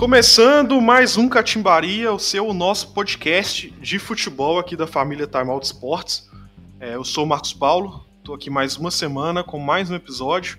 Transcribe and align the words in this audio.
Começando 0.00 0.80
mais 0.80 1.18
um 1.18 1.28
Catimbaria, 1.28 2.10
o 2.10 2.18
seu 2.18 2.46
o 2.46 2.54
nosso 2.54 2.94
podcast 2.94 3.70
de 3.82 3.98
futebol 3.98 4.58
aqui 4.58 4.74
da 4.74 4.86
família 4.86 5.26
Time 5.26 5.50
Out 5.50 5.66
Sports. 5.66 6.26
É, 6.80 6.94
eu 6.94 7.04
sou 7.04 7.24
o 7.24 7.26
Marcos 7.26 7.52
Paulo, 7.52 8.02
estou 8.16 8.34
aqui 8.34 8.48
mais 8.48 8.78
uma 8.78 8.90
semana 8.90 9.44
com 9.44 9.58
mais 9.58 9.90
um 9.90 9.94
episódio. 9.94 10.58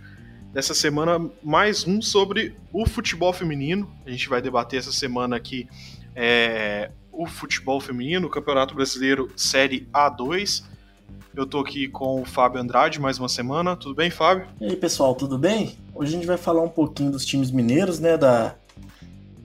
Dessa 0.54 0.76
semana, 0.76 1.20
mais 1.42 1.88
um 1.88 2.04
sobre 2.04 2.56
o 2.72 2.86
futebol 2.86 3.34
feminino. 3.34 3.92
A 4.06 4.12
gente 4.12 4.30
vai 4.30 4.44
debater 4.44 4.78
essa 4.78 4.92
semana 4.92 5.38
aqui 5.38 5.68
é, 6.16 6.92
o 7.12 7.26
futebol 7.26 7.82
feminino, 7.82 8.28
o 8.28 8.30
Campeonato 8.30 8.76
Brasileiro 8.76 9.32
Série 9.36 9.88
A2. 9.92 10.66
Eu 11.36 11.48
tô 11.48 11.60
aqui 11.60 11.88
com 11.88 12.22
o 12.22 12.26
Fábio 12.26 12.62
Andrade 12.62 13.00
mais 13.00 13.18
uma 13.18 13.30
semana. 13.30 13.76
Tudo 13.76 13.96
bem, 13.96 14.12
Fábio? 14.12 14.46
E 14.60 14.66
aí, 14.66 14.76
pessoal, 14.76 15.16
tudo 15.16 15.38
bem? 15.38 15.78
Hoje 15.96 16.12
a 16.12 16.18
gente 16.18 16.28
vai 16.28 16.38
falar 16.38 16.62
um 16.62 16.70
pouquinho 16.70 17.10
dos 17.10 17.26
times 17.26 17.50
mineiros, 17.50 18.00
né? 18.00 18.18
Da, 18.18 18.56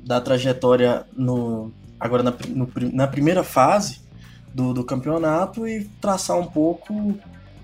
da 0.06 0.20
trajetória 0.20 1.04
no, 1.16 1.72
agora 1.98 2.22
na, 2.22 2.32
no, 2.48 2.70
na 2.92 3.08
primeira 3.08 3.42
fase 3.42 4.00
do, 4.54 4.72
do 4.72 4.84
campeonato 4.84 5.66
e 5.66 5.84
traçar 6.00 6.38
um 6.38 6.46
pouco 6.46 7.18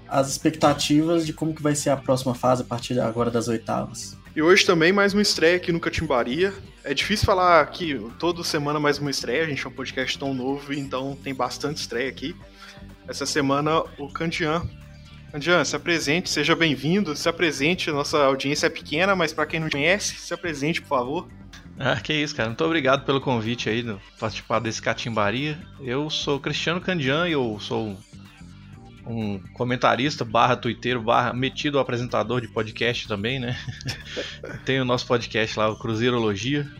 as 0.09 0.29
expectativas 0.29 1.25
de 1.25 1.33
como 1.33 1.55
que 1.55 1.63
vai 1.63 1.77
ser 1.77 1.91
a 1.91 1.97
próxima 1.97 2.35
fase 2.35 2.63
a 2.63 2.65
partir 2.65 2.99
agora 2.99 3.31
das 3.31 3.47
oitavas. 3.47 4.17
E 4.35 4.43
hoje 4.43 4.67
também 4.67 4.93
mais 4.93 5.13
uma 5.13 5.23
estreia 5.23 5.57
aqui 5.57 5.71
no 5.71 5.79
Catimbaria. 5.79 6.53
É 6.83 6.93
difícil 6.93 7.25
falar 7.25 7.65
que 7.67 7.95
toda 8.19 8.43
semana 8.43 8.81
mais 8.81 8.99
uma 8.99 9.11
estreia, 9.11 9.45
a 9.45 9.47
gente 9.47 9.65
é 9.65 9.69
um 9.69 9.73
podcast 9.73 10.19
tão 10.19 10.35
novo, 10.35 10.75
então 10.75 11.17
tem 11.23 11.33
bastante 11.33 11.77
estreia 11.77 12.11
aqui. 12.11 12.35
Essa 13.07 13.25
semana 13.25 13.85
o 13.99 14.09
Candian. 14.09 14.63
Candian, 15.31 15.65
se 15.65 15.77
apresente, 15.77 16.29
seja 16.29 16.57
bem-vindo, 16.57 17.15
se 17.15 17.29
apresente, 17.29 17.91
nossa 17.91 18.19
audiência 18.25 18.67
é 18.67 18.71
pequena, 18.71 19.15
mas 19.15 19.33
para 19.33 19.47
quem 19.47 19.61
não 19.61 19.71
conhece, 19.71 20.17
se 20.17 20.35
apresente, 20.35 20.83
por 20.83 20.89
favor. 20.89 21.29
Ah, 21.85 22.01
que 22.01 22.13
isso, 22.13 22.37
cara. 22.37 22.49
Muito 22.49 22.65
obrigado 22.65 23.05
pelo 23.05 23.21
convite 23.21 23.69
aí, 23.69 23.83
de 23.83 23.97
participar 24.17 24.61
desse 24.61 24.81
Catimbaria. 24.81 25.59
Eu 25.81 26.09
sou 26.09 26.39
Cristiano 26.39 26.81
Candian 26.81 27.27
e 27.27 27.33
eu 27.33 27.59
sou 27.59 27.99
um 29.05 29.41
comentarista 29.53 30.25
barra 30.25 30.55
twitteiro 30.55 31.03
barra 31.03 31.33
metido 31.33 31.81
apresentador 31.81 32.41
de 32.41 32.47
podcast 32.47 33.09
também, 33.09 33.41
né? 33.41 33.59
Tem 34.65 34.81
o 34.81 34.85
nosso 34.85 35.09
podcast 35.09 35.59
lá, 35.59 35.71
o 35.71 35.77
Cruzeirologia. 35.77 36.71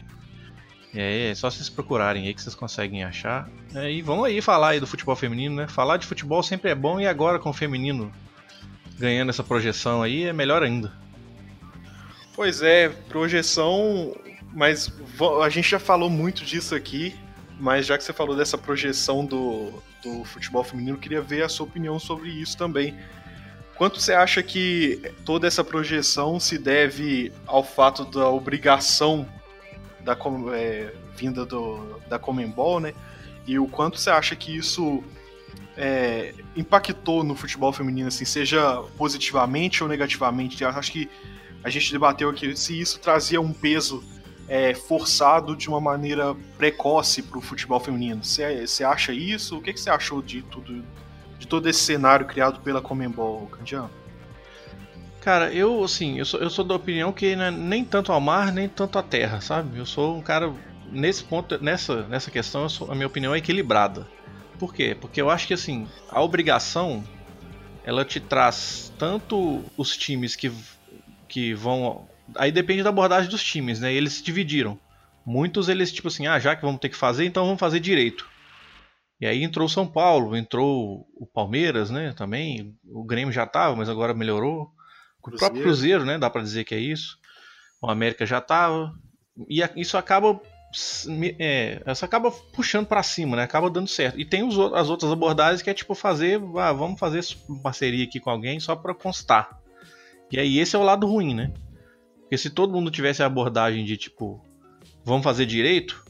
E 0.95 1.01
aí 1.01 1.31
é 1.31 1.35
só 1.35 1.51
vocês 1.51 1.69
procurarem 1.69 2.29
aí 2.29 2.33
que 2.33 2.41
vocês 2.41 2.55
conseguem 2.55 3.03
achar. 3.03 3.51
É, 3.75 3.91
e 3.91 4.03
vamos 4.03 4.27
aí 4.27 4.41
falar 4.41 4.69
aí 4.69 4.79
do 4.79 4.87
futebol 4.87 5.17
feminino, 5.17 5.57
né? 5.57 5.67
Falar 5.67 5.97
de 5.97 6.07
futebol 6.07 6.45
sempre 6.45 6.71
é 6.71 6.77
bom 6.77 7.01
e 7.01 7.09
agora 7.09 7.41
com 7.41 7.51
o 7.51 7.53
feminino 7.53 8.13
ganhando 9.01 9.31
essa 9.31 9.43
projeção 9.43 10.01
aí 10.01 10.27
é 10.27 10.33
melhor 10.33 10.63
ainda. 10.63 10.93
Pois 12.37 12.63
é, 12.63 12.89
projeção, 12.89 14.15
mas 14.53 14.93
a 15.43 15.49
gente 15.49 15.69
já 15.69 15.79
falou 15.79 16.11
muito 16.11 16.45
disso 16.45 16.75
aqui, 16.75 17.17
mas 17.59 17.87
já 17.87 17.97
que 17.97 18.05
você 18.05 18.13
falou 18.13 18.37
dessa 18.37 18.59
projeção 18.59 19.25
do, 19.25 19.73
do 20.03 20.25
futebol 20.25 20.65
feminino, 20.65 20.99
queria 20.99 21.23
ver 21.23 21.43
a 21.43 21.49
sua 21.49 21.67
opinião 21.67 21.99
sobre 21.99 22.29
isso 22.29 22.57
também. 22.57 22.97
Quanto 23.77 24.01
você 24.01 24.13
acha 24.13 24.43
que 24.43 25.01
toda 25.25 25.47
essa 25.47 25.65
projeção 25.65 26.39
se 26.39 26.59
deve 26.59 27.33
ao 27.47 27.65
fato 27.65 28.05
da 28.05 28.29
obrigação 28.29 29.27
da 30.01 30.17
é, 30.55 30.93
vinda 31.17 31.47
do, 31.47 32.01
da 32.09 32.19
Comembol, 32.19 32.81
né? 32.81 32.93
E 33.47 33.59
o 33.59 33.67
quanto 33.67 33.99
você 33.99 34.11
acha 34.11 34.37
que 34.37 34.57
isso 34.57 35.03
é, 35.77 36.35
impactou 36.55 37.25
no 37.25 37.35
futebol 37.35 37.73
feminino, 37.73 38.09
assim, 38.09 38.25
seja 38.25 38.83
positivamente 38.97 39.83
ou 39.83 39.89
negativamente? 39.89 40.63
Eu 40.63 40.69
acho 40.69 40.93
que 40.93 41.09
a 41.65 41.71
gente 41.71 41.91
debateu 41.91 42.29
aqui 42.29 42.55
se 42.57 42.79
isso 42.79 43.01
trazia 43.01 43.41
um 43.41 43.53
peso 43.53 44.05
é, 44.49 44.75
forçado 44.75 45.57
de 45.57 45.69
uma 45.69 45.81
maneira 45.81 46.35
precoce 46.57 47.23
para 47.23 47.39
o 47.39 47.41
futebol 47.41 47.81
feminino. 47.81 48.23
Você 48.25 48.85
acha 48.85 49.13
isso? 49.13 49.59
O 49.59 49.63
que, 49.63 49.77
você 49.77 49.91
achou 49.91 50.21
de 50.21 50.43
tudo, 50.43 50.85
de 51.39 51.47
todo 51.47 51.69
esse 51.69 51.81
cenário 51.81 52.27
criado 52.27 52.61
pela 52.61 52.81
Comembol, 52.81 53.47
Candiano? 53.47 53.91
Cara, 55.21 55.53
eu 55.53 55.85
assim, 55.85 56.19
eu 56.19 56.25
sou, 56.25 56.41
eu 56.41 56.51
sou 56.51 56.65
da 56.65 56.75
opinião 56.75 57.13
que 57.13 57.27
é 57.27 57.51
nem 57.51 57.85
tanto 57.85 58.11
ao 58.11 58.21
mar, 58.21 58.53
nem 58.53 58.69
tanto 58.69 58.99
à 58.99 59.03
terra, 59.03 59.41
sabe? 59.41 59.79
Eu 59.79 59.87
sou 59.87 60.17
um 60.17 60.21
cara 60.21 60.53
nesse 60.91 61.23
ponto, 61.23 61.63
nessa, 61.63 62.03
nessa 62.09 62.31
questão, 62.31 62.69
sou, 62.69 62.91
a 62.91 62.95
minha 62.95 63.07
opinião 63.07 63.35
é 63.35 63.39
equilibrada. 63.39 64.07
Por 64.59 64.75
quê? 64.75 64.97
Porque 65.01 65.21
eu 65.21 65.31
acho 65.31 65.47
que 65.47 65.55
assim, 65.55 65.87
a 66.11 66.21
obrigação 66.21 67.05
ela 67.85 68.05
te 68.05 68.21
traz 68.21 68.93
tanto 68.99 69.65
os 69.77 69.97
times 69.97 70.37
que, 70.37 70.53
que 71.29 71.55
vão 71.55 72.07
aí 72.37 72.53
depende 72.53 72.83
da 72.83 72.91
abordagem 72.91 73.31
dos 73.31 73.43
times, 73.43 73.81
né? 73.81 73.93
eles 73.93 74.15
se 74.15 74.23
dividiram. 74.23 74.79
Muitos 75.25 75.69
eles 75.69 75.93
tipo 75.93 76.09
assim, 76.09 76.27
ah, 76.27 76.39
já 76.39 76.57
que 76.57 76.63
vamos 76.63 76.81
ter 76.81 76.89
que 76.89 76.97
fazer, 76.97 77.25
então 77.25 77.45
vamos 77.45 77.61
fazer 77.61 77.81
direito. 77.81 78.29
E 79.21 79.27
aí 79.27 79.45
entrou 79.45 79.67
o 79.67 79.71
São 79.71 79.87
Paulo, 79.87 80.37
entrou 80.37 81.07
o 81.15 81.25
Palmeiras, 81.25 81.91
né, 81.91 82.13
também. 82.13 82.77
O 82.85 83.05
Grêmio 83.05 83.33
já 83.33 83.47
tava, 83.47 83.77
mas 83.77 83.89
agora 83.89 84.13
melhorou. 84.13 84.69
Cruzeiro. 85.23 85.37
O 85.37 85.39
próprio 85.39 85.63
Cruzeiro, 85.63 86.05
né? 86.05 86.19
Dá 86.19 86.29
para 86.29 86.43
dizer 86.43 86.65
que 86.65 86.75
é 86.75 86.79
isso. 86.81 87.17
O 87.81 87.89
América 87.89 88.27
já 88.27 88.41
tava. 88.41 88.93
E 89.49 89.63
isso 89.77 89.97
acaba. 89.97 90.41
É, 91.39 91.81
isso 91.87 92.05
acaba 92.05 92.31
puxando 92.31 92.87
para 92.87 93.03
cima, 93.03 93.37
né? 93.37 93.45
Acaba 93.45 93.71
dando 93.71 93.89
certo. 93.89 94.19
E 94.19 94.25
tem 94.25 94.43
os, 94.43 94.59
as 94.75 94.91
outras 94.91 95.13
abordagens 95.13 95.63
que 95.63 95.71
é 95.71 95.75
tipo 95.75 95.95
fazer. 95.95 96.41
Ah, 96.57 96.73
vamos 96.73 96.99
fazer 96.99 97.23
parceria 97.63 98.05
aqui 98.05 98.19
com 98.19 98.31
alguém 98.31 98.59
só 98.59 98.75
para 98.75 98.93
constar. 98.93 99.57
E 100.33 100.41
aí 100.41 100.59
esse 100.59 100.75
é 100.75 100.79
o 100.79 100.83
lado 100.83 101.07
ruim, 101.07 101.33
né? 101.33 101.53
Porque 102.33 102.39
se 102.39 102.49
todo 102.49 102.73
mundo 102.73 102.91
tivesse 102.91 103.23
a 103.23 103.27
abordagem 103.27 103.85
de 103.85 103.95
tipo. 103.95 104.43
Vamos 105.05 105.23
fazer 105.23 105.45
direito, 105.45 106.03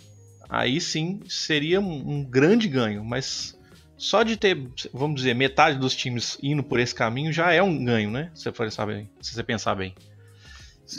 aí 0.49 0.81
sim 0.81 1.19
seria 1.29 1.81
um, 1.81 2.11
um 2.19 2.25
grande 2.25 2.69
ganho. 2.69 3.05
Mas 3.05 3.59
só 3.97 4.23
de 4.23 4.37
ter, 4.37 4.57
vamos 4.95 5.17
dizer, 5.17 5.35
metade 5.35 5.81
dos 5.81 5.97
times 5.97 6.39
indo 6.41 6.63
por 6.63 6.79
esse 6.79 6.95
caminho 6.95 7.33
já 7.33 7.51
é 7.53 7.61
um 7.61 7.85
ganho, 7.85 8.09
né? 8.09 8.31
Se 8.37 8.45
você 8.45 8.87
bem. 8.87 9.11
Se 9.21 9.35
você 9.35 9.43
pensar 9.43 9.75
bem. 9.75 9.97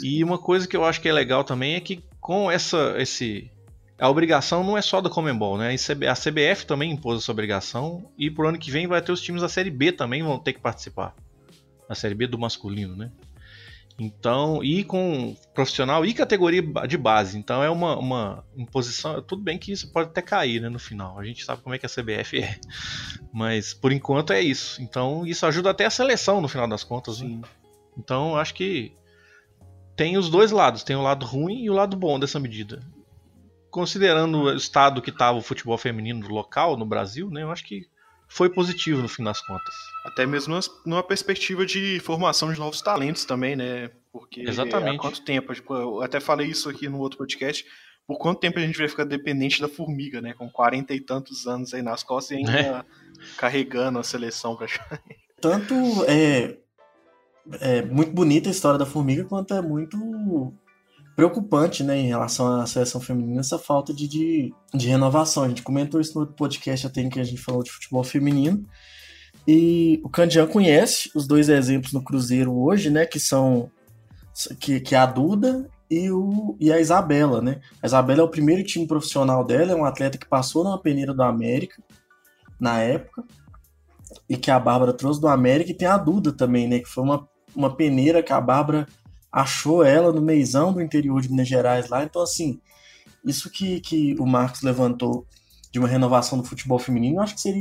E 0.02 0.22
uma 0.22 0.36
coisa 0.36 0.68
que 0.68 0.76
eu 0.76 0.84
acho 0.84 1.00
que 1.00 1.08
é 1.08 1.12
legal 1.12 1.42
também 1.42 1.74
é 1.74 1.80
que 1.80 2.04
com 2.20 2.50
essa 2.50 2.94
esse 2.98 3.50
a 3.98 4.10
obrigação 4.10 4.62
não 4.62 4.76
é 4.76 4.82
só 4.82 5.00
da 5.00 5.08
Comembol, 5.08 5.56
né? 5.56 5.74
A 5.74 6.14
CBF 6.14 6.66
também 6.66 6.92
impôs 6.92 7.22
essa 7.22 7.32
obrigação 7.32 8.12
e 8.18 8.30
pro 8.30 8.46
ano 8.46 8.58
que 8.58 8.70
vem 8.70 8.86
vai 8.86 9.00
ter 9.00 9.12
os 9.12 9.22
times 9.22 9.40
da 9.40 9.48
Série 9.48 9.70
B 9.70 9.90
também 9.90 10.22
vão 10.22 10.38
ter 10.38 10.52
que 10.52 10.60
participar. 10.60 11.14
A 11.88 11.94
Série 11.94 12.14
B 12.14 12.26
do 12.26 12.38
masculino, 12.38 12.94
né? 12.94 13.10
Então, 13.98 14.62
e 14.62 14.82
com 14.82 15.36
profissional 15.54 16.04
e 16.04 16.12
categoria 16.12 16.60
de 16.86 16.98
base. 16.98 17.38
Então 17.38 17.62
é 17.62 17.70
uma, 17.70 17.96
uma 17.96 18.44
imposição. 18.56 19.22
Tudo 19.22 19.42
bem 19.42 19.56
que 19.56 19.70
isso 19.70 19.92
pode 19.92 20.08
até 20.08 20.20
cair 20.20 20.60
né, 20.60 20.68
no 20.68 20.80
final. 20.80 21.18
A 21.18 21.24
gente 21.24 21.44
sabe 21.44 21.62
como 21.62 21.74
é 21.74 21.78
que 21.78 21.86
a 21.86 21.88
CBF 21.88 22.42
é. 22.42 22.58
Mas 23.32 23.72
por 23.72 23.92
enquanto 23.92 24.32
é 24.32 24.40
isso. 24.40 24.82
Então 24.82 25.24
isso 25.24 25.46
ajuda 25.46 25.70
até 25.70 25.86
a 25.86 25.90
seleção 25.90 26.40
no 26.40 26.48
final 26.48 26.66
das 26.66 26.82
contas. 26.82 27.20
Né? 27.20 27.40
Então 27.96 28.36
acho 28.36 28.54
que 28.54 28.92
tem 29.94 30.18
os 30.18 30.28
dois 30.28 30.50
lados. 30.50 30.82
Tem 30.82 30.96
o 30.96 31.02
lado 31.02 31.24
ruim 31.24 31.62
e 31.62 31.70
o 31.70 31.74
lado 31.74 31.96
bom 31.96 32.18
dessa 32.18 32.40
medida. 32.40 32.82
Considerando 33.70 34.42
o 34.42 34.56
estado 34.56 35.00
que 35.00 35.10
estava 35.10 35.38
o 35.38 35.42
futebol 35.42 35.78
feminino 35.78 36.26
local 36.28 36.76
no 36.76 36.86
Brasil, 36.86 37.28
né, 37.30 37.42
eu 37.42 37.50
acho 37.50 37.64
que 37.64 37.86
foi 38.34 38.50
positivo 38.50 39.00
no 39.00 39.08
fim 39.08 39.22
das 39.22 39.40
contas. 39.40 39.74
Até 40.04 40.26
mesmo 40.26 40.58
numa 40.84 41.04
perspectiva 41.04 41.64
de 41.64 42.00
formação 42.00 42.52
de 42.52 42.58
novos 42.58 42.82
talentos 42.82 43.24
também, 43.24 43.54
né? 43.54 43.90
Porque 44.12 44.40
Exatamente. 44.42 44.96
há 44.96 44.98
quanto 44.98 45.24
tempo? 45.24 45.54
Tipo, 45.54 45.74
eu 45.74 46.02
até 46.02 46.18
falei 46.18 46.48
isso 46.48 46.68
aqui 46.68 46.88
no 46.88 46.98
outro 46.98 47.18
podcast. 47.18 47.64
Por 48.04 48.18
quanto 48.18 48.40
tempo 48.40 48.58
a 48.58 48.62
gente 48.62 48.76
vai 48.76 48.88
ficar 48.88 49.04
dependente 49.04 49.60
da 49.60 49.68
formiga, 49.68 50.20
né? 50.20 50.34
Com 50.34 50.50
40 50.50 50.92
e 50.92 51.00
tantos 51.00 51.46
anos 51.46 51.72
aí 51.72 51.80
nas 51.80 52.02
costas 52.02 52.32
e 52.32 52.40
ainda 52.40 52.50
é. 52.58 52.84
carregando 53.38 54.00
a 54.00 54.02
seleção 54.02 54.56
pra 54.56 54.66
Tanto 55.40 55.74
é, 56.08 56.58
é 57.60 57.82
muito 57.82 58.10
bonita 58.10 58.48
a 58.48 58.52
história 58.52 58.78
da 58.78 58.86
formiga, 58.86 59.24
quanto 59.24 59.54
é 59.54 59.62
muito 59.62 60.52
preocupante, 61.14 61.82
né, 61.82 61.96
em 61.96 62.08
relação 62.08 62.60
à 62.60 62.66
seleção 62.66 63.00
feminina, 63.00 63.40
essa 63.40 63.58
falta 63.58 63.92
de, 63.94 64.08
de, 64.08 64.54
de 64.74 64.88
renovação. 64.88 65.44
A 65.44 65.48
gente 65.48 65.62
comentou 65.62 66.00
isso 66.00 66.14
no 66.14 66.20
outro 66.20 66.34
podcast 66.34 66.86
até 66.86 67.00
em 67.00 67.08
que 67.08 67.20
a 67.20 67.24
gente 67.24 67.40
falou 67.40 67.62
de 67.62 67.70
futebol 67.70 68.02
feminino. 68.02 68.64
E 69.46 70.00
o 70.02 70.08
Candian 70.08 70.46
conhece 70.46 71.10
os 71.14 71.26
dois 71.26 71.48
exemplos 71.48 71.92
no 71.92 72.02
Cruzeiro 72.02 72.56
hoje, 72.56 72.90
né, 72.90 73.06
que 73.06 73.20
são 73.20 73.70
que, 74.58 74.80
que 74.80 74.94
é 74.94 74.98
a 74.98 75.06
Duda 75.06 75.68
e, 75.88 76.10
o, 76.10 76.56
e 76.58 76.72
a 76.72 76.80
Isabela, 76.80 77.40
né? 77.40 77.60
A 77.80 77.86
Isabela 77.86 78.20
é 78.20 78.24
o 78.24 78.28
primeiro 78.28 78.64
time 78.64 78.86
profissional 78.86 79.44
dela, 79.44 79.72
é 79.72 79.76
um 79.76 79.84
atleta 79.84 80.18
que 80.18 80.26
passou 80.26 80.64
na 80.64 80.76
peneira 80.78 81.14
do 81.14 81.22
América 81.22 81.82
na 82.58 82.80
época 82.80 83.22
e 84.28 84.36
que 84.36 84.50
a 84.50 84.58
Bárbara 84.58 84.92
trouxe 84.92 85.20
do 85.20 85.28
América 85.28 85.70
e 85.70 85.74
tem 85.74 85.86
a 85.86 85.96
Duda 85.96 86.32
também, 86.32 86.66
né, 86.66 86.78
que 86.80 86.88
foi 86.88 87.04
uma, 87.04 87.28
uma 87.54 87.76
peneira 87.76 88.22
que 88.22 88.32
a 88.32 88.40
Bárbara 88.40 88.86
achou 89.34 89.82
ela 89.82 90.12
no 90.12 90.22
meizão 90.22 90.72
do 90.72 90.80
interior 90.80 91.20
de 91.20 91.28
Minas 91.28 91.48
Gerais 91.48 91.88
lá. 91.88 92.04
Então, 92.04 92.22
assim, 92.22 92.60
isso 93.24 93.50
que, 93.50 93.80
que 93.80 94.14
o 94.20 94.24
Marcos 94.24 94.62
levantou 94.62 95.26
de 95.72 95.80
uma 95.80 95.88
renovação 95.88 96.38
do 96.38 96.44
futebol 96.44 96.78
feminino, 96.78 97.16
eu 97.16 97.20
acho 97.20 97.34
que 97.34 97.40
seria 97.40 97.60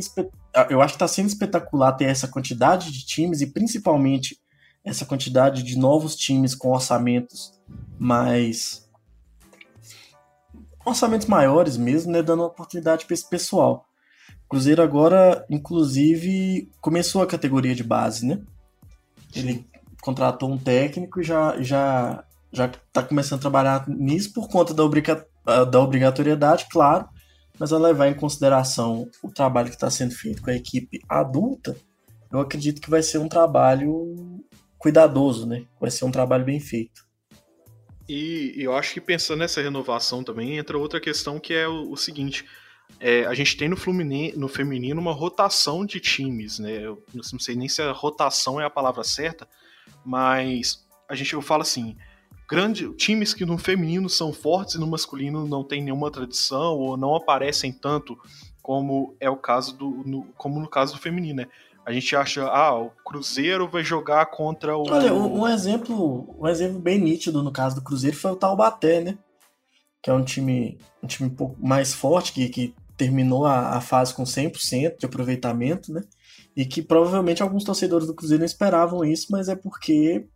eu 0.70 0.84
acho 0.84 0.94
que 0.94 0.98
está 0.98 1.08
sendo 1.08 1.30
espetacular 1.30 1.94
ter 1.94 2.06
essa 2.06 2.28
quantidade 2.28 2.92
de 2.92 3.04
times 3.04 3.42
e 3.42 3.48
principalmente 3.48 4.40
essa 4.86 5.04
quantidade 5.04 5.64
de 5.64 5.76
novos 5.76 6.16
times 6.16 6.54
com 6.54 6.70
orçamentos 6.70 7.60
mais 7.98 8.88
orçamentos 10.86 11.26
maiores 11.26 11.76
mesmo, 11.76 12.12
né, 12.12 12.22
dando 12.22 12.44
oportunidade 12.44 13.06
para 13.06 13.16
esse 13.16 13.28
pessoal. 13.28 13.88
O 14.46 14.50
Cruzeiro 14.50 14.84
agora, 14.84 15.44
inclusive, 15.50 16.70
começou 16.80 17.24
a 17.24 17.28
categoria 17.28 17.74
de 17.74 17.84
base, 17.84 18.28
né? 18.28 18.42
Ele 19.34 19.66
contratou 20.04 20.52
um 20.52 20.58
técnico 20.58 21.22
e 21.22 21.24
já 21.24 21.62
já 21.62 22.24
já 22.52 22.66
está 22.66 23.02
começando 23.02 23.40
a 23.40 23.42
trabalhar 23.42 23.88
nisso 23.88 24.32
por 24.32 24.48
conta 24.48 24.74
da, 24.74 24.84
obriga 24.84 25.26
da 25.72 25.80
obrigatoriedade, 25.80 26.68
claro, 26.70 27.08
mas 27.58 27.74
a 27.74 27.80
levar 27.80 28.08
em 28.10 28.14
consideração 28.14 29.10
o 29.24 29.32
trabalho 29.32 29.70
que 29.70 29.76
está 29.76 29.90
sendo 29.90 30.14
feito 30.14 30.42
com 30.42 30.52
a 30.52 30.56
equipe 30.56 31.02
adulta, 31.10 31.76
eu 32.32 32.40
acredito 32.40 32.80
que 32.80 32.92
vai 32.92 33.02
ser 33.02 33.18
um 33.18 33.28
trabalho 33.28 34.44
cuidadoso, 34.78 35.48
né? 35.48 35.66
Vai 35.80 35.90
ser 35.90 36.06
um 36.06 36.12
trabalho 36.12 36.46
bem 36.46 36.60
feito. 36.60 37.06
E 38.08 38.54
eu 38.58 38.76
acho 38.76 38.94
que 38.94 39.02
pensando 39.02 39.40
nessa 39.40 39.62
renovação 39.62 40.24
também 40.24 40.58
entra 40.58 40.78
outra 40.78 41.00
questão 41.00 41.40
que 41.40 41.54
é 41.54 41.68
o, 41.68 41.92
o 41.92 41.98
seguinte: 41.98 42.46
é, 43.00 43.26
a 43.26 43.34
gente 43.34 43.58
tem 43.58 43.68
no, 43.68 43.78
Fluminense, 43.78 44.38
no 44.38 44.48
feminino 44.48 45.02
uma 45.02 45.14
rotação 45.14 45.86
de 45.86 46.00
times, 46.00 46.60
né? 46.60 46.86
Eu 46.86 47.04
não 47.14 47.40
sei 47.40 47.56
nem 47.56 47.68
se 47.68 47.82
a 47.82 47.92
rotação 47.92 48.62
é 48.62 48.66
a 48.66 48.70
palavra 48.70 49.04
certa, 49.04 49.48
mas 50.06 50.86
a 51.10 51.16
gente 51.16 51.34
eu 51.34 51.42
falo 51.42 51.62
assim, 51.62 51.96
grande, 52.50 52.92
times 52.94 53.34
que 53.34 53.46
no 53.46 53.58
feminino 53.58 54.10
são 54.10 54.34
fortes 54.34 54.76
e 54.76 54.80
no 54.80 54.88
masculino 54.88 55.48
não 55.48 55.64
tem 55.64 55.82
nenhuma 55.82 56.12
tradição 56.12 56.78
ou 56.78 56.98
não 56.98 57.16
aparecem 57.16 57.72
tanto 57.72 58.18
como 58.62 59.16
é 59.20 59.30
o 59.30 59.36
caso 59.36 59.76
do 59.76 59.90
no, 60.06 60.24
como 60.38 60.60
no 60.60 60.70
caso 60.70 60.94
do 60.94 61.00
feminino, 61.00 61.38
né? 61.38 61.48
A 61.86 61.92
gente 61.92 62.16
acha, 62.16 62.46
ah, 62.46 62.80
o 62.80 62.92
Cruzeiro 63.06 63.68
vai 63.68 63.84
jogar 63.84 64.26
contra 64.28 64.78
o. 64.78 64.90
Olha, 64.90 65.14
um, 65.14 65.46
exemplo, 65.48 66.34
um 66.40 66.48
exemplo 66.48 66.80
bem 66.80 66.98
nítido 66.98 67.44
no 67.44 67.52
caso 67.52 67.76
do 67.76 67.82
Cruzeiro 67.82 68.16
foi 68.16 68.32
o 68.32 68.38
Taubaté, 68.38 69.02
né? 69.02 69.18
Que 70.02 70.10
é 70.10 70.14
um 70.14 70.24
time, 70.24 70.78
um 71.02 71.08
time 71.08 71.30
um 71.30 71.36
pouco 71.36 71.58
mais 71.60 71.94
forte, 71.94 72.32
que, 72.32 72.48
que 72.48 72.74
terminou 72.96 73.46
a, 73.46 73.76
a 73.76 73.82
fase 73.82 74.14
com 74.14 74.24
100% 74.24 74.98
de 74.98 75.06
aproveitamento, 75.06 75.92
né? 75.92 76.04
E 76.56 76.66
que 76.66 76.82
provavelmente 76.82 77.42
alguns 77.42 77.64
torcedores 77.64 78.08
do 78.08 78.14
Cruzeiro 78.14 78.42
não 78.42 78.46
esperavam 78.46 79.04
isso, 79.04 79.28
mas 79.32 79.50
é 79.50 79.56
porque 79.56 80.28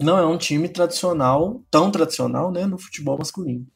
não 0.00 0.18
é 0.18 0.26
um 0.26 0.36
time 0.36 0.68
tradicional, 0.68 1.64
tão 1.70 1.90
tradicional, 1.90 2.50
né, 2.50 2.66
no 2.66 2.78
futebol 2.78 3.18
masculino. 3.18 3.66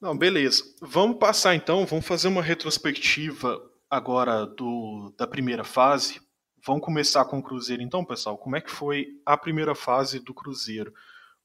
Não, 0.00 0.16
beleza. 0.16 0.62
Vamos 0.80 1.18
passar 1.18 1.54
então, 1.54 1.84
vamos 1.86 2.06
fazer 2.06 2.28
uma 2.28 2.42
retrospectiva 2.42 3.60
agora 3.90 4.46
do, 4.46 5.12
da 5.18 5.26
primeira 5.26 5.64
fase. 5.64 6.20
Vamos 6.64 6.84
começar 6.84 7.24
com 7.26 7.38
o 7.38 7.42
Cruzeiro 7.42 7.82
então, 7.82 8.04
pessoal. 8.04 8.36
Como 8.36 8.56
é 8.56 8.60
que 8.60 8.70
foi 8.70 9.06
a 9.24 9.36
primeira 9.36 9.74
fase 9.74 10.18
do 10.18 10.34
Cruzeiro? 10.34 10.92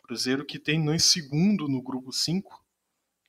Cruzeiro 0.03 0.45
que 0.45 0.59
terminou 0.59 0.93
em 0.93 0.99
segundo 0.99 1.67
no 1.67 1.81
grupo 1.81 2.11
5, 2.11 2.63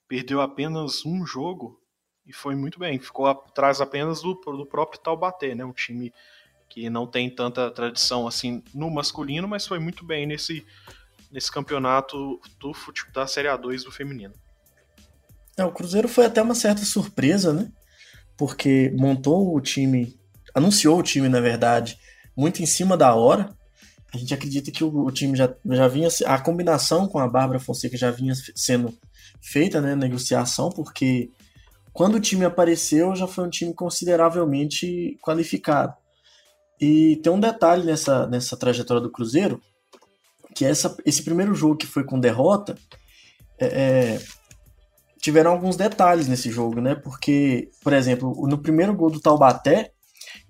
perdeu 0.09 0.41
apenas 0.41 1.05
um 1.05 1.25
jogo 1.25 1.82
e 2.27 2.33
foi 2.33 2.55
muito 2.55 2.79
bem. 2.79 2.99
Ficou 2.99 3.27
atrás 3.27 3.81
apenas 3.81 4.23
do, 4.23 4.35
do 4.35 4.67
próprio 4.67 5.01
Taubaté, 5.01 5.55
né? 5.55 5.65
Um 5.65 5.73
time 5.73 6.13
que 6.69 6.89
não 6.89 7.07
tem 7.07 7.29
tanta 7.29 7.71
tradição 7.71 8.27
assim 8.27 8.63
no 8.75 8.91
masculino, 8.91 9.47
mas 9.47 9.67
foi 9.67 9.79
muito 9.79 10.05
bem 10.05 10.27
nesse, 10.27 10.65
nesse 11.31 11.53
campeonato 11.53 12.41
do 12.59 12.73
futebol 12.73 13.13
da 13.13 13.27
Série 13.27 13.49
A2 13.49 13.85
do 13.85 13.93
feminino. 13.93 14.35
É, 15.57 15.65
o 15.65 15.73
Cruzeiro 15.73 16.09
foi 16.09 16.25
até 16.25 16.41
uma 16.41 16.55
certa 16.55 16.83
surpresa, 16.83 17.53
né? 17.53 17.71
porque 18.37 18.93
montou 18.99 19.55
o 19.55 19.61
time, 19.61 20.19
anunciou 20.53 20.99
o 20.99 21.03
time, 21.03 21.29
na 21.29 21.41
verdade, 21.41 21.97
muito 22.37 22.63
em 22.63 22.67
cima 22.67 22.97
da 22.97 23.15
hora. 23.15 23.55
A 24.13 24.19
gente 24.19 24.35
acredita 24.35 24.71
que 24.71 24.85
o, 24.85 25.07
o 25.07 25.13
time 25.13 25.37
já, 25.37 25.55
já 25.65 25.87
vinha. 25.87 26.09
A 26.27 26.39
combinação 26.41 27.07
com 27.07 27.19
a 27.19 27.29
Bárbara 27.29 27.61
Fonseca 27.61 27.97
já 27.97 28.11
vinha 28.11 28.35
sendo 28.55 28.93
feita, 29.41 29.81
né? 29.81 29.95
Negociação, 29.95 30.71
porque 30.71 31.31
quando 31.93 32.17
o 32.17 32.21
time 32.21 32.45
apareceu 32.45 33.15
já 33.15 33.27
foi 33.27 33.45
um 33.45 33.51
time 33.51 33.75
consideravelmente 33.75 35.19
qualificado. 35.23 35.95
E 36.81 37.17
tem 37.23 37.33
um 37.33 37.41
detalhe 37.41 37.85
nessa, 37.85 38.27
nessa 38.27 38.57
trajetória 38.57 39.03
do 39.03 39.13
Cruzeiro, 39.13 39.61
que 40.55 40.65
essa, 40.65 40.97
esse 41.05 41.23
primeiro 41.23 41.55
jogo 41.55 41.77
que 41.77 41.87
foi 41.87 42.05
com 42.05 42.19
derrota, 42.19 42.77
é, 43.59 43.67
é 43.67 44.43
tiveram 45.23 45.53
alguns 45.53 45.77
detalhes 45.77 46.27
nesse 46.27 46.51
jogo, 46.51 46.81
né? 46.81 46.97
Porque, 46.97 47.71
por 47.81 47.93
exemplo, 47.93 48.35
no 48.49 48.59
primeiro 48.59 48.93
gol 48.93 49.09
do 49.09 49.21
Taubaté, 49.21 49.93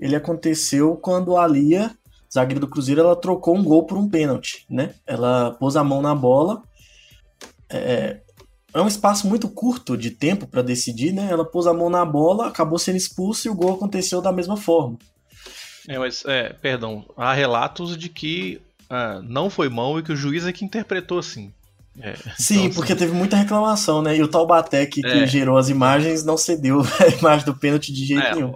ele 0.01 0.17
aconteceu 0.17 0.97
quando 0.97 1.37
a 1.37 1.47
Lia, 1.47 1.95
zagueira 2.33 2.59
do 2.59 2.69
Cruzeiro, 2.69 3.03
ela 3.03 3.15
trocou 3.15 3.55
um 3.55 3.63
gol 3.63 3.85
por 3.85 3.99
um 3.99 4.09
pênalti, 4.09 4.65
né? 4.71 4.95
Ela 5.07 5.51
pôs 5.61 5.77
a 5.77 5.85
mão 5.85 6.01
na 6.01 6.15
bola. 6.15 6.63
É, 7.69 8.23
é 8.75 8.81
um 8.81 8.89
espaço 8.89 9.27
muito 9.27 9.49
curto 9.49 9.97
de 9.97 10.11
tempo 10.11 10.47
para 10.47 10.63
decidir, 10.63 11.13
né? 11.13 11.29
Ela 11.31 11.45
pôs 11.45 11.67
a 11.67 11.75
mão 11.75 11.91
na 11.91 12.05
bola, 12.05 12.49
acabou 12.49 12.79
sendo 12.79 12.97
expulsa 12.97 13.49
e 13.49 13.51
o 13.51 13.55
gol 13.55 13.75
aconteceu 13.75 14.21
da 14.23 14.33
mesma 14.33 14.57
forma. 14.57 14.99
É, 15.89 15.99
mas, 15.99 16.25
é, 16.27 16.53
perdão, 16.55 17.05
há 17.17 17.33
relatos 17.33 17.97
de 17.97 18.09
que 18.09 18.61
ah, 18.89 19.21
não 19.25 19.51
foi 19.51 19.69
mão 19.69 19.99
e 19.99 20.03
que 20.03 20.13
o 20.13 20.17
juiz 20.17 20.47
é 20.47 20.53
que 20.53 20.65
interpretou 20.65 21.19
assim. 21.19 21.53
É, 22.01 22.15
Sim, 22.39 22.65
então, 22.65 22.75
porque 22.77 22.95
teve 22.95 23.13
muita 23.13 23.37
reclamação, 23.37 24.01
né? 24.01 24.17
E 24.17 24.23
o 24.23 24.29
Taubaté 24.29 24.87
que, 24.87 25.05
é. 25.05 25.11
que, 25.11 25.27
gerou 25.27 25.59
as 25.59 25.69
imagens 25.69 26.25
não 26.25 26.39
cedeu 26.39 26.81
a 27.01 27.09
imagem 27.09 27.45
do 27.45 27.55
pênalti 27.55 27.93
de 27.93 28.07
jeito 28.07 28.23
é, 28.23 28.35
nenhum. 28.35 28.55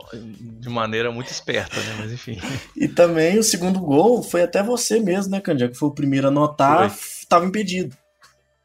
De 0.60 0.68
maneira 0.70 1.10
muito 1.10 1.30
esperta, 1.30 1.78
né? 1.78 1.96
Mas 1.98 2.12
enfim. 2.12 2.38
E 2.76 2.88
também 2.88 3.38
o 3.38 3.42
segundo 3.42 3.78
gol 3.78 4.22
foi 4.22 4.42
até 4.42 4.62
você 4.62 5.00
mesmo, 5.00 5.32
né, 5.32 5.40
Candia? 5.40 5.68
Que 5.68 5.74
foi 5.76 5.88
o 5.88 5.94
primeiro 5.94 6.28
a 6.28 6.30
notar, 6.30 6.86
estava 6.86 7.44
impedido. 7.44 7.94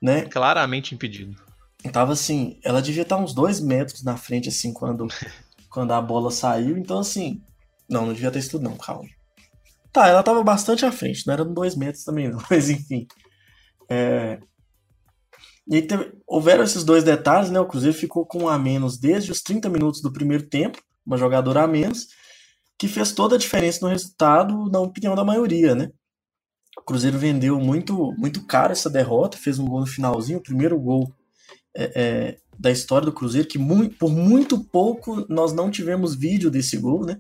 Né? 0.02 0.24
Claramente 0.24 0.96
impedido. 0.96 1.36
Tava 1.92 2.14
assim, 2.14 2.60
ela 2.64 2.82
devia 2.82 3.04
estar 3.04 3.18
uns 3.18 3.34
dois 3.34 3.60
metros 3.60 4.04
na 4.04 4.18
frente, 4.18 4.50
assim, 4.50 4.74
quando, 4.74 5.08
quando 5.70 5.92
a 5.92 6.02
bola 6.02 6.32
saiu. 6.32 6.78
Então, 6.78 7.00
assim, 7.00 7.42
não, 7.90 8.06
não 8.06 8.14
devia 8.14 8.32
ter 8.32 8.40
isso 8.40 8.52
tudo, 8.52 8.64
não, 8.64 8.78
calma. 8.78 9.10
Tá, 9.92 10.08
ela 10.08 10.24
tava 10.24 10.44
bastante 10.44 10.86
à 10.86 10.92
frente, 10.92 11.28
não 11.28 11.34
era 11.34 11.44
dois 11.44 11.76
metros 11.76 12.04
também, 12.04 12.30
não, 12.30 12.40
mas 12.50 12.70
enfim. 12.70 13.06
É, 13.90 14.40
e 15.68 15.76
aí 15.76 15.82
teve, 15.82 16.12
houveram 16.28 16.64
esses 16.64 16.84
dois 16.84 17.04
detalhes, 17.04 17.50
né? 17.50 17.60
O 17.60 17.68
Cruzeiro 17.68 17.98
ficou 17.98 18.26
com 18.26 18.44
um 18.44 18.50
a 18.50 18.58
menos 18.58 18.98
desde 18.98 19.32
os 19.32 19.42
30 19.42 19.70
minutos 19.70 20.02
do 20.02 20.12
primeiro 20.12 20.48
tempo, 20.48 20.80
uma 21.06 21.18
jogadora 21.18 21.64
a 21.64 21.68
menos, 21.68 22.08
que 22.78 22.88
fez 22.88 23.12
toda 23.12 23.36
a 23.36 23.40
diferença 23.40 23.80
no 23.82 23.92
resultado, 23.92 24.70
na 24.70 24.80
opinião 24.80 25.16
da 25.16 25.24
maioria, 25.24 25.76
né? 25.76 25.90
O 26.82 26.84
Cruzeiro 26.84 27.18
vendeu 27.18 27.60
muito, 27.60 28.12
muito 28.18 28.44
caro 28.46 28.72
essa 28.72 28.90
derrota, 28.90 29.38
fez 29.38 29.60
um 29.60 29.66
gol 29.66 29.82
no 29.82 29.86
finalzinho, 29.86 30.40
o 30.40 30.44
primeiro 30.44 30.80
gol 30.80 31.14
é, 31.76 31.92
é, 31.96 32.38
da 32.58 32.72
história 32.72 33.06
do 33.06 33.14
Cruzeiro, 33.14 33.48
que 33.48 33.60
muito, 33.60 33.96
por 33.98 34.10
muito 34.10 34.60
pouco 34.60 35.24
nós 35.30 35.54
não 35.54 35.70
tivemos 35.70 36.16
vídeo 36.16 36.50
desse 36.50 36.76
gol, 36.78 37.06
né? 37.06 37.18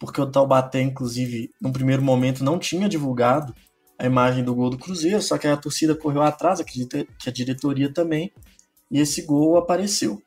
Porque 0.00 0.20
o 0.20 0.26
Taubaté, 0.26 0.80
inclusive, 0.80 1.50
no 1.60 1.72
primeiro 1.72 2.02
momento 2.02 2.42
não 2.42 2.58
tinha 2.58 2.88
divulgado 2.88 3.54
a 3.98 4.06
imagem 4.06 4.42
do 4.42 4.54
gol 4.54 4.70
do 4.70 4.78
Cruzeiro, 4.78 5.20
só 5.20 5.36
que 5.36 5.46
a 5.46 5.56
torcida 5.58 5.94
correu 5.94 6.22
atrás, 6.22 6.58
acredita 6.58 7.06
que 7.18 7.28
a 7.28 7.32
diretoria 7.32 7.92
também, 7.92 8.32
e 8.90 8.98
esse 8.98 9.22
gol 9.22 9.58
apareceu. 9.58 10.20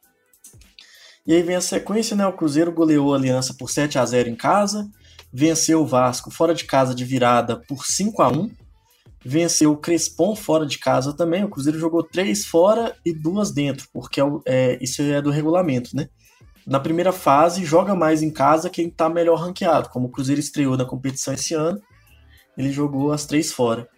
E 1.25 1.33
aí 1.33 1.41
vem 1.41 1.55
a 1.55 1.61
sequência, 1.61 2.15
né? 2.15 2.25
O 2.27 2.33
Cruzeiro 2.33 2.71
goleou 2.71 3.13
a 3.13 3.17
Aliança 3.17 3.55
por 3.57 3.71
7 3.71 3.97
a 3.97 4.05
0 4.05 4.29
em 4.29 4.35
casa, 4.35 4.87
venceu 5.33 5.81
o 5.81 5.87
Vasco 5.87 6.29
fora 6.29 6.53
de 6.53 6.65
casa 6.65 6.93
de 6.93 7.03
virada 7.03 7.59
por 7.67 7.83
5 7.83 8.21
a 8.21 8.29
1 8.29 8.64
venceu 9.25 9.71
o 9.71 9.77
Crespon 9.77 10.35
fora 10.35 10.67
de 10.67 10.77
casa 10.77 11.11
também. 11.11 11.43
O 11.43 11.49
Cruzeiro 11.49 11.79
jogou 11.79 12.03
três 12.03 12.45
fora 12.45 12.95
e 13.03 13.11
duas 13.11 13.51
dentro, 13.51 13.87
porque 13.91 14.21
é, 14.21 14.25
é, 14.45 14.77
isso 14.79 15.01
é 15.01 15.19
do 15.19 15.31
regulamento, 15.31 15.95
né? 15.95 16.07
Na 16.65 16.79
primeira 16.79 17.11
fase, 17.11 17.65
joga 17.65 17.95
mais 17.95 18.21
em 18.21 18.31
casa 18.31 18.69
quem 18.69 18.87
está 18.87 19.09
melhor 19.09 19.39
ranqueado. 19.39 19.89
Como 19.89 20.07
o 20.07 20.11
Cruzeiro 20.11 20.39
estreou 20.39 20.77
na 20.77 20.85
competição 20.85 21.33
esse 21.33 21.55
ano, 21.55 21.81
ele 22.55 22.71
jogou 22.71 23.11
as 23.11 23.25
três 23.25 23.51
fora. 23.51 23.89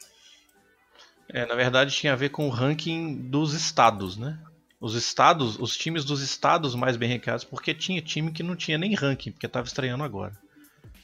É, 1.30 1.46
na 1.46 1.56
verdade 1.56 1.94
tinha 1.94 2.14
a 2.14 2.16
ver 2.16 2.30
com 2.30 2.48
o 2.48 2.50
ranking 2.50 3.30
dos 3.30 3.54
estados, 3.54 4.18
né? 4.18 4.40
Os 4.80 4.96
estados, 4.96 5.60
os 5.60 5.76
times 5.76 6.06
dos 6.06 6.22
estados 6.22 6.74
mais 6.74 6.96
bem 6.96 7.12
ranqueados, 7.12 7.44
porque 7.44 7.74
tinha 7.74 8.02
time 8.02 8.32
que 8.32 8.44
não 8.44 8.56
tinha 8.56 8.78
nem 8.78 8.94
ranking, 8.94 9.32
porque 9.32 9.46
estava 9.46 9.68
estreando 9.68 10.04
agora. 10.04 10.34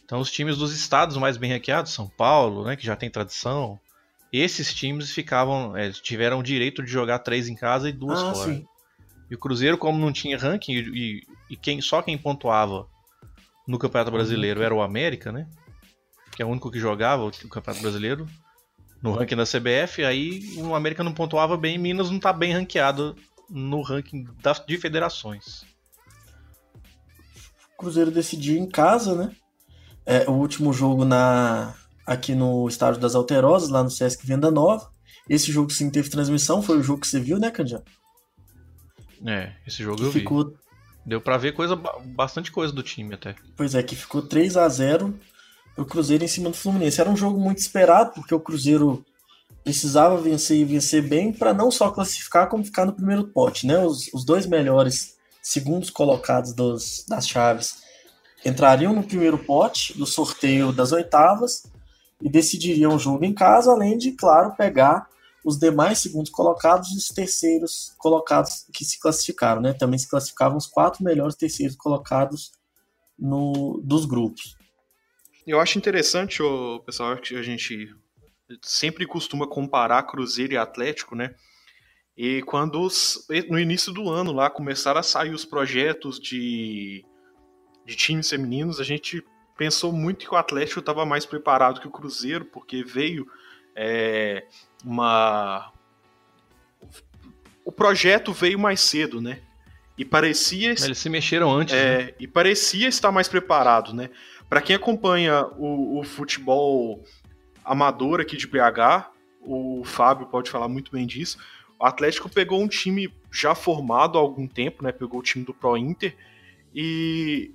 Então 0.06 0.20
os 0.20 0.32
times 0.32 0.58
dos 0.58 0.74
estados 0.74 1.18
mais 1.18 1.36
bem 1.36 1.52
ranqueados, 1.52 1.92
São 1.92 2.08
Paulo, 2.08 2.64
né, 2.66 2.76
que 2.76 2.86
já 2.86 2.96
tem 2.96 3.10
tradição, 3.10 3.80
esses 4.40 4.74
times 4.74 5.12
ficavam, 5.12 5.76
é, 5.78 5.92
tiveram 5.92 6.40
o 6.40 6.44
direito 6.44 6.84
de 6.84 6.90
jogar 6.90 7.20
três 7.20 7.48
em 7.48 7.56
casa 7.56 7.90
e 7.90 7.94
duas 7.94 8.20
ah, 8.20 8.34
fora. 8.34 8.54
Sim. 8.54 8.66
E 9.30 9.36
o 9.36 9.38
Cruzeiro, 9.38 9.78
como 9.78 10.00
não 10.00 10.12
tinha 10.12 10.38
ranking 10.38 10.74
e, 10.74 11.22
e, 11.50 11.56
quem 11.56 11.82
só 11.82 12.02
quem 12.02 12.18
pontuava 12.18 12.88
no 13.68 13.80
Campeonato 13.80 14.12
Brasileiro 14.12 14.62
era 14.62 14.74
o 14.74 14.82
América, 14.82 15.32
né? 15.32 15.48
que 16.36 16.42
é 16.42 16.46
o 16.46 16.50
único 16.50 16.72
que 16.72 16.80
jogava 16.80 17.26
o 17.26 17.32
Campeonato 17.32 17.82
Brasileiro 17.82 18.28
no 19.02 19.12
ranking 19.12 19.36
da 19.36 19.44
CBF, 19.44 20.04
aí 20.04 20.56
o 20.58 20.74
América 20.74 21.04
não 21.04 21.14
pontuava 21.14 21.58
bem, 21.58 21.78
Minas 21.78 22.10
não 22.10 22.18
está 22.18 22.32
bem 22.32 22.54
ranqueado 22.54 23.16
no 23.50 23.82
ranking 23.82 24.26
das, 24.42 24.66
de 24.66 24.78
federações. 24.78 25.66
O 27.74 27.78
Cruzeiro 27.78 28.10
decidiu 28.10 28.58
em 28.58 28.68
casa, 28.68 29.14
né? 29.14 29.36
É, 30.06 30.30
o 30.30 30.34
último 30.34 30.72
jogo 30.72 31.04
na 31.04 31.76
aqui 32.06 32.36
no 32.36 32.68
estádio 32.68 33.00
das 33.00 33.16
Alterosas, 33.16 33.70
lá 33.70 33.84
no 33.84 33.92
Sesc 33.92 34.26
Venda 34.26 34.52
Nova. 34.52 34.90
Esse 35.30 35.52
jogo 35.52 35.72
sim 35.72 35.90
teve 35.90 36.10
transmissão, 36.10 36.62
foi 36.62 36.78
o 36.78 36.84
jogo 36.84 37.02
que 37.02 37.08
você 37.08 37.20
viu, 37.20 37.40
né, 37.40 37.50
Candidato? 37.50 37.92
É, 39.26 39.54
esse 39.66 39.82
jogo 39.82 40.02
eu 40.04 40.12
vi. 40.12 40.20
Ficou... 40.20 40.54
Deu 41.06 41.20
para 41.20 41.38
ver 41.38 41.54
coisa, 41.54 41.76
bastante 41.76 42.52
coisa 42.52 42.74
do 42.74 42.82
time 42.82 43.16
até. 43.16 43.36
Pois 43.58 43.76
é, 43.76 43.84
que 43.84 43.96
ficou 43.96 44.22
3 44.22 44.56
a 44.56 44.68
0 44.70 45.14
o 45.78 45.86
Cruzeiro 45.86 46.24
em 46.24 46.28
cima 46.28 46.50
do 46.50 46.56
Fluminense. 46.56 47.02
Era 47.02 47.10
um 47.10 47.18
jogo 47.18 47.40
muito 47.40 47.58
esperado, 47.58 48.14
porque 48.14 48.34
o 48.34 48.40
Cruzeiro 48.40 49.04
precisava 49.64 50.18
vencer 50.18 50.58
e 50.58 50.66
vencer 50.66 51.02
bem 51.02 51.34
para 51.34 51.54
não 51.54 51.72
só 51.72 51.90
classificar, 51.90 52.48
como 52.48 52.64
ficar 52.64 52.86
no 52.86 52.94
primeiro 52.94 53.26
pote. 53.28 53.66
Né? 53.66 53.80
Os, 53.80 54.10
os 54.14 54.24
dois 54.24 54.46
melhores 54.46 55.18
segundos 55.42 55.90
colocados 55.90 56.54
dos, 56.54 57.06
das 57.08 57.28
chaves 57.28 57.82
entrariam 58.46 58.94
no 58.94 59.04
primeiro 59.04 59.38
pote 59.38 59.98
do 59.98 60.06
sorteio 60.06 60.72
das 60.72 60.92
oitavas 60.92 61.64
e 62.24 62.30
decidiriam 62.30 62.96
o 62.96 63.00
jogo 63.00 63.26
em 63.26 63.34
casa, 63.34 63.74
além 63.74 63.98
de, 63.98 64.14
claro, 64.14 64.56
pegar 64.56 65.10
os 65.44 65.60
demais 65.60 66.00
segundos 66.00 66.32
colocados 66.32 66.90
e 66.94 66.98
os 66.98 67.10
terceiros 67.10 67.94
colocados 67.98 68.66
que 68.74 68.86
se 68.86 68.98
classificaram. 68.98 69.62
Né? 69.62 69.74
Também 69.74 70.00
se 70.00 70.10
classificavam 70.10 70.58
os 70.58 70.66
quatro 70.66 71.04
melhores 71.04 71.36
terceiros 71.36 71.76
colocados 71.76 72.54
no, 73.20 73.82
dos 73.84 74.06
grupos. 74.06 74.58
Eu 75.46 75.60
acho 75.60 75.78
interessante, 75.78 76.42
o 76.42 76.80
pessoal, 76.80 77.18
que 77.18 77.36
a 77.36 77.44
gente 77.44 77.94
sempre 78.62 79.06
costuma 79.06 79.46
comparar 79.46 80.04
Cruzeiro 80.04 80.54
e 80.54 80.58
Atlético, 80.58 81.16
né? 81.16 81.36
E 82.16 82.42
quando 82.44 82.80
os, 82.80 83.28
no 83.50 83.60
início 83.60 83.92
do 83.92 84.10
ano 84.10 84.32
lá 84.32 84.50
começaram 84.50 85.02
a 85.02 85.04
sair 85.04 85.34
os 85.34 85.44
projetos 85.44 86.20
de, 86.20 87.04
de 87.86 87.96
times 87.96 88.30
femininos, 88.30 88.80
a 88.80 88.84
gente 88.84 89.22
pensou 89.58 89.92
muito 89.92 90.28
que 90.28 90.34
o 90.34 90.38
Atlético 90.38 90.80
estava 90.80 91.06
mais 91.06 91.26
preparado 91.26 91.80
que 91.80 91.88
o 91.88 91.92
Cruzeiro, 91.92 92.46
porque 92.46 92.84
veio 92.84 93.28
é, 93.76 94.46
uma. 94.84 95.72
O 97.66 97.72
projeto 97.72 98.34
veio 98.34 98.60
mais 98.60 98.82
cedo, 98.82 99.22
né? 99.22 99.42
E 99.98 100.04
parecia. 100.04 100.72
Eles 100.72 100.98
se 100.98 101.10
mexeram 101.10 101.52
antes. 101.52 101.74
É, 101.74 101.98
né? 101.98 102.14
E 102.20 102.28
parecia 102.28 102.88
estar 102.88 103.12
mais 103.12 103.28
preparado, 103.28 103.94
né? 103.94 104.10
Para 104.50 104.62
quem 104.62 104.76
acompanha 104.76 105.46
o, 105.58 106.00
o, 106.00 106.04
futebol 106.04 107.04
amador 107.64 108.20
aqui 108.20 108.36
de 108.36 108.48
BH, 108.48 109.10
o 109.42 109.84
Fábio 109.84 110.28
pode 110.28 110.50
falar 110.50 110.68
muito 110.68 110.92
bem 110.92 111.08
disso. 111.08 111.38
O 111.80 111.86
Atlético 111.86 112.30
pegou 112.30 112.62
um 112.62 112.68
time 112.68 113.12
já 113.32 113.56
formado 113.56 114.18
há 114.18 114.22
algum 114.22 114.48
tempo, 114.48 114.84
né? 114.84 114.92
Pegou 114.92 115.20
o 115.20 115.24
time 115.24 115.46
do 115.46 115.54
Pro 115.54 115.78
Inter 115.78 116.16
e 116.74 117.52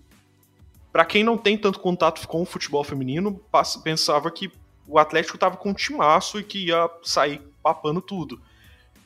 para 0.93 1.05
quem 1.05 1.23
não 1.23 1.37
tem 1.37 1.57
tanto 1.57 1.81
contato 1.81 2.27
com 2.27 2.43
o 2.43 2.47
futebol 2.47 2.83
feminino, 2.83 3.41
pensava 3.83 4.31
que 4.31 4.51
o 4.87 4.99
Atlético 4.99 5.37
estava 5.37 5.57
com 5.57 5.71
um 5.71 5.75
timaço 5.75 6.39
e 6.39 6.43
que 6.43 6.67
ia 6.67 6.89
sair 7.03 7.43
papando 7.63 8.01
tudo. 8.01 8.41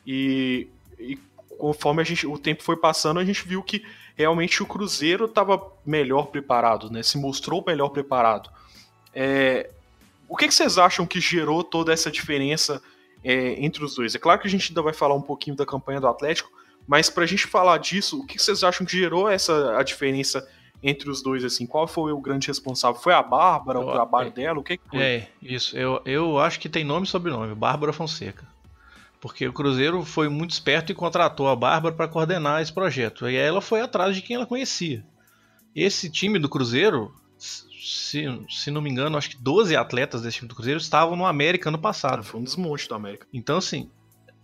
E, 0.07 0.67
e 0.97 1.17
conforme 1.57 2.01
a 2.01 2.05
gente, 2.05 2.25
o 2.25 2.37
tempo 2.37 2.63
foi 2.63 2.77
passando, 2.77 3.19
a 3.19 3.25
gente 3.25 3.45
viu 3.47 3.61
que 3.61 3.83
realmente 4.15 4.63
o 4.63 4.65
Cruzeiro 4.65 5.25
estava 5.25 5.61
melhor 5.85 6.27
preparado, 6.27 6.89
né? 6.89 7.03
Se 7.03 7.17
mostrou 7.17 7.63
melhor 7.65 7.89
preparado. 7.89 8.49
É, 9.13 9.69
o 10.27 10.35
que, 10.37 10.47
que, 10.47 10.53
vocês 10.53 10.77
acham 10.77 11.05
que 11.05 11.19
gerou 11.19 11.63
toda 11.63 11.91
essa 11.91 12.09
diferença 12.09 12.81
é, 13.23 13.63
entre 13.63 13.83
os 13.83 13.95
dois? 13.95 14.15
É 14.15 14.19
claro 14.19 14.39
que 14.39 14.47
a 14.47 14.49
gente 14.49 14.71
ainda 14.71 14.81
vai 14.81 14.93
falar 14.93 15.15
um 15.15 15.21
pouquinho 15.21 15.55
da 15.55 15.65
campanha 15.65 15.99
do 15.99 16.07
Atlético, 16.07 16.49
mas 16.87 17.09
para 17.09 17.23
a 17.23 17.27
gente 17.27 17.47
falar 17.47 17.77
disso, 17.77 18.19
o 18.19 18.25
que, 18.25 18.35
que, 18.35 18.43
vocês 18.43 18.63
acham 18.63 18.85
que 18.85 18.97
gerou 18.97 19.29
essa 19.29 19.77
a 19.77 19.83
diferença 19.83 20.47
entre 20.83 21.09
os 21.09 21.23
dois? 21.23 21.43
Assim, 21.43 21.65
qual 21.65 21.87
foi 21.87 22.11
o 22.11 22.19
grande 22.19 22.47
responsável? 22.47 23.01
Foi 23.01 23.13
a 23.13 23.23
Bárbara, 23.23 23.79
o 23.79 23.91
trabalho 23.91 24.27
é, 24.27 24.31
dela? 24.31 24.59
O 24.59 24.63
que, 24.63 24.77
que 24.77 24.89
foi? 24.89 24.99
É, 24.99 25.27
isso. 25.41 25.75
Eu, 25.77 26.01
eu 26.05 26.37
acho 26.37 26.59
que 26.59 26.69
tem 26.69 26.83
nome 26.83 27.05
e 27.05 27.09
sobrenome, 27.09 27.55
Bárbara 27.55 27.93
Fonseca 27.93 28.53
porque 29.23 29.47
o 29.47 29.53
Cruzeiro 29.53 30.03
foi 30.03 30.27
muito 30.27 30.51
esperto 30.51 30.91
e 30.91 30.95
contratou 30.95 31.47
a 31.47 31.55
Bárbara 31.55 31.95
para 31.95 32.09
coordenar 32.09 32.61
esse 32.61 32.73
projeto. 32.73 33.29
E 33.29 33.37
ela 33.37 33.61
foi 33.61 33.79
atrás 33.79 34.17
de 34.17 34.21
quem 34.21 34.35
ela 34.35 34.45
conhecia. 34.45 35.01
Esse 35.73 36.09
time 36.09 36.37
do 36.37 36.49
Cruzeiro, 36.49 37.15
se, 37.37 38.25
se 38.49 38.69
não 38.69 38.81
me 38.81 38.89
engano, 38.89 39.17
acho 39.17 39.29
que 39.29 39.37
12 39.37 39.77
atletas 39.77 40.23
desse 40.23 40.39
time 40.39 40.49
do 40.49 40.55
Cruzeiro 40.55 40.77
estavam 40.77 41.15
no 41.15 41.25
América 41.25 41.69
ano 41.69 41.79
passado. 41.79 42.21
Foi 42.21 42.37
um 42.37 42.43
desmonte 42.43 42.85
do 42.85 42.95
América. 42.95 43.25
Então, 43.31 43.59
assim, 43.59 43.89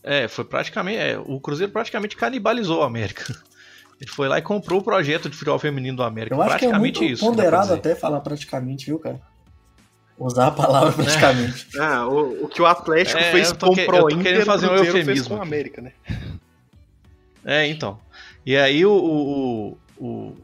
é, 0.02 0.30
foi 0.30 0.46
praticamente. 0.46 0.98
É, 0.98 1.20
o 1.20 1.42
Cruzeiro 1.42 1.74
praticamente 1.74 2.16
canibalizou 2.16 2.80
o 2.80 2.84
América. 2.84 3.26
Ele 4.00 4.10
foi 4.10 4.30
lá 4.30 4.38
e 4.38 4.42
comprou 4.42 4.80
o 4.80 4.84
projeto 4.84 5.30
de 5.30 5.36
futebol 5.36 5.60
feminino 5.60 5.98
do 5.98 6.04
América. 6.04 6.36
Eu 6.36 6.42
acho 6.42 6.52
praticamente 6.52 7.00
que 7.00 7.06
é 7.06 7.08
muito 7.08 7.14
isso, 7.14 7.26
ponderado 7.26 7.74
até 7.74 7.96
falar 7.96 8.22
praticamente, 8.22 8.86
viu, 8.86 8.98
cara? 8.98 9.20
Usar 10.18 10.48
a 10.48 10.52
palavra 10.52 10.92
praticamente. 10.92 11.68
É, 11.76 11.80
é 11.84 12.00
o, 12.02 12.46
o, 12.46 12.48
que 12.48 12.62
o 12.62 12.66
Atlético 12.66 13.20
é, 13.20 13.32
fez 13.32 13.52
com 13.52 13.68
o 13.68 13.86
Pro 13.86 14.10
Inter, 14.12 14.46
fazer 14.46 14.70
um 14.70 14.76
eufemismo 14.76 15.06
fez 15.06 15.28
com 15.28 15.36
o 15.36 15.42
América, 15.42 15.82
né? 15.82 15.92
É, 17.44 17.68
então. 17.68 18.00
E 18.46 18.56
aí 18.56 18.86
o, 18.86 18.92
o, 18.92 19.78
o, 19.98 20.38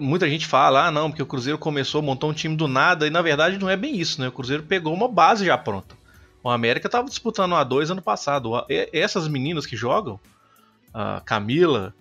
muita 0.00 0.28
gente 0.28 0.46
fala, 0.46 0.86
ah, 0.86 0.90
não, 0.90 1.10
porque 1.10 1.22
o 1.22 1.26
Cruzeiro 1.26 1.58
começou, 1.58 2.02
montou 2.02 2.30
um 2.30 2.34
time 2.34 2.56
do 2.56 2.66
nada, 2.66 3.06
e 3.06 3.10
na 3.10 3.22
verdade 3.22 3.58
não 3.58 3.70
é 3.70 3.76
bem 3.76 3.96
isso, 3.96 4.20
né? 4.20 4.28
O 4.28 4.32
Cruzeiro 4.32 4.62
pegou 4.64 4.92
uma 4.92 5.08
base 5.08 5.46
já 5.46 5.56
pronta. 5.56 5.96
O 6.42 6.50
América 6.50 6.86
estava 6.86 7.08
disputando 7.08 7.54
a 7.54 7.64
2 7.64 7.90
ano 7.90 8.02
passado. 8.02 8.52
Essas 8.92 9.28
meninas 9.28 9.66
que 9.66 9.76
jogam, 9.76 10.18
a 10.94 11.20
Camila, 11.24 11.94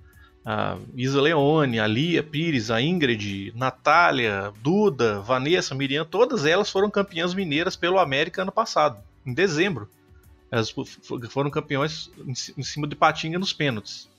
a 0.49 0.77
Isa 0.95 1.21
Leone, 1.21 1.77
a 1.77 1.85
Lia 1.85 2.23
Pires, 2.23 2.71
a 2.71 2.81
Ingrid, 2.81 3.51
Natália, 3.53 4.53
Duda, 4.63 5.19
Vanessa, 5.19 5.75
Miriam, 5.75 6.05
todas 6.05 6.45
elas 6.45 6.69
foram 6.69 6.89
campeãs 6.89 7.33
mineiras 7.33 7.75
pelo 7.75 7.99
América 7.99 8.43
ano 8.43 8.51
passado, 8.51 8.97
em 9.25 9.33
dezembro. 9.33 9.89
Elas 10.49 10.73
foram 11.29 11.49
campeões 11.49 12.09
em 12.25 12.63
cima 12.63 12.87
de 12.87 12.95
Patinga 12.95 13.37
nos 13.37 13.51
pênaltis. 13.51 14.09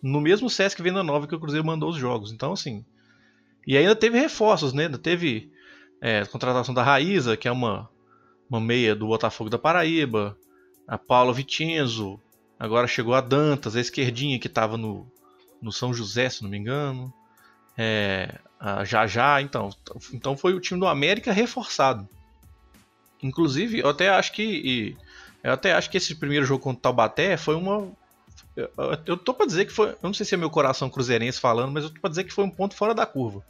No 0.00 0.20
mesmo 0.20 0.48
Sesc 0.48 0.80
Venda 0.80 1.02
Nova 1.02 1.26
que 1.26 1.34
o 1.34 1.40
Cruzeiro 1.40 1.66
mandou 1.66 1.90
os 1.90 1.96
jogos. 1.96 2.30
Então, 2.30 2.52
assim. 2.52 2.84
E 3.66 3.76
ainda 3.76 3.96
teve 3.96 4.20
reforços, 4.20 4.72
né? 4.72 4.84
Ainda 4.84 4.98
teve 4.98 5.50
é, 6.00 6.20
a 6.20 6.26
contratação 6.26 6.72
da 6.72 6.84
Raíza, 6.84 7.36
que 7.36 7.48
é 7.48 7.52
uma, 7.52 7.90
uma 8.48 8.60
meia 8.60 8.94
do 8.94 9.08
Botafogo 9.08 9.50
da 9.50 9.58
Paraíba. 9.58 10.38
A 10.86 10.96
Paula 10.96 11.32
Vicenzo. 11.32 12.20
Agora 12.56 12.86
chegou 12.86 13.14
a 13.14 13.20
Dantas, 13.20 13.74
a 13.74 13.80
esquerdinha 13.80 14.38
que 14.38 14.46
estava 14.46 14.76
no, 14.76 15.10
no 15.62 15.72
São 15.72 15.94
José, 15.94 16.28
se 16.28 16.42
não 16.42 16.50
me 16.50 16.58
engano. 16.58 17.12
É, 17.78 18.38
já 18.84 19.06
já, 19.06 19.40
então. 19.40 19.70
Então 20.12 20.36
foi 20.36 20.52
o 20.52 20.60
time 20.60 20.78
do 20.78 20.86
América 20.86 21.32
reforçado. 21.32 22.06
Inclusive, 23.22 23.78
eu 23.78 23.88
até 23.88 24.08
acho 24.10 24.32
que. 24.32 24.96
Eu 25.42 25.52
até 25.52 25.72
acho 25.72 25.88
que 25.90 25.96
esse 25.96 26.14
primeiro 26.14 26.44
jogo 26.44 26.62
contra 26.62 26.78
o 26.78 26.82
Taubaté 26.82 27.36
foi 27.36 27.54
uma. 27.54 27.90
Eu, 28.54 28.70
eu 29.06 29.16
tô 29.16 29.32
pra 29.32 29.46
dizer 29.46 29.64
que 29.64 29.72
foi. 29.72 29.90
Eu 29.90 29.98
não 30.02 30.14
sei 30.14 30.26
se 30.26 30.34
é 30.34 30.38
meu 30.38 30.50
coração 30.50 30.90
cruzeirense 30.90 31.40
falando, 31.40 31.72
mas 31.72 31.84
eu 31.84 31.90
tô 31.90 32.00
pra 32.00 32.10
dizer 32.10 32.24
que 32.24 32.32
foi 32.32 32.44
um 32.44 32.50
ponto 32.50 32.74
fora 32.74 32.94
da 32.94 33.06
curva. 33.06 33.44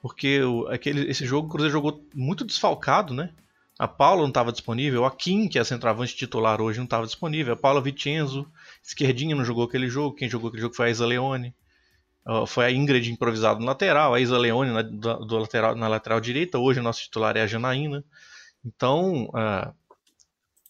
Porque 0.00 0.40
o, 0.42 0.66
aquele, 0.68 1.10
esse 1.10 1.26
jogo 1.26 1.46
o 1.46 1.50
Cruzeiro 1.50 1.72
jogou 1.72 2.02
muito 2.14 2.44
desfalcado, 2.44 3.12
né? 3.12 3.30
A 3.78 3.88
Paula 3.88 4.22
não 4.22 4.28
estava 4.28 4.52
disponível, 4.52 5.04
a 5.04 5.10
Kim, 5.10 5.48
que 5.48 5.58
é 5.58 5.62
a 5.62 5.64
centroavante 5.64 6.14
titular 6.14 6.60
hoje, 6.60 6.78
não 6.78 6.84
estava 6.84 7.06
disponível, 7.06 7.54
a 7.54 7.56
Paula 7.56 7.80
Vicenzo, 7.80 8.46
esquerdinha, 8.90 9.34
não 9.34 9.44
jogou 9.44 9.64
aquele 9.64 9.88
jogo, 9.88 10.16
quem 10.16 10.28
jogou 10.28 10.48
aquele 10.48 10.62
jogo 10.62 10.74
foi 10.74 10.88
a 10.88 10.90
Isa 10.90 11.06
Leone. 11.06 11.54
Uh, 12.26 12.46
foi 12.46 12.66
a 12.66 12.70
Ingrid 12.70 13.10
improvisada 13.10 13.58
no 13.58 13.66
lateral, 13.66 14.12
a 14.12 14.20
Isa 14.20 14.36
Leone 14.36 14.72
na, 14.72 14.82
do, 14.82 15.24
do 15.24 15.38
lateral, 15.38 15.74
na 15.74 15.88
lateral 15.88 16.20
direita, 16.20 16.58
hoje 16.58 16.78
o 16.78 16.82
nosso 16.82 17.00
titular 17.00 17.36
é 17.36 17.42
a 17.42 17.46
Janaína. 17.46 18.04
Então, 18.64 19.24
uh, 19.30 19.72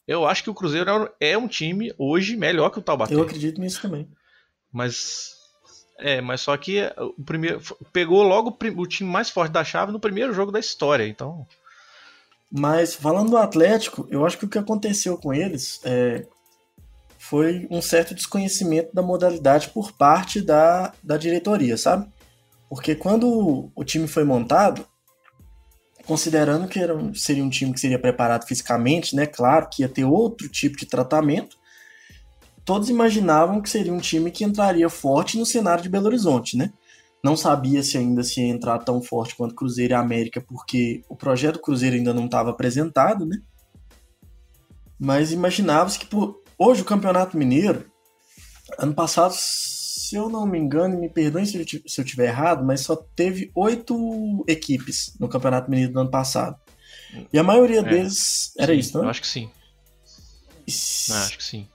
eu 0.06 0.26
acho 0.26 0.44
que 0.44 0.50
o 0.50 0.54
Cruzeiro 0.54 1.10
é, 1.20 1.32
é 1.32 1.38
um 1.38 1.48
time 1.48 1.92
hoje 1.98 2.36
melhor 2.36 2.70
que 2.70 2.78
o 2.78 2.82
Taubaté. 2.82 3.14
Eu 3.14 3.22
acredito 3.22 3.60
nisso 3.60 3.82
também. 3.82 4.08
Mas 4.72 5.36
é, 5.98 6.20
mas 6.20 6.40
só 6.40 6.56
que 6.56 6.80
o 7.18 7.22
primeiro 7.24 7.60
pegou 7.92 8.22
logo 8.22 8.56
o 8.76 8.86
time 8.86 9.10
mais 9.10 9.28
forte 9.28 9.52
da 9.52 9.64
chave 9.64 9.92
no 9.92 10.00
primeiro 10.00 10.32
jogo 10.32 10.52
da 10.52 10.60
história, 10.60 11.06
então 11.06 11.46
mas 12.50 12.94
falando 12.94 13.30
do 13.30 13.36
Atlético, 13.36 14.08
eu 14.10 14.26
acho 14.26 14.36
que 14.36 14.44
o 14.44 14.48
que 14.48 14.58
aconteceu 14.58 15.16
com 15.16 15.32
eles 15.32 15.80
é, 15.84 16.26
foi 17.22 17.68
um 17.70 17.82
certo 17.82 18.14
desconhecimento 18.14 18.94
da 18.94 19.02
modalidade 19.02 19.68
por 19.68 19.92
parte 19.92 20.40
da, 20.40 20.90
da 21.02 21.18
diretoria, 21.18 21.76
sabe? 21.76 22.08
Porque 22.66 22.94
quando 22.94 23.70
o 23.74 23.84
time 23.84 24.08
foi 24.08 24.24
montado, 24.24 24.86
considerando 26.06 26.66
que 26.66 26.78
era, 26.78 26.94
seria 27.14 27.44
um 27.44 27.50
time 27.50 27.74
que 27.74 27.78
seria 27.78 27.98
preparado 27.98 28.46
fisicamente, 28.46 29.14
né? 29.14 29.26
Claro 29.26 29.68
que 29.70 29.82
ia 29.82 29.88
ter 29.88 30.04
outro 30.04 30.48
tipo 30.48 30.78
de 30.78 30.86
tratamento, 30.86 31.58
todos 32.64 32.88
imaginavam 32.88 33.60
que 33.60 33.68
seria 33.68 33.92
um 33.92 34.00
time 34.00 34.30
que 34.30 34.42
entraria 34.42 34.88
forte 34.88 35.38
no 35.38 35.44
cenário 35.44 35.82
de 35.82 35.90
Belo 35.90 36.06
Horizonte, 36.06 36.56
né? 36.56 36.72
Não 37.22 37.36
sabia 37.36 37.82
se 37.82 37.98
ainda 37.98 38.22
se 38.22 38.40
ia 38.40 38.48
entrar 38.48 38.78
tão 38.78 39.02
forte 39.02 39.36
quanto 39.36 39.54
Cruzeiro 39.54 39.92
e 39.92 39.94
América, 39.94 40.40
porque 40.40 41.02
o 41.06 41.14
projeto 41.14 41.60
Cruzeiro 41.60 41.96
ainda 41.96 42.14
não 42.14 42.24
estava 42.24 42.48
apresentado, 42.48 43.26
né? 43.26 43.36
Mas 44.98 45.32
imaginava-se 45.32 45.98
que 45.98 46.06
por... 46.06 46.40
hoje 46.61 46.83
o 46.83 46.85
Campeonato 46.85 47.38
Mineiro, 47.38 47.90
ano 48.79 48.95
passado, 48.95 49.33
se 49.35 50.14
eu 50.14 50.29
não 50.29 50.47
me 50.47 50.59
engano, 50.59 50.99
me 50.99 51.09
perdoem 51.09 51.47
se 51.47 51.59
eu, 51.59 51.81
se 51.88 52.00
eu 52.00 52.05
tiver 52.05 52.26
errado, 52.26 52.64
mas 52.64 52.83
só 52.83 52.95
teve 52.95 53.50
oito 53.55 54.45
equipes 54.47 55.17
no 55.19 55.29
Campeonato 55.29 55.71
Mineiro 55.71 55.95
do 55.95 56.00
ano 56.00 56.11
passado. 56.11 56.57
E 57.33 57.38
a 57.38 57.43
maioria 57.43 57.81
é, 57.81 57.83
deles 57.83 58.52
era 58.59 58.73
sim, 58.73 58.79
isso, 58.79 58.97
não? 58.99 59.05
Eu 59.05 59.11
acho 59.11 59.21
que 59.23 59.26
sim. 59.26 59.50
Não, 61.09 61.17
acho 61.17 61.38
que 61.38 61.45
sim. 61.45 61.67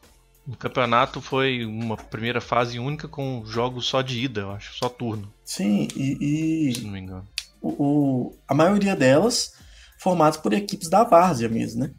O 0.47 0.55
campeonato 0.55 1.19
foi 1.19 1.65
uma 1.65 1.97
primeira 1.97 2.39
fase 2.39 2.77
única 2.77 3.07
com 3.07 3.43
jogos 3.45 3.87
só 3.87 4.03
de 4.03 4.23
ida, 4.23 4.41
eu 4.41 4.51
acho, 4.51 4.77
só 4.77 4.87
turno. 4.87 5.33
Sim, 5.43 5.87
e. 5.95 6.69
e 6.69 6.75
se 6.75 6.81
não 6.81 6.91
me 6.91 6.99
engano. 6.99 7.27
O, 7.59 7.69
o, 7.69 8.37
a 8.47 8.53
maioria 8.53 8.95
delas 8.95 9.55
formadas 9.97 10.37
por 10.37 10.53
equipes 10.53 10.87
da 10.87 11.03
Várzea 11.03 11.49
mesmo, 11.49 11.81
né? 11.81 11.91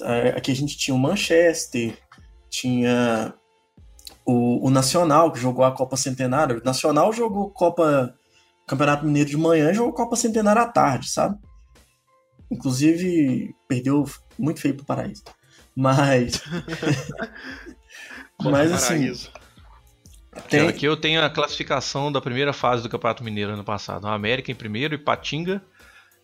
É, 0.00 0.28
aqui 0.30 0.50
a 0.50 0.54
gente 0.54 0.76
tinha 0.78 0.94
o 0.94 0.98
Manchester, 0.98 1.98
tinha 2.52 3.34
o, 4.26 4.66
o 4.66 4.70
Nacional, 4.70 5.32
que 5.32 5.40
jogou 5.40 5.64
a 5.64 5.72
Copa 5.72 5.96
Centenário. 5.96 6.60
O 6.60 6.64
Nacional 6.64 7.10
jogou 7.12 7.50
Copa 7.50 8.14
Campeonato 8.66 9.06
Mineiro 9.06 9.30
de 9.30 9.36
manhã 9.38 9.70
e 9.70 9.74
jogou 9.74 9.94
Copa 9.94 10.14
Centenário 10.14 10.60
à 10.60 10.66
tarde, 10.66 11.08
sabe? 11.08 11.38
Inclusive, 12.50 13.54
perdeu 13.66 14.04
muito 14.38 14.60
feio 14.60 14.76
pro 14.76 14.84
Paraíso. 14.84 15.24
Mas. 15.74 16.42
Mas 18.38 18.70
assim. 18.70 19.12
Tem... 20.50 20.68
Aqui 20.68 20.84
eu 20.84 20.96
tenho 20.96 21.22
a 21.22 21.30
classificação 21.30 22.12
da 22.12 22.20
primeira 22.20 22.52
fase 22.52 22.82
do 22.82 22.88
Campeonato 22.88 23.24
Mineiro 23.24 23.52
ano 23.52 23.64
passado. 23.64 24.06
A 24.06 24.14
América 24.14 24.52
em 24.52 24.54
primeiro, 24.54 24.94
Ipatinga, 24.94 25.62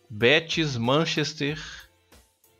Betis, 0.07 0.77
Manchester, 0.77 1.59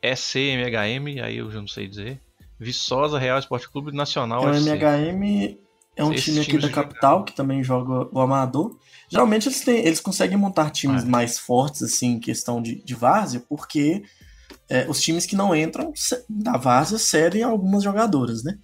SCMHM, 0.02 1.22
aí 1.22 1.38
eu 1.38 1.50
já 1.50 1.60
não 1.60 1.68
sei 1.68 1.86
dizer. 1.86 2.20
Viçosa, 2.60 3.18
Real 3.18 3.38
Esporte 3.38 3.70
Clube 3.70 3.90
Nacional. 3.90 4.46
É, 4.46 4.52
o 4.52 4.60
MHM 4.60 5.58
é 5.96 6.04
um 6.04 6.12
time 6.12 6.40
aqui 6.40 6.58
da 6.58 6.68
capital 6.68 7.24
que 7.24 7.34
também 7.34 7.64
joga 7.64 8.06
o 8.12 8.20
Amador. 8.20 8.76
Geralmente 9.08 9.48
eles, 9.48 9.62
têm, 9.62 9.78
eles 9.78 9.98
conseguem 9.98 10.36
montar 10.36 10.68
times 10.68 11.02
é. 11.02 11.06
mais 11.06 11.38
fortes, 11.38 11.82
assim, 11.82 12.12
em 12.12 12.20
questão 12.20 12.60
de, 12.60 12.84
de 12.84 12.94
várzea, 12.94 13.42
porque 13.48 14.02
é, 14.68 14.86
os 14.88 15.00
times 15.00 15.24
que 15.24 15.34
não 15.34 15.56
entram 15.56 15.90
da 16.28 16.58
várzea 16.58 16.98
cedem 16.98 17.42
algumas 17.42 17.82
jogadoras, 17.82 18.44
né? 18.44 18.58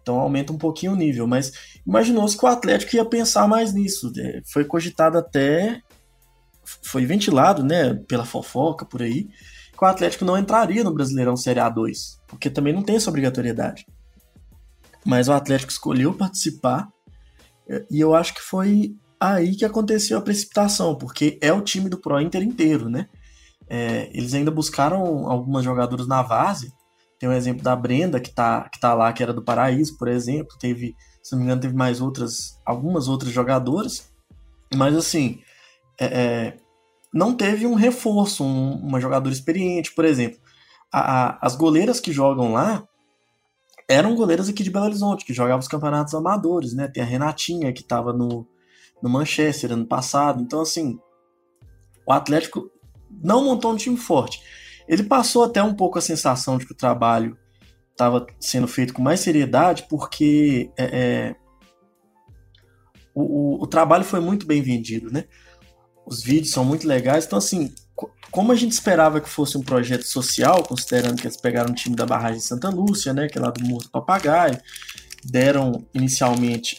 Então 0.00 0.18
aumenta 0.18 0.52
um 0.52 0.58
pouquinho 0.58 0.92
o 0.92 0.96
nível. 0.96 1.26
Mas 1.26 1.52
imaginou-se 1.86 2.36
que 2.36 2.44
o 2.44 2.48
Atlético 2.48 2.96
ia 2.96 3.04
pensar 3.04 3.46
mais 3.46 3.74
nisso. 3.74 4.10
É, 4.18 4.40
foi 4.46 4.64
cogitado 4.64 5.18
até. 5.18 5.82
Foi 6.82 7.04
ventilado, 7.04 7.62
né? 7.62 7.94
Pela 8.08 8.24
fofoca 8.24 8.86
por 8.86 9.02
aí. 9.02 9.28
Que 9.76 9.84
o 9.84 9.88
Atlético 9.88 10.24
não 10.24 10.38
entraria 10.38 10.84
no 10.84 10.92
Brasileirão 10.92 11.36
Série 11.36 11.60
A2. 11.60 12.18
Porque 12.26 12.48
também 12.50 12.72
não 12.72 12.82
tem 12.82 12.96
essa 12.96 13.10
obrigatoriedade. 13.10 13.86
Mas 15.04 15.28
o 15.28 15.32
Atlético 15.32 15.72
escolheu 15.72 16.14
participar. 16.14 16.88
É, 17.68 17.84
e 17.90 18.00
eu 18.00 18.14
acho 18.14 18.34
que 18.34 18.40
foi 18.40 18.94
aí 19.18 19.56
que 19.56 19.64
aconteceu 19.64 20.18
a 20.18 20.22
precipitação. 20.22 20.96
Porque 20.96 21.38
é 21.40 21.52
o 21.52 21.62
time 21.62 21.88
do 21.88 22.00
Pro 22.00 22.20
Inter 22.20 22.42
inteiro, 22.42 22.88
né? 22.88 23.08
É, 23.68 24.10
eles 24.12 24.34
ainda 24.34 24.50
buscaram 24.50 25.28
algumas 25.28 25.64
jogadoras 25.64 26.06
na 26.06 26.22
base. 26.22 26.72
Tem 27.18 27.28
um 27.28 27.32
exemplo 27.32 27.62
da 27.62 27.74
Brenda, 27.74 28.20
que 28.20 28.30
tá, 28.30 28.68
que 28.68 28.78
tá 28.78 28.92
lá, 28.92 29.12
que 29.12 29.22
era 29.22 29.32
do 29.32 29.42
Paraíso, 29.42 29.96
por 29.96 30.08
exemplo. 30.08 30.56
Teve, 30.58 30.94
se 31.22 31.32
não 31.32 31.38
me 31.38 31.44
engano, 31.46 31.60
teve 31.60 31.74
mais 31.74 32.00
outras, 32.00 32.60
algumas 32.64 33.08
outras 33.08 33.32
jogadoras. 33.32 34.10
Mas 34.74 34.96
assim, 34.96 35.40
é, 35.98 36.04
é, 36.06 36.56
não 37.14 37.32
teve 37.32 37.64
um 37.64 37.74
reforço, 37.74 38.42
um, 38.42 38.74
uma 38.74 39.00
jogadora 39.00 39.32
experiente, 39.32 39.94
por 39.94 40.04
exemplo. 40.04 40.40
A, 40.92 41.28
a, 41.28 41.38
as 41.40 41.54
goleiras 41.54 42.00
que 42.00 42.12
jogam 42.12 42.52
lá 42.52 42.86
eram 43.88 44.16
goleiras 44.16 44.48
aqui 44.48 44.64
de 44.64 44.70
Belo 44.70 44.86
Horizonte, 44.86 45.24
que 45.24 45.32
jogavam 45.32 45.60
os 45.60 45.68
campeonatos 45.68 46.12
amadores, 46.12 46.74
né? 46.74 46.88
Tem 46.88 47.02
a 47.02 47.06
Renatinha, 47.06 47.72
que 47.72 47.82
estava 47.82 48.12
no, 48.12 48.44
no 49.00 49.08
Manchester 49.08 49.72
ano 49.72 49.86
passado. 49.86 50.42
Então, 50.42 50.60
assim, 50.60 50.98
o 52.04 52.12
Atlético 52.12 52.68
não 53.22 53.44
montou 53.44 53.72
um 53.72 53.76
time 53.76 53.96
forte. 53.96 54.42
Ele 54.88 55.04
passou 55.04 55.44
até 55.44 55.62
um 55.62 55.74
pouco 55.74 55.98
a 55.98 56.02
sensação 56.02 56.58
de 56.58 56.66
que 56.66 56.72
o 56.72 56.76
trabalho 56.76 57.38
estava 57.92 58.26
sendo 58.40 58.66
feito 58.66 58.92
com 58.92 59.00
mais 59.00 59.20
seriedade, 59.20 59.86
porque 59.88 60.68
é, 60.76 60.84
é, 60.84 61.36
o, 63.14 63.22
o, 63.22 63.62
o, 63.62 63.66
trabalho 63.68 64.02
foi 64.02 64.18
muito 64.18 64.46
bem 64.46 64.60
vendido, 64.60 65.12
né? 65.12 65.26
Os 66.06 66.22
vídeos 66.22 66.50
são 66.50 66.64
muito 66.64 66.86
legais, 66.86 67.24
então 67.24 67.38
assim, 67.38 67.72
como 68.30 68.52
a 68.52 68.54
gente 68.56 68.72
esperava 68.72 69.20
que 69.20 69.28
fosse 69.28 69.56
um 69.56 69.62
projeto 69.62 70.02
social, 70.02 70.62
considerando 70.64 71.20
que 71.20 71.26
eles 71.26 71.36
pegaram 71.36 71.70
o 71.70 71.74
time 71.74 71.94
da 71.94 72.04
barragem 72.04 72.38
de 72.38 72.44
Santa 72.44 72.68
Lúcia, 72.68 73.12
né, 73.12 73.28
que 73.28 73.38
é 73.38 73.40
lá 73.40 73.50
do 73.50 73.64
Morro 73.64 73.84
do 73.84 73.90
Papagaio, 73.90 74.58
deram 75.24 75.86
inicialmente 75.94 76.78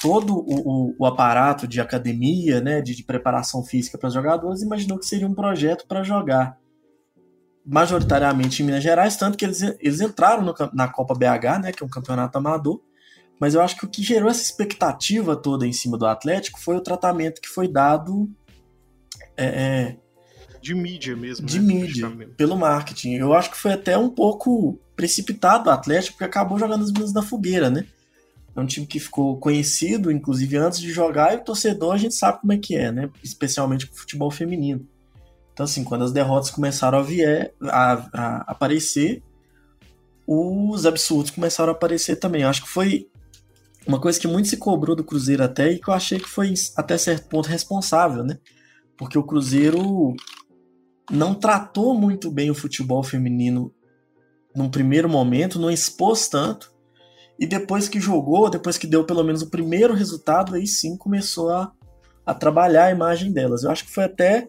todo 0.00 0.34
o, 0.36 0.90
o, 0.90 0.96
o, 0.98 1.06
aparato 1.06 1.66
de 1.66 1.80
academia, 1.80 2.60
né, 2.60 2.80
de, 2.80 2.94
de 2.94 3.02
preparação 3.02 3.64
física 3.64 3.98
para 3.98 4.10
jogadores, 4.10 4.62
imaginou 4.62 4.98
que 4.98 5.06
seria 5.06 5.26
um 5.26 5.34
projeto 5.34 5.86
para 5.86 6.02
jogar 6.02 6.58
majoritariamente 7.64 8.62
em 8.62 8.66
Minas 8.66 8.82
Gerais, 8.82 9.16
tanto 9.16 9.38
que 9.38 9.44
eles, 9.44 9.62
eles 9.62 10.00
entraram 10.00 10.42
no, 10.42 10.54
na 10.72 10.88
Copa 10.88 11.14
BH, 11.14 11.62
né, 11.62 11.72
que 11.72 11.82
é 11.82 11.86
um 11.86 11.90
campeonato 11.90 12.36
amador, 12.36 12.80
mas 13.40 13.54
eu 13.54 13.60
acho 13.60 13.76
que 13.76 13.84
o 13.84 13.88
que 13.88 14.02
gerou 14.02 14.30
essa 14.30 14.42
expectativa 14.42 15.36
toda 15.36 15.66
em 15.66 15.72
cima 15.72 15.98
do 15.98 16.06
Atlético 16.06 16.60
foi 16.60 16.76
o 16.76 16.80
tratamento 16.80 17.40
que 17.40 17.48
foi 17.48 17.68
dado 17.68 18.30
é, 19.36 19.44
é 19.44 19.96
de 20.64 20.74
mídia 20.74 21.14
mesmo. 21.14 21.46
De 21.46 21.60
né? 21.60 21.74
mídia, 21.74 22.10
pelo 22.38 22.56
marketing. 22.56 23.16
Eu 23.16 23.34
acho 23.34 23.50
que 23.50 23.56
foi 23.56 23.74
até 23.74 23.98
um 23.98 24.08
pouco 24.08 24.80
precipitado 24.96 25.68
o 25.68 25.72
Atlético, 25.72 26.14
porque 26.14 26.24
acabou 26.24 26.58
jogando 26.58 26.84
as 26.84 26.90
minas 26.90 27.12
da 27.12 27.20
fogueira, 27.20 27.68
né? 27.68 27.86
É 28.56 28.60
um 28.60 28.64
time 28.64 28.86
que 28.86 28.98
ficou 28.98 29.36
conhecido, 29.36 30.10
inclusive 30.10 30.56
antes 30.56 30.80
de 30.80 30.90
jogar, 30.90 31.34
e 31.34 31.36
o 31.36 31.44
torcedor 31.44 31.92
a 31.92 31.98
gente 31.98 32.14
sabe 32.14 32.40
como 32.40 32.52
é 32.54 32.56
que 32.56 32.76
é, 32.76 32.90
né? 32.90 33.10
Especialmente 33.22 33.86
com 33.86 33.94
o 33.94 33.98
futebol 33.98 34.30
feminino. 34.30 34.88
Então, 35.52 35.64
assim, 35.64 35.84
quando 35.84 36.04
as 36.04 36.12
derrotas 36.12 36.50
começaram 36.50 36.98
a, 36.98 37.02
vier, 37.02 37.52
a, 37.60 38.08
a 38.12 38.36
aparecer, 38.46 39.22
os 40.26 40.86
absurdos 40.86 41.30
começaram 41.30 41.74
a 41.74 41.76
aparecer 41.76 42.16
também. 42.16 42.40
Eu 42.40 42.48
acho 42.48 42.62
que 42.62 42.68
foi 42.70 43.08
uma 43.86 44.00
coisa 44.00 44.18
que 44.18 44.26
muito 44.26 44.48
se 44.48 44.56
cobrou 44.56 44.96
do 44.96 45.04
Cruzeiro 45.04 45.42
até 45.42 45.72
e 45.72 45.78
que 45.78 45.88
eu 45.88 45.94
achei 45.94 46.18
que 46.18 46.28
foi 46.28 46.54
até 46.76 46.96
certo 46.96 47.28
ponto 47.28 47.48
responsável, 47.48 48.24
né? 48.24 48.38
Porque 48.96 49.18
o 49.18 49.24
Cruzeiro 49.24 50.14
não 51.10 51.34
tratou 51.34 51.94
muito 51.94 52.30
bem 52.30 52.50
o 52.50 52.54
futebol 52.54 53.02
feminino 53.02 53.72
num 54.54 54.70
primeiro 54.70 55.08
momento, 55.08 55.58
não 55.58 55.70
expôs 55.70 56.28
tanto, 56.28 56.72
e 57.38 57.46
depois 57.46 57.88
que 57.88 58.00
jogou, 58.00 58.48
depois 58.48 58.78
que 58.78 58.86
deu 58.86 59.04
pelo 59.04 59.24
menos 59.24 59.42
o 59.42 59.50
primeiro 59.50 59.92
resultado, 59.92 60.54
aí 60.54 60.66
sim 60.66 60.96
começou 60.96 61.50
a, 61.50 61.72
a 62.24 62.32
trabalhar 62.32 62.84
a 62.84 62.90
imagem 62.92 63.32
delas. 63.32 63.64
Eu 63.64 63.70
acho 63.70 63.84
que 63.84 63.92
foi 63.92 64.04
até 64.04 64.46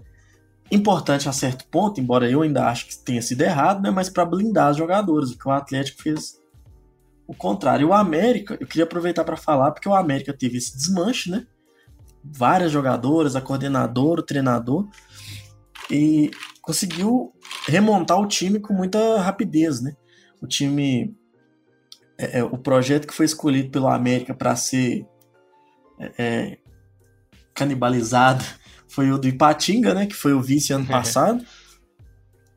importante 0.72 1.28
a 1.28 1.32
certo 1.32 1.66
ponto, 1.68 2.00
embora 2.00 2.30
eu 2.30 2.42
ainda 2.42 2.68
acho 2.68 2.88
que 2.88 2.98
tenha 2.98 3.22
sido 3.22 3.42
errado, 3.42 3.82
né, 3.82 3.90
mas 3.90 4.10
para 4.10 4.26
blindar 4.26 4.72
os 4.72 4.78
jogadores, 4.78 5.32
o 5.32 5.38
que 5.38 5.48
o 5.48 5.52
Atlético 5.52 6.02
fez 6.02 6.40
o 7.28 7.34
contrário. 7.34 7.90
O 7.90 7.94
América, 7.94 8.58
eu 8.60 8.68
queria 8.68 8.84
aproveitar 8.84 9.24
para 9.24 9.38
falar, 9.38 9.72
porque 9.72 9.90
o 9.90 9.96
América 9.96 10.34
teve 10.34 10.58
esse 10.58 10.76
desmanche, 10.76 11.30
né? 11.30 11.46
Várias 12.24 12.72
jogadoras, 12.72 13.36
a 13.36 13.42
coordenadora, 13.42 14.22
o 14.22 14.26
treinador, 14.26 14.88
e 15.90 16.32
conseguiu 16.62 17.34
remontar 17.68 18.20
o 18.20 18.28
time 18.28 18.60
com 18.60 18.74
muita 18.74 19.20
rapidez, 19.20 19.82
né? 19.82 19.96
O 20.42 20.48
time 20.48 21.16
é, 22.18 22.40
é, 22.40 22.44
o 22.44 22.58
projeto 22.58 23.08
que 23.08 23.14
foi 23.14 23.26
escolhido 23.26 23.70
pelo 23.70 23.88
América 23.88 24.34
para 24.34 24.56
ser 24.56 25.06
é, 26.00 26.12
é, 26.18 26.58
canibalizado 27.54 28.44
foi 28.88 29.12
o 29.12 29.18
do 29.18 29.28
Ipatinga, 29.28 29.94
né? 29.94 30.06
Que 30.06 30.16
foi 30.16 30.34
o 30.34 30.42
vice 30.42 30.74
ano 30.74 30.86
passado. 30.88 31.44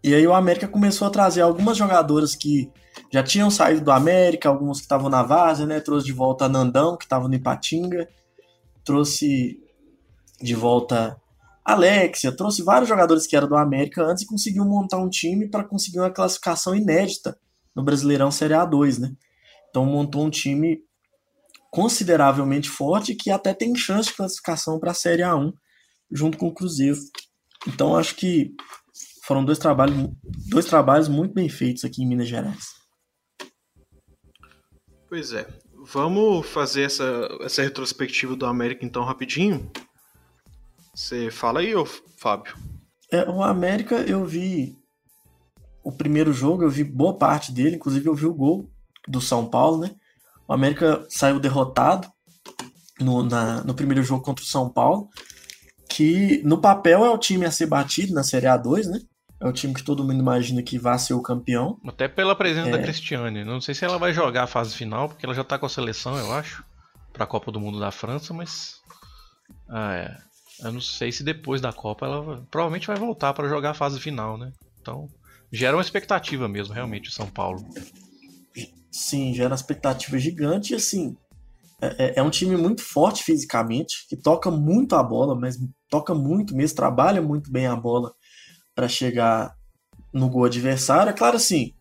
e 0.03 0.15
aí 0.15 0.27
o 0.27 0.35
América 0.35 0.69
começou 0.69 1.07
a 1.07 1.11
trazer 1.11 1.43
algumas 1.43 1.77
jogadoras 1.77 2.35
que 2.35 2.71
já 3.11 3.23
tinham 3.23 3.51
saído 3.51 3.81
do 3.83 3.91
América, 3.91 4.49
algumas 4.49 4.79
que 4.79 4.85
estavam 4.85 5.09
na 5.09 5.23
Várzea, 5.23 5.67
né? 5.67 5.81
Trouxe 5.81 6.07
de 6.07 6.13
volta 6.13 6.45
a 6.45 6.49
Nandão, 6.49 6.97
que 6.97 7.05
estava 7.05 7.29
no 7.29 7.35
Ipatinga. 7.35 8.09
Trouxe 8.85 9.61
de 10.41 10.55
volta 10.55 11.21
Alexia, 11.65 12.35
trouxe 12.35 12.63
vários 12.63 12.89
jogadores 12.89 13.27
que 13.27 13.37
eram 13.37 13.47
do 13.47 13.57
América 13.57 14.03
antes 14.03 14.23
e 14.23 14.27
conseguiu 14.27 14.65
montar 14.65 14.97
um 14.97 15.11
time 15.11 15.47
para 15.47 15.63
conseguir 15.63 16.01
uma 16.01 16.11
classificação 16.11 16.75
inédita 16.75 17.39
no 17.77 17.83
Brasileirão 17.83 18.31
Série 18.31 18.55
A2, 18.55 18.99
né? 18.99 19.13
Então 19.69 19.85
montou 19.85 20.25
um 20.25 20.31
time 20.31 20.81
consideravelmente 21.71 22.71
forte 22.71 23.15
que 23.15 23.31
até 23.31 23.53
tem 23.53 23.75
chance 23.75 24.09
de 24.09 24.17
classificação 24.17 24.81
para 24.81 24.93
a 24.93 24.95
Série 24.95 25.23
A1 25.23 25.53
junto 26.11 26.39
com 26.39 26.49
o 26.49 26.55
Cruzeiro. 26.55 26.99
Então 27.67 27.95
acho 27.97 28.15
que 28.15 28.55
foram 29.27 29.45
dois 29.45 29.59
trabalhos, 29.59 30.09
dois 30.49 30.65
trabalhos 30.65 31.07
muito 31.07 31.35
bem 31.35 31.51
feitos 31.51 31.85
aqui 31.85 32.03
em 32.03 32.07
Minas 32.07 32.29
Gerais. 32.29 32.78
Pois 35.09 35.33
é. 35.33 35.47
Vamos 35.91 36.47
fazer 36.47 36.83
essa, 36.83 37.29
essa 37.41 37.63
retrospectiva 37.63 38.37
do 38.37 38.45
América 38.45 38.85
então 38.85 39.05
rapidinho. 39.05 39.71
Você 40.95 41.31
fala 41.31 41.61
aí, 41.61 41.75
ô 41.75 41.87
Fábio. 41.87 42.55
É, 43.11 43.29
o 43.29 43.43
América 43.43 43.97
eu 44.03 44.25
vi 44.27 44.77
o 45.83 45.91
primeiro 45.91 46.33
jogo, 46.33 46.63
eu 46.63 46.69
vi 46.69 46.85
boa 46.85 47.17
parte 47.17 47.53
dele, 47.53 47.77
inclusive 47.77 48.07
eu 48.07 48.15
vi 48.15 48.27
o 48.27 48.35
gol 48.35 48.71
do 49.07 49.21
São 49.21 49.47
Paulo, 49.49 49.79
né? 49.79 49.95
O 50.47 50.53
América 50.53 51.07
saiu 51.09 51.41
derrotado 51.41 52.07
no, 53.01 53.23
na, 53.23 53.65
no 53.65 53.75
primeiro 53.75 54.03
jogo 54.03 54.23
contra 54.23 54.45
o 54.45 54.49
São 54.49 54.69
Paulo, 54.69 55.09
que 55.89 56.43
no 56.45 56.61
papel 56.61 57.05
é 57.05 57.11
o 57.11 57.17
time 57.17 57.47
a 57.47 57.51
ser 57.51 57.67
batido 57.67 58.13
na 58.13 58.23
Série 58.23 58.47
A2, 58.47 58.87
né? 58.87 59.01
É 59.41 59.47
um 59.47 59.53
time 59.53 59.73
que 59.73 59.85
todo 59.85 60.03
mundo 60.03 60.19
imagina 60.19 60.63
que 60.63 60.79
vai 60.79 60.99
ser 60.99 61.15
o 61.15 61.23
campeão. 61.23 61.79
Até 61.87 62.09
pela 62.09 62.35
presença 62.35 62.69
é... 62.69 62.73
da 62.73 62.83
Cristiane. 62.83 63.45
Não 63.45 63.61
sei 63.61 63.75
se 63.75 63.85
ela 63.85 63.99
vai 63.99 64.13
jogar 64.13 64.45
a 64.45 64.49
fase 64.49 64.75
final, 64.75 65.09
porque 65.09 65.25
ela 65.25 65.35
já 65.35 65.45
tá 65.45 65.59
com 65.59 65.67
a 65.67 65.69
seleção, 65.69 66.17
eu 66.19 66.33
acho, 66.33 66.65
pra 67.13 67.27
Copa 67.27 67.53
do 67.53 67.61
Mundo 67.61 67.79
da 67.79 67.93
França, 67.93 68.35
mas. 68.35 68.81
Ah, 69.69 69.95
é. 69.95 70.17
Eu 70.61 70.73
não 70.73 70.81
sei 70.81 71.13
se 71.13 71.23
depois 71.23 71.61
da 71.61 71.73
Copa 71.73 72.05
ela 72.05 72.45
provavelmente 72.51 72.89
vai 72.89 72.97
voltar 72.97 73.33
para 73.33 73.49
jogar 73.49 73.71
a 73.71 73.75
fase 73.75 74.01
final, 74.01 74.37
né? 74.37 74.53
Então, 74.81 75.09
gera 75.53 75.77
uma 75.77 75.83
expectativa 75.83 76.49
mesmo, 76.49 76.75
realmente, 76.75 77.09
o 77.09 77.13
São 77.13 77.29
Paulo. 77.29 77.65
Sim, 78.91 79.33
gera 79.35 79.51
uma 79.51 79.55
expectativa 79.55 80.19
gigante 80.19 80.73
e 80.73 80.77
assim. 80.77 81.17
É, 81.81 82.07
é, 82.07 82.13
é 82.17 82.23
um 82.25 82.31
time 82.31 82.57
muito 82.57 82.83
forte 82.83 83.23
fisicamente, 83.23 84.05
que 84.09 84.17
toca 84.17 84.51
muito 84.51 84.97
a 84.97 85.03
bola, 85.03 85.37
mas 85.37 85.57
toca 85.89 86.13
muito 86.13 86.57
mesmo, 86.57 86.75
trabalha 86.75 87.23
muito 87.23 87.53
bem 87.53 87.69
a 87.69 87.77
bola 87.77 88.13
para 88.79 88.87
chegar 88.87 89.57
no 90.13 90.31
gol 90.31 90.45
adversário. 90.45 91.11
É 91.11 91.13
claro, 91.13 91.37
assim, 91.37 91.75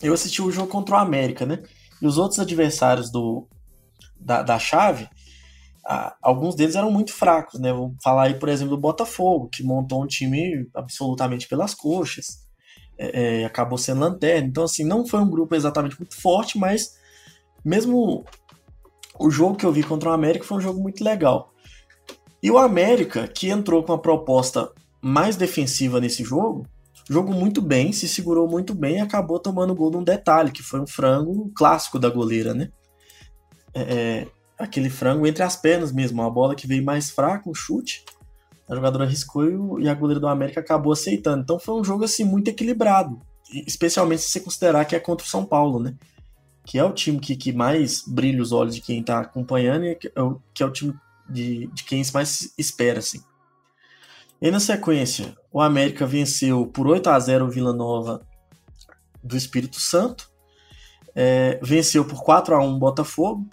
eu 0.00 0.14
assisti 0.14 0.40
o 0.40 0.52
jogo 0.52 0.68
contra 0.68 0.94
o 0.94 0.98
América, 0.98 1.44
né? 1.44 1.60
E 2.00 2.06
os 2.06 2.18
outros 2.18 2.38
adversários 2.38 3.10
do, 3.10 3.48
da, 4.16 4.40
da 4.40 4.56
chave, 4.56 5.08
alguns 6.22 6.54
deles 6.54 6.76
eram 6.76 6.88
muito 6.88 7.12
fracos, 7.12 7.58
né? 7.58 7.72
Vou 7.72 7.96
falar 8.00 8.26
aí, 8.26 8.34
por 8.34 8.48
exemplo, 8.48 8.76
do 8.76 8.80
Botafogo, 8.80 9.48
que 9.48 9.64
montou 9.64 10.04
um 10.04 10.06
time 10.06 10.70
absolutamente 10.72 11.48
pelas 11.48 11.74
coxas, 11.74 12.46
é, 12.96 13.40
é, 13.40 13.44
acabou 13.44 13.76
sendo 13.76 13.98
lanterna. 13.98 14.46
Então, 14.46 14.62
assim, 14.62 14.84
não 14.84 15.04
foi 15.04 15.18
um 15.18 15.28
grupo 15.28 15.56
exatamente 15.56 15.98
muito 15.98 16.14
forte, 16.14 16.56
mas 16.56 16.96
mesmo 17.64 18.24
o 19.18 19.30
jogo 19.32 19.56
que 19.56 19.66
eu 19.66 19.72
vi 19.72 19.82
contra 19.82 20.10
o 20.10 20.12
América 20.12 20.44
foi 20.44 20.58
um 20.58 20.62
jogo 20.62 20.80
muito 20.80 21.02
legal. 21.02 21.52
E 22.40 22.52
o 22.52 22.56
América, 22.56 23.26
que 23.26 23.50
entrou 23.50 23.82
com 23.82 23.90
uma 23.90 24.00
proposta 24.00 24.70
mais 25.00 25.36
defensiva 25.36 26.00
nesse 26.00 26.22
jogo, 26.22 26.66
jogou 27.08 27.34
muito 27.34 27.60
bem, 27.60 27.92
se 27.92 28.06
segurou 28.06 28.48
muito 28.48 28.74
bem 28.74 28.96
e 28.96 29.00
acabou 29.00 29.38
tomando 29.38 29.74
gol 29.74 29.90
num 29.90 30.04
detalhe, 30.04 30.52
que 30.52 30.62
foi 30.62 30.80
um 30.80 30.86
frango 30.86 31.50
clássico 31.54 31.98
da 31.98 32.08
goleira, 32.08 32.54
né? 32.54 32.70
É, 33.74 33.80
é, 33.80 34.28
aquele 34.58 34.90
frango 34.90 35.26
entre 35.26 35.42
as 35.42 35.56
pernas 35.56 35.92
mesmo, 35.92 36.20
uma 36.20 36.30
bola 36.30 36.54
que 36.54 36.66
veio 36.66 36.84
mais 36.84 37.10
fraca, 37.10 37.48
um 37.48 37.54
chute. 37.54 38.04
A 38.68 38.74
jogadora 38.74 39.04
arriscou 39.04 39.80
e 39.80 39.88
a 39.88 39.94
goleira 39.94 40.20
do 40.20 40.28
América 40.28 40.60
acabou 40.60 40.92
aceitando. 40.92 41.42
Então 41.42 41.58
foi 41.58 41.74
um 41.74 41.82
jogo 41.82 42.04
assim 42.04 42.22
muito 42.22 42.48
equilibrado, 42.48 43.20
especialmente 43.66 44.22
se 44.22 44.30
você 44.30 44.40
considerar 44.40 44.84
que 44.84 44.94
é 44.94 45.00
contra 45.00 45.26
o 45.26 45.28
São 45.28 45.44
Paulo, 45.44 45.80
né? 45.80 45.96
Que 46.64 46.78
é 46.78 46.84
o 46.84 46.92
time 46.92 47.18
que, 47.18 47.34
que 47.34 47.52
mais 47.52 48.04
brilha 48.06 48.40
os 48.40 48.52
olhos 48.52 48.76
de 48.76 48.80
quem 48.80 49.00
está 49.00 49.20
acompanhando 49.20 49.86
e 49.86 49.96
que 49.96 50.12
é 50.14 50.22
o, 50.22 50.40
que 50.54 50.62
é 50.62 50.66
o 50.66 50.70
time 50.70 50.94
de, 51.28 51.66
de 51.68 51.82
quem 51.82 52.02
mais 52.12 52.52
espera, 52.56 53.00
assim. 53.00 53.20
E 54.40 54.50
na 54.50 54.58
sequência, 54.58 55.36
o 55.52 55.60
América 55.60 56.06
venceu 56.06 56.66
por 56.66 56.86
8 56.86 57.10
a 57.10 57.18
0 57.18 57.44
o 57.44 57.50
Vila 57.50 57.72
Nova 57.72 58.26
do 59.22 59.36
Espírito 59.36 59.78
Santo. 59.78 60.30
É, 61.14 61.58
venceu 61.62 62.04
por 62.04 62.22
4 62.22 62.54
a 62.54 62.64
1 62.64 62.74
o 62.74 62.78
Botafogo. 62.78 63.46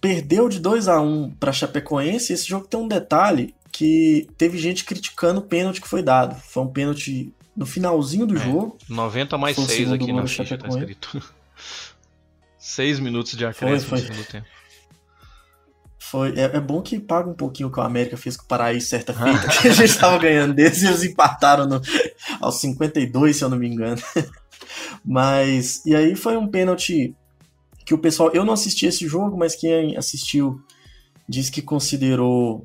Perdeu 0.00 0.48
de 0.48 0.58
2 0.58 0.88
a 0.88 1.00
1 1.00 1.30
para 1.32 1.52
Chapecoense. 1.52 2.32
Esse 2.32 2.48
jogo 2.48 2.66
tem 2.66 2.80
um 2.80 2.88
detalhe 2.88 3.54
que 3.70 4.28
teve 4.36 4.58
gente 4.58 4.84
criticando 4.84 5.40
o 5.40 5.44
pênalti 5.44 5.80
que 5.80 5.88
foi 5.88 6.02
dado. 6.02 6.34
Foi 6.34 6.62
um 6.62 6.68
pênalti 6.68 7.32
no 7.56 7.64
finalzinho 7.64 8.26
do 8.26 8.36
é, 8.36 8.40
jogo. 8.40 8.76
90 8.88 9.38
mais 9.38 9.56
6 9.56 9.92
aqui 9.92 10.12
na 10.12 10.26
ficha, 10.26 10.58
tá 10.58 10.68
escrito. 10.68 11.22
6 12.58 12.98
minutos 12.98 13.36
de 13.36 13.44
acréscimo 13.46 13.90
foi, 13.90 13.98
foi. 13.98 14.08
no 14.08 14.14
segundo 14.14 14.30
tempo. 14.30 14.46
Foi, 16.14 16.32
é, 16.38 16.42
é, 16.42 16.60
bom 16.60 16.80
que 16.80 17.00
paga 17.00 17.28
um 17.28 17.34
pouquinho 17.34 17.68
o 17.68 17.72
que 17.72 17.80
o 17.80 17.82
América 17.82 18.16
fez 18.16 18.36
com 18.36 18.44
o 18.44 18.46
Paraíso 18.46 18.86
certa 18.86 19.12
feita, 19.20 19.48
que 19.48 19.66
a 19.66 19.72
gente 19.72 19.90
estava 19.90 20.16
ganhando 20.16 20.54
deles 20.54 20.80
e 20.80 20.86
eles 20.86 21.02
empataram 21.02 21.66
no, 21.66 21.80
aos 22.40 22.60
52, 22.60 23.36
se 23.36 23.42
eu 23.42 23.48
não 23.48 23.58
me 23.58 23.66
engano. 23.66 24.00
Mas, 25.04 25.84
e 25.84 25.92
aí 25.92 26.14
foi 26.14 26.36
um 26.36 26.46
pênalti 26.46 27.16
que 27.84 27.92
o 27.92 27.98
pessoal, 27.98 28.30
eu 28.32 28.44
não 28.44 28.52
assisti 28.52 28.86
esse 28.86 29.08
jogo, 29.08 29.36
mas 29.36 29.56
quem 29.56 29.96
assistiu 29.96 30.60
disse 31.28 31.50
que 31.50 31.60
considerou 31.60 32.64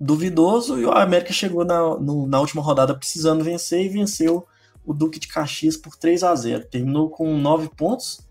duvidoso 0.00 0.78
e 0.78 0.84
o 0.84 0.92
América 0.92 1.32
chegou 1.32 1.64
na, 1.64 1.80
no, 1.98 2.24
na 2.28 2.38
última 2.38 2.62
rodada 2.62 2.96
precisando 2.96 3.42
vencer 3.42 3.84
e 3.84 3.88
venceu 3.88 4.46
o 4.86 4.94
Duque 4.94 5.18
de 5.18 5.26
Caxias 5.26 5.76
por 5.76 5.96
3 5.96 6.22
a 6.22 6.32
0 6.32 6.66
Terminou 6.66 7.10
com 7.10 7.36
9 7.36 7.70
pontos 7.76 8.23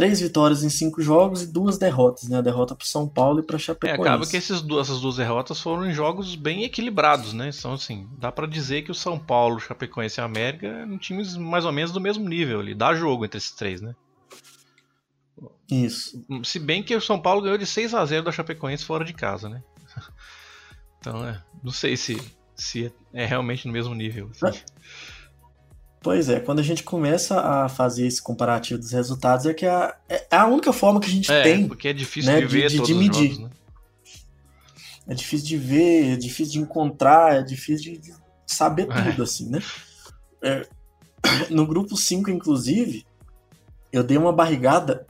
três 0.00 0.18
vitórias 0.18 0.64
em 0.64 0.70
cinco 0.70 1.02
jogos 1.02 1.42
e 1.42 1.46
duas 1.46 1.76
derrotas, 1.76 2.26
né? 2.26 2.38
A 2.38 2.40
derrota 2.40 2.74
para 2.74 2.86
São 2.86 3.06
Paulo 3.06 3.40
e 3.40 3.42
para 3.42 3.58
Chapecoense. 3.58 4.00
É, 4.00 4.02
acaba 4.02 4.26
que 4.26 4.34
esses, 4.34 4.64
essas 4.80 4.98
duas 4.98 5.16
derrotas 5.16 5.60
foram 5.60 5.84
em 5.84 5.92
jogos 5.92 6.34
bem 6.36 6.64
equilibrados, 6.64 7.34
né? 7.34 7.50
Então, 7.54 7.74
assim, 7.74 8.08
dá 8.18 8.32
para 8.32 8.46
dizer 8.46 8.80
que 8.80 8.90
o 8.90 8.94
São 8.94 9.18
Paulo, 9.18 9.60
Chapecoense 9.60 10.18
e 10.18 10.22
América 10.22 10.68
eram 10.68 10.96
times 10.96 11.36
mais 11.36 11.66
ou 11.66 11.72
menos 11.72 11.92
do 11.92 12.00
mesmo 12.00 12.26
nível 12.26 12.60
ali. 12.60 12.74
Dá 12.74 12.94
jogo 12.94 13.26
entre 13.26 13.36
esses 13.36 13.50
três, 13.50 13.82
né? 13.82 13.94
Isso. 15.70 16.24
Se 16.44 16.58
bem 16.58 16.82
que 16.82 16.96
o 16.96 17.00
São 17.00 17.20
Paulo 17.20 17.42
ganhou 17.42 17.58
de 17.58 17.66
6 17.66 17.92
a 17.92 18.02
0 18.02 18.24
da 18.24 18.32
Chapecoense 18.32 18.86
fora 18.86 19.04
de 19.04 19.12
casa, 19.12 19.50
né? 19.50 19.62
Então, 20.98 21.26
é, 21.26 21.42
não 21.64 21.72
sei 21.72 21.96
se, 21.96 22.20
se 22.54 22.92
é 23.14 23.24
realmente 23.24 23.66
no 23.66 23.72
mesmo 23.72 23.94
nível. 23.94 24.30
Assim. 24.42 24.60
Pois 26.02 26.30
é, 26.30 26.40
quando 26.40 26.60
a 26.60 26.62
gente 26.62 26.82
começa 26.82 27.40
a 27.40 27.68
fazer 27.68 28.06
esse 28.06 28.22
comparativo 28.22 28.80
dos 28.80 28.92
resultados, 28.92 29.44
é 29.44 29.52
que 29.52 29.66
a, 29.66 29.94
é 30.08 30.26
a 30.30 30.46
única 30.46 30.72
forma 30.72 30.98
que 30.98 31.06
a 31.06 31.12
gente 31.12 31.30
é, 31.30 31.42
tem. 31.42 31.68
Porque 31.68 31.88
é 31.88 31.92
difícil 31.92 32.32
né, 32.32 32.40
de 32.40 32.46
ver 32.46 32.68
de, 32.70 32.80
de 32.80 32.94
medir. 32.94 33.32
Jogos, 33.32 33.38
né? 33.38 33.50
É 35.06 35.14
difícil 35.14 35.46
de 35.46 35.56
ver, 35.56 36.12
é 36.12 36.16
difícil 36.16 36.52
de 36.52 36.58
encontrar, 36.60 37.34
é 37.34 37.42
difícil 37.42 38.00
de 38.00 38.14
saber 38.46 38.88
é. 38.90 39.10
tudo, 39.10 39.22
assim, 39.24 39.50
né? 39.50 39.60
É, 40.42 40.66
no 41.50 41.66
grupo 41.66 41.96
5, 41.96 42.30
inclusive, 42.30 43.04
eu 43.92 44.02
dei 44.02 44.16
uma 44.16 44.32
barrigada 44.32 45.06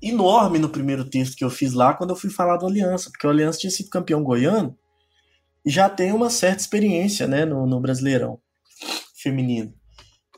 enorme 0.00 0.58
no 0.58 0.68
primeiro 0.68 1.04
texto 1.04 1.36
que 1.36 1.44
eu 1.44 1.50
fiz 1.50 1.72
lá 1.72 1.94
quando 1.94 2.10
eu 2.10 2.16
fui 2.16 2.30
falar 2.30 2.58
do 2.58 2.66
Aliança, 2.66 3.10
porque 3.10 3.26
o 3.26 3.30
Aliança 3.30 3.58
tinha 3.58 3.70
sido 3.70 3.90
campeão 3.90 4.22
goiano 4.22 4.76
e 5.64 5.70
já 5.70 5.88
tem 5.88 6.12
uma 6.12 6.28
certa 6.28 6.60
experiência 6.60 7.26
né, 7.26 7.44
no, 7.44 7.66
no 7.66 7.80
Brasileirão 7.80 8.38
feminino. 9.14 9.72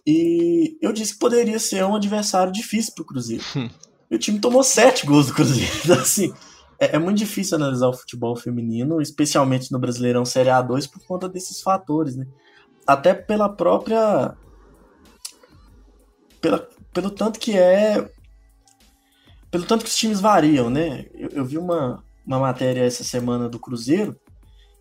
E 0.06 0.76
eu 0.82 0.92
disse 0.92 1.14
que 1.14 1.18
poderia 1.18 1.58
ser 1.58 1.84
um 1.84 1.96
adversário 1.96 2.52
difícil 2.52 2.92
para 2.94 3.02
o 3.02 3.06
Cruzeiro. 3.06 3.44
E 4.10 4.16
o 4.16 4.18
time 4.18 4.38
tomou 4.38 4.62
sete 4.62 5.06
gols 5.06 5.28
do 5.28 5.34
Cruzeiro. 5.34 5.72
Então, 5.82 5.96
assim, 5.98 6.32
é, 6.78 6.94
é, 6.94 6.98
muito 6.98 7.16
difícil 7.16 7.56
analisar 7.56 7.88
o 7.88 7.94
futebol 7.94 8.36
feminino, 8.36 9.00
especialmente 9.00 9.72
no 9.72 9.78
Brasileirão 9.78 10.26
Série 10.26 10.50
A2, 10.50 10.88
por 10.90 11.02
conta 11.06 11.26
desses 11.26 11.62
fatores, 11.62 12.14
né? 12.14 12.26
Até 12.86 13.14
pela 13.14 13.48
própria. 13.48 14.36
Pela, 16.38 16.68
pelo 16.92 17.10
tanto 17.10 17.40
que 17.40 17.56
é. 17.56 18.08
Pelo 19.50 19.64
tanto 19.64 19.84
que 19.84 19.90
os 19.90 19.96
times 19.96 20.20
variam, 20.20 20.68
né? 20.68 21.06
Eu, 21.14 21.30
eu 21.30 21.44
vi 21.44 21.56
uma, 21.56 22.04
uma 22.26 22.38
matéria 22.38 22.82
essa 22.84 23.02
semana 23.02 23.48
do 23.48 23.58
Cruzeiro 23.58 24.14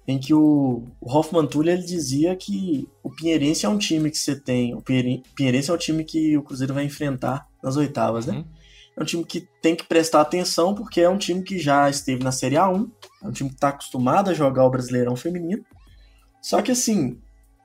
em 0.08 0.20
que 0.20 0.34
o, 0.34 0.84
o 1.00 1.12
Hoffman 1.12 1.48
Tulli 1.48 1.72
ele 1.72 1.84
dizia 1.84 2.36
que 2.36 2.88
o 3.02 3.10
Pinheirense 3.10 3.66
é 3.66 3.70
um 3.70 3.78
time 3.78 4.12
que 4.12 4.18
você 4.18 4.36
tem, 4.36 4.76
o 4.76 4.82
Pinheirense 4.82 5.70
é 5.70 5.74
o 5.74 5.78
time 5.78 6.04
que 6.04 6.38
o 6.38 6.44
Cruzeiro 6.44 6.74
vai 6.74 6.84
enfrentar 6.84 7.48
nas 7.62 7.78
oitavas, 7.78 8.26
né? 8.26 8.36
Uhum. 8.36 8.46
É 8.96 9.02
um 9.02 9.06
time 9.06 9.24
que 9.24 9.48
tem 9.62 9.76
que 9.76 9.86
prestar 9.86 10.22
atenção 10.22 10.76
porque 10.76 11.02
é 11.02 11.10
um 11.10 11.18
time 11.18 11.42
que 11.42 11.58
já 11.58 11.90
esteve 11.90 12.24
na 12.24 12.32
Série 12.32 12.56
A1, 12.56 12.90
é 13.24 13.28
um 13.28 13.32
time 13.32 13.50
que 13.50 13.56
está 13.56 13.70
acostumado 13.70 14.30
a 14.30 14.34
jogar 14.34 14.66
o 14.66 14.70
Brasileirão 14.70 15.16
feminino. 15.16 15.66
Só 16.42 16.62
que 16.62 16.72
assim, 16.72 17.18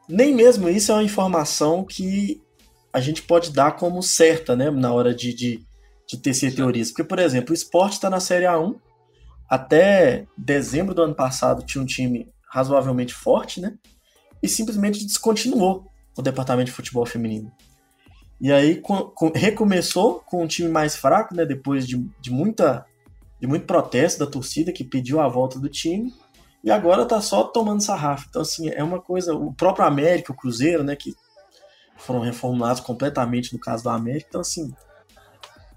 nem 0.09 0.35
mesmo 0.35 0.69
isso 0.69 0.93
é 0.93 0.95
uma 0.95 1.03
informação 1.03 1.85
que 1.85 2.41
a 2.93 3.01
gente 3.01 3.23
pode 3.23 3.53
dar 3.53 3.73
como 3.73 4.03
certa, 4.03 4.57
né, 4.57 4.71
na 4.71 4.93
hora 4.93 5.15
de, 5.15 5.35
de, 5.35 5.61
de 6.07 6.17
tecer 6.17 6.55
teorias. 6.55 6.91
Porque, 6.91 7.05
por 7.05 7.19
exemplo, 7.19 7.51
o 7.51 7.55
esporte 7.55 7.95
está 7.95 8.09
na 8.09 8.21
Série 8.21 8.47
A1, 8.47 8.77
até 9.49 10.27
dezembro 10.37 10.95
do 10.95 11.03
ano 11.03 11.15
passado 11.15 11.65
tinha 11.65 11.83
um 11.83 11.87
time 11.87 12.29
razoavelmente 12.51 13.15
forte, 13.15 13.61
né? 13.61 13.77
E 14.43 14.49
simplesmente 14.49 15.05
descontinuou 15.05 15.87
o 16.17 16.23
departamento 16.23 16.67
de 16.67 16.77
futebol 16.77 17.07
feminino. 17.07 17.51
E 18.41 18.53
aí 18.53 18.81
com, 18.81 19.05
com, 19.05 19.33
recomeçou 19.35 20.21
com 20.21 20.45
um 20.45 20.47
time 20.47 20.69
mais 20.69 20.95
fraco, 20.95 21.35
né? 21.35 21.45
Depois 21.45 21.87
de, 21.87 21.99
de, 22.21 22.31
muita, 22.31 22.85
de 23.41 23.47
muito 23.47 23.67
protesto 23.67 24.25
da 24.25 24.31
torcida 24.31 24.73
que 24.73 24.85
pediu 24.85 25.21
a 25.21 25.29
volta 25.29 25.59
do 25.59 25.69
time. 25.69 26.13
E 26.63 26.71
agora 26.71 27.07
tá 27.07 27.21
só 27.21 27.45
tomando 27.45 27.83
sarrafo. 27.83 28.27
Então, 28.29 28.43
assim, 28.43 28.69
é 28.69 28.83
uma 28.83 29.01
coisa. 29.01 29.35
O 29.35 29.53
próprio 29.53 29.87
América, 29.87 30.33
o 30.33 30.37
Cruzeiro, 30.37 30.85
né? 30.85 30.95
Que 30.95 31.15
foram 31.97 32.21
reformulados 32.21 32.81
completamente 32.81 33.53
no 33.53 33.59
caso 33.59 33.83
do 33.85 33.91
América. 33.91 34.27
Então, 34.29 34.41
assim, 34.41 34.73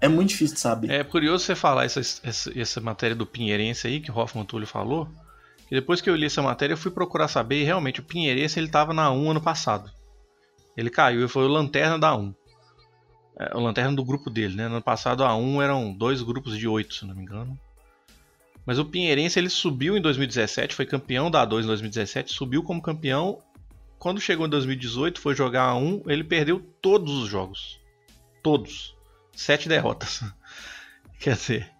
é 0.02 0.08
muito 0.08 0.30
difícil 0.30 0.54
de 0.54 0.60
saber. 0.60 0.90
É 0.90 1.04
curioso 1.04 1.44
você 1.44 1.54
falar 1.54 1.84
essa, 1.84 2.00
essa, 2.00 2.60
essa 2.60 2.80
matéria 2.80 3.14
do 3.14 3.24
Pinheirense 3.24 3.86
aí, 3.86 4.00
que 4.00 4.10
o 4.10 4.18
Hoffman 4.18 4.44
Túlio 4.44 4.66
falou. 4.66 5.08
Que 5.68 5.76
depois 5.76 6.00
que 6.00 6.10
eu 6.10 6.16
li 6.16 6.26
essa 6.26 6.42
matéria, 6.42 6.72
eu 6.72 6.76
fui 6.76 6.90
procurar 6.90 7.28
saber 7.28 7.60
e 7.60 7.64
realmente 7.64 8.00
o 8.00 8.02
Pinheirense 8.02 8.58
ele 8.58 8.66
estava 8.66 8.92
na 8.92 9.12
1 9.12 9.30
ano 9.30 9.40
passado. 9.40 9.88
Ele 10.76 10.90
caiu 10.90 11.24
e 11.24 11.28
foi 11.28 11.44
o 11.44 11.48
Lanterna 11.48 12.00
da 12.00 12.16
1. 12.16 12.34
É, 13.38 13.56
o 13.56 13.60
Lanterna 13.60 13.94
do 13.94 14.04
grupo 14.04 14.28
dele, 14.28 14.56
né? 14.56 14.66
No 14.66 14.74
ano 14.74 14.82
passado 14.82 15.22
a 15.24 15.36
1 15.36 15.62
eram 15.62 15.92
dois 15.92 16.20
grupos 16.20 16.58
de 16.58 16.66
8, 16.66 16.94
se 16.94 17.06
não 17.06 17.14
me 17.14 17.22
engano. 17.22 17.56
Mas 18.66 18.80
o 18.80 18.84
Pinheirense 18.84 19.38
ele 19.38 19.48
subiu 19.48 19.96
em 19.96 20.00
2017, 20.00 20.74
foi 20.74 20.84
campeão 20.84 21.30
da 21.30 21.46
A2 21.46 21.62
em 21.62 21.66
2017, 21.66 22.32
subiu 22.32 22.64
como 22.64 22.82
campeão 22.82 23.38
quando 24.00 24.20
chegou 24.20 24.46
em 24.46 24.50
2018, 24.50 25.20
foi 25.20 25.32
jogar 25.32 25.62
a 25.62 25.76
1, 25.76 26.02
ele 26.08 26.24
perdeu 26.24 26.60
todos 26.80 27.12
os 27.22 27.28
jogos. 27.28 27.78
Todos. 28.42 28.96
Sete 29.34 29.68
derrotas. 29.68 30.22
Quer 31.18 31.34
dizer, 31.34 31.70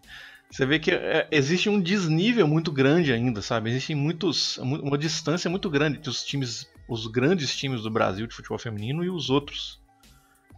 você 0.50 0.66
vê 0.66 0.78
que 0.78 0.90
é, 0.90 1.26
existe 1.30 1.68
um 1.68 1.80
desnível 1.80 2.46
muito 2.46 2.70
grande 2.70 3.12
ainda, 3.12 3.40
sabe? 3.40 3.70
Existe 3.70 3.94
muitos, 3.94 4.58
uma 4.58 4.98
distância 4.98 5.50
muito 5.50 5.70
grande 5.70 5.98
entre 5.98 6.10
os 6.10 6.22
times, 6.22 6.68
os 6.88 7.06
grandes 7.06 7.56
times 7.56 7.82
do 7.82 7.90
Brasil 7.90 8.26
de 8.26 8.34
futebol 8.34 8.58
feminino 8.58 9.02
e 9.02 9.10
os 9.10 9.30
outros. 9.30 9.80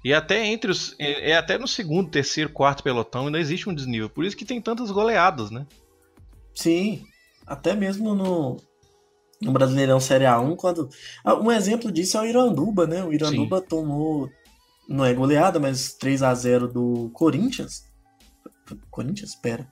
E 0.04 0.12
até 0.12 0.44
entre 0.46 0.70
os, 0.70 0.94
é, 0.98 1.30
é 1.30 1.36
até 1.36 1.56
no 1.56 1.66
segundo, 1.66 2.10
terceiro, 2.10 2.50
quarto 2.50 2.82
pelotão 2.82 3.26
ainda 3.26 3.38
existe 3.38 3.70
um 3.70 3.74
desnível. 3.74 4.10
Por 4.10 4.24
isso 4.24 4.36
que 4.36 4.44
tem 4.44 4.60
tantas 4.60 4.90
goleadas, 4.90 5.50
né? 5.50 5.66
Sim, 6.54 7.06
até 7.46 7.74
mesmo 7.74 8.14
no, 8.14 8.56
no 9.40 9.52
Brasileirão 9.52 10.00
Série 10.00 10.24
A1, 10.24 10.56
quando. 10.56 10.88
Ah, 11.24 11.34
um 11.34 11.50
exemplo 11.50 11.90
disso 11.90 12.18
é 12.18 12.20
o 12.20 12.26
Iranduba, 12.26 12.86
né? 12.86 13.04
O 13.04 13.12
Iranduba 13.12 13.60
Sim. 13.60 13.66
tomou. 13.66 14.30
Não 14.88 15.04
é 15.04 15.14
goleada, 15.14 15.58
mas 15.58 15.94
3 15.94 16.22
a 16.22 16.34
0 16.34 16.68
do 16.68 17.10
Corinthians. 17.14 17.84
Corinthians? 18.90 19.30
Espera. 19.30 19.66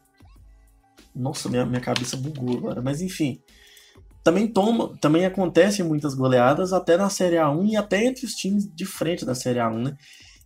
Nossa, 1.15 1.49
minha, 1.49 1.67
minha 1.67 1.81
cabeça 1.81 2.17
bugou 2.17 2.57
agora. 2.57 2.81
Mas 2.81 3.01
enfim. 3.01 3.41
Também 4.25 4.47
toma, 4.47 4.97
também 5.01 5.27
acontecem 5.27 5.85
muitas 5.85 6.15
goleadas 6.15 6.73
até 6.73 6.97
na 6.97 7.11
Série 7.11 7.37
A1 7.37 7.71
e 7.71 7.77
até 7.77 8.05
entre 8.05 8.25
os 8.25 8.35
times 8.35 8.69
de 8.73 8.87
frente 8.87 9.25
da 9.25 9.35
Série 9.35 9.59
A1, 9.59 9.83
né? 9.83 9.97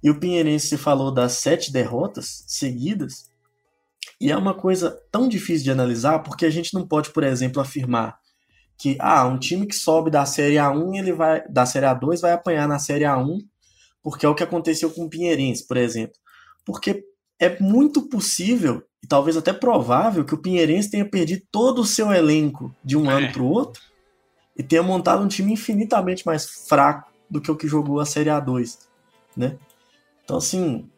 E 0.02 0.10
o 0.10 0.18
Pinheirense 0.18 0.78
falou 0.78 1.12
das 1.12 1.32
sete 1.32 1.70
derrotas 1.70 2.44
seguidas. 2.46 3.30
E 4.20 4.32
é 4.32 4.36
uma 4.36 4.54
coisa 4.54 4.98
tão 5.12 5.28
difícil 5.28 5.64
de 5.64 5.70
analisar 5.70 6.20
porque 6.20 6.46
a 6.46 6.50
gente 6.50 6.72
não 6.72 6.86
pode, 6.86 7.10
por 7.10 7.22
exemplo, 7.22 7.60
afirmar 7.60 8.18
que 8.78 8.96
ah, 9.00 9.26
um 9.26 9.38
time 9.38 9.66
que 9.66 9.74
sobe 9.74 10.10
da 10.10 10.26
Série 10.26 10.56
A1, 10.56 10.98
ele 10.98 11.12
vai 11.12 11.46
da 11.48 11.64
Série 11.64 11.86
A2 11.86 12.20
vai 12.20 12.32
apanhar 12.32 12.68
na 12.68 12.78
Série 12.78 13.04
A1, 13.04 13.38
porque 14.06 14.24
é 14.24 14.28
o 14.28 14.36
que 14.36 14.44
aconteceu 14.44 14.88
com 14.88 15.06
o 15.06 15.10
Pinheirense, 15.10 15.66
por 15.66 15.76
exemplo. 15.76 16.14
Porque 16.64 17.04
é 17.40 17.58
muito 17.58 18.02
possível 18.02 18.84
e 19.02 19.06
talvez 19.08 19.36
até 19.36 19.52
provável 19.52 20.24
que 20.24 20.32
o 20.32 20.38
Pinheirense 20.38 20.92
tenha 20.92 21.04
perdido 21.04 21.42
todo 21.50 21.80
o 21.80 21.84
seu 21.84 22.12
elenco 22.12 22.72
de 22.84 22.96
um 22.96 23.10
é. 23.10 23.14
ano 23.14 23.32
para 23.32 23.42
o 23.42 23.50
outro 23.50 23.82
e 24.56 24.62
tenha 24.62 24.80
montado 24.80 25.24
um 25.24 25.26
time 25.26 25.52
infinitamente 25.52 26.24
mais 26.24 26.46
fraco 26.68 27.10
do 27.28 27.40
que 27.40 27.50
o 27.50 27.56
que 27.56 27.66
jogou 27.66 27.98
a 27.98 28.06
Série 28.06 28.30
A2, 28.30 28.78
né? 29.36 29.58
Então 30.22 30.36
assim, 30.36 30.88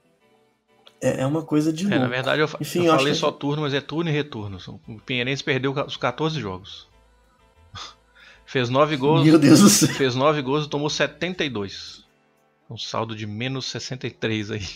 é, 1.00 1.22
é 1.22 1.26
uma 1.26 1.40
coisa 1.40 1.72
de 1.72 1.90
é, 1.90 1.98
na 1.98 2.08
verdade 2.08 2.42
eu, 2.42 2.48
Enfim, 2.60 2.84
eu 2.84 2.94
falei 2.94 3.14
só 3.14 3.32
turno, 3.32 3.62
mas 3.62 3.72
é 3.72 3.80
turno 3.80 4.10
e 4.10 4.12
retorno. 4.12 4.58
O 4.86 5.00
Pinheirense 5.00 5.42
perdeu 5.42 5.72
os 5.72 5.96
14 5.96 6.38
jogos. 6.38 6.86
Fez 8.44 8.68
9 8.68 8.98
gols. 8.98 9.24
Meu 9.24 9.38
Deus 9.38 9.60
do 9.60 9.70
céu. 9.70 9.88
Fez 9.94 10.14
9 10.14 10.42
gols 10.42 10.66
e 10.66 10.68
tomou 10.68 10.90
72. 10.90 12.06
Um 12.68 12.76
saldo 12.76 13.16
de 13.16 13.26
menos 13.26 13.66
63 13.66 14.50
aí. 14.50 14.66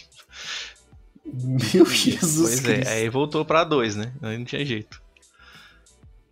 Meu 1.25 1.87
Jesus 1.87 2.61
Pois 2.61 2.69
é, 2.69 2.89
aí 2.89 3.09
voltou 3.09 3.45
para 3.45 3.65
2, 3.65 3.97
né? 3.97 4.13
Aí 4.23 4.39
não 4.39 4.45
tinha 4.45 4.65
jeito. 4.65 5.01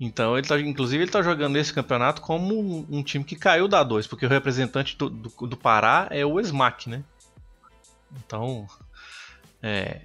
Então, 0.01 0.37
ele 0.37 0.47
tá, 0.47 0.59
inclusive, 0.59 1.05
ele 1.05 1.11
tá 1.11 1.21
jogando 1.21 1.57
esse 1.57 1.75
campeonato 1.75 2.23
como 2.23 2.59
um, 2.59 2.87
um 2.91 3.03
time 3.03 3.23
que 3.23 3.37
caiu 3.37 3.69
da 3.69 3.83
2, 3.83 4.07
porque 4.07 4.25
o 4.25 4.31
representante 4.31 4.97
do, 4.97 5.11
do, 5.11 5.47
do, 5.47 5.57
Pará 5.59 6.09
é 6.11 6.25
o 6.25 6.41
Smack, 6.41 6.89
né? 6.89 7.05
Então, 8.17 8.67
é, 9.63 10.01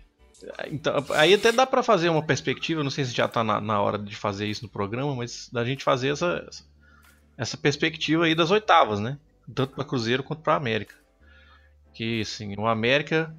então, 0.69 0.93
aí 1.11 1.33
até 1.33 1.51
dá 1.51 1.65
para 1.65 1.81
fazer 1.81 2.09
uma 2.09 2.21
perspectiva, 2.21 2.83
não 2.83 2.91
sei 2.91 3.05
se 3.05 3.15
já 3.15 3.27
tá 3.27 3.43
na, 3.43 3.61
na, 3.61 3.81
hora 3.81 3.97
de 3.97 4.15
fazer 4.15 4.47
isso 4.47 4.63
no 4.63 4.69
programa, 4.69 5.15
mas 5.15 5.49
da 5.49 5.63
gente 5.63 5.83
fazer 5.83 6.09
essa, 6.09 6.45
essa 7.37 7.55
perspectiva 7.57 8.25
aí 8.25 8.35
das 8.35 8.51
oitavas, 8.51 8.99
né? 8.99 9.17
Tanto 9.53 9.75
para 9.75 9.85
Cruzeiro 9.85 10.23
quanto 10.23 10.41
para 10.41 10.55
América. 10.55 10.95
Que 11.95 12.21
assim, 12.21 12.53
o 12.57 12.67
América 12.67 13.33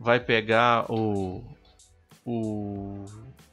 vai 0.00 0.18
pegar 0.18 0.90
o 0.90 1.44
o 2.24 3.04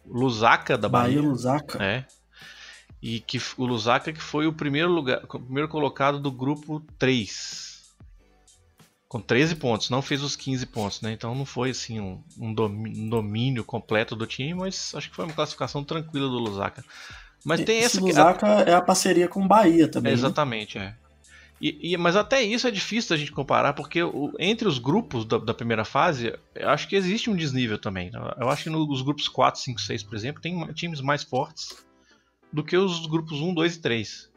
Lusaka 0.08 0.78
da 0.78 0.90
Bahia. 0.90 1.18
Bahia 1.18 1.30
Lusaka. 1.30 1.84
É. 1.84 2.06
E 3.02 3.20
que 3.20 3.40
o 3.58 3.66
Lusaka 3.66 4.12
que 4.12 4.22
foi 4.22 4.48
o 4.48 4.54
primeiro 4.54 4.90
lugar, 4.90 5.24
o 5.24 5.40
primeiro 5.40 5.68
colocado 5.68 6.20
do 6.20 6.32
grupo 6.32 6.82
3. 6.98 7.76
Com 9.08 9.22
13 9.22 9.56
pontos, 9.56 9.90
não 9.90 10.02
fez 10.02 10.24
os 10.24 10.36
15 10.36 10.66
pontos, 10.66 11.02
né? 11.02 11.12
Então 11.12 11.36
não 11.36 11.46
foi 11.46 11.70
assim 11.70 12.00
um, 12.00 12.24
um 12.38 12.54
domínio 13.10 13.64
completo 13.64 14.16
do 14.16 14.26
time, 14.26 14.54
mas 14.54 14.94
acho 14.96 15.10
que 15.10 15.16
foi 15.16 15.26
uma 15.26 15.34
classificação 15.34 15.84
tranquila 15.84 16.28
do 16.28 16.40
Lusaka. 16.40 16.84
Mas 17.44 17.64
tem 17.64 17.80
Esse 17.80 17.98
essa 17.98 18.02
Lusaka 18.02 18.48
é 18.48 18.74
a 18.74 18.82
parceria 18.82 19.28
com 19.28 19.44
o 19.44 19.48
Bahia 19.48 19.88
também. 19.88 20.12
É, 20.12 20.14
exatamente, 20.14 20.80
né? 20.80 20.96
é. 21.02 21.05
E, 21.60 21.94
e, 21.94 21.98
mas 21.98 22.16
até 22.16 22.42
isso 22.42 22.68
é 22.68 22.72
difícil 22.72 23.10
da 23.12 23.18
gente 23.18 23.32
comparar, 23.32 23.74
porque 23.74 24.04
o, 24.04 24.34
entre 24.38 24.68
os 24.68 24.78
grupos 24.78 25.24
da, 25.26 25.38
da, 25.38 25.54
primeira 25.54 25.86
fase, 25.86 26.38
eu 26.54 26.70
acho 26.70 26.88
que 26.88 26.96
existe 26.96 27.30
um 27.30 27.36
desnível 27.36 27.78
também. 27.78 28.12
Né? 28.12 28.20
Eu 28.40 28.50
acho 28.50 28.64
que 28.64 28.70
nos 28.70 29.02
grupos 29.02 29.28
4, 29.28 29.60
5, 29.62 29.80
6, 29.80 30.04
por 30.04 30.16
exemplo, 30.16 30.42
tem 30.42 30.66
times 30.74 31.00
mais 31.00 31.24
fortes 31.24 31.86
do 32.52 32.64
que 32.64 32.76
os 32.76 33.06
grupos 33.06 33.42
1, 33.42 33.54
2 33.54 33.76
e 33.76 33.82
3. 33.82 34.32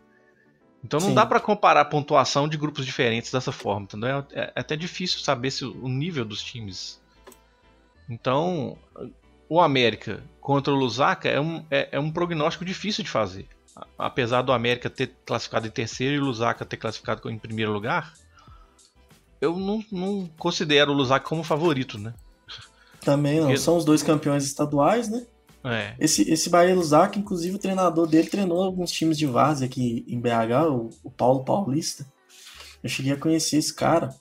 Então 0.84 1.00
não 1.00 1.08
Sim. 1.08 1.14
dá 1.14 1.26
para 1.26 1.40
comparar 1.40 1.80
a 1.80 1.84
pontuação 1.84 2.48
de 2.48 2.56
grupos 2.56 2.86
diferentes 2.86 3.32
dessa 3.32 3.50
forma, 3.50 3.82
entendeu? 3.82 4.24
É, 4.32 4.52
é 4.54 4.60
até 4.60 4.76
difícil 4.76 5.18
saber 5.18 5.50
se 5.50 5.64
o 5.64 5.88
nível 5.88 6.24
dos 6.24 6.42
times. 6.42 7.02
Então, 8.08 8.78
o 9.48 9.60
América 9.60 10.22
contra 10.40 10.72
o 10.72 10.76
Lusaka 10.76 11.28
é 11.28 11.40
um, 11.40 11.64
é, 11.70 11.88
é 11.92 12.00
um 12.00 12.12
prognóstico 12.12 12.64
difícil 12.64 13.02
de 13.02 13.10
fazer. 13.10 13.48
Apesar 13.98 14.42
do 14.42 14.52
América 14.52 14.90
ter 14.90 15.14
classificado 15.24 15.66
em 15.66 15.70
terceiro 15.70 16.14
e 16.14 16.18
o 16.18 16.24
Lusaka 16.24 16.64
ter 16.64 16.76
classificado 16.76 17.30
em 17.30 17.38
primeiro 17.38 17.72
lugar, 17.72 18.14
eu 19.40 19.56
não, 19.56 19.84
não 19.90 20.28
considero 20.38 20.92
o 20.92 20.94
Lusaka 20.94 21.28
como 21.28 21.44
favorito, 21.44 21.98
né? 21.98 22.14
Também 23.00 23.36
não. 23.36 23.46
Porque... 23.46 23.58
São 23.58 23.76
os 23.76 23.84
dois 23.84 24.02
campeões 24.02 24.44
estaduais, 24.44 25.08
né? 25.08 25.26
É. 25.64 25.94
Esse, 25.98 26.30
esse 26.30 26.48
Bahia 26.48 26.74
Lusaka, 26.74 27.18
inclusive, 27.18 27.56
o 27.56 27.58
treinador 27.58 28.06
dele 28.06 28.28
treinou 28.28 28.62
alguns 28.62 28.90
times 28.90 29.18
de 29.18 29.26
várzea 29.26 29.66
aqui 29.66 30.04
em 30.08 30.20
BH, 30.20 30.70
o, 30.70 30.90
o 31.04 31.10
Paulo 31.10 31.44
Paulista. 31.44 32.06
Eu 32.82 32.88
cheguei 32.88 33.12
a 33.12 33.16
conhecer 33.16 33.56
esse 33.56 33.74
cara. 33.74 34.14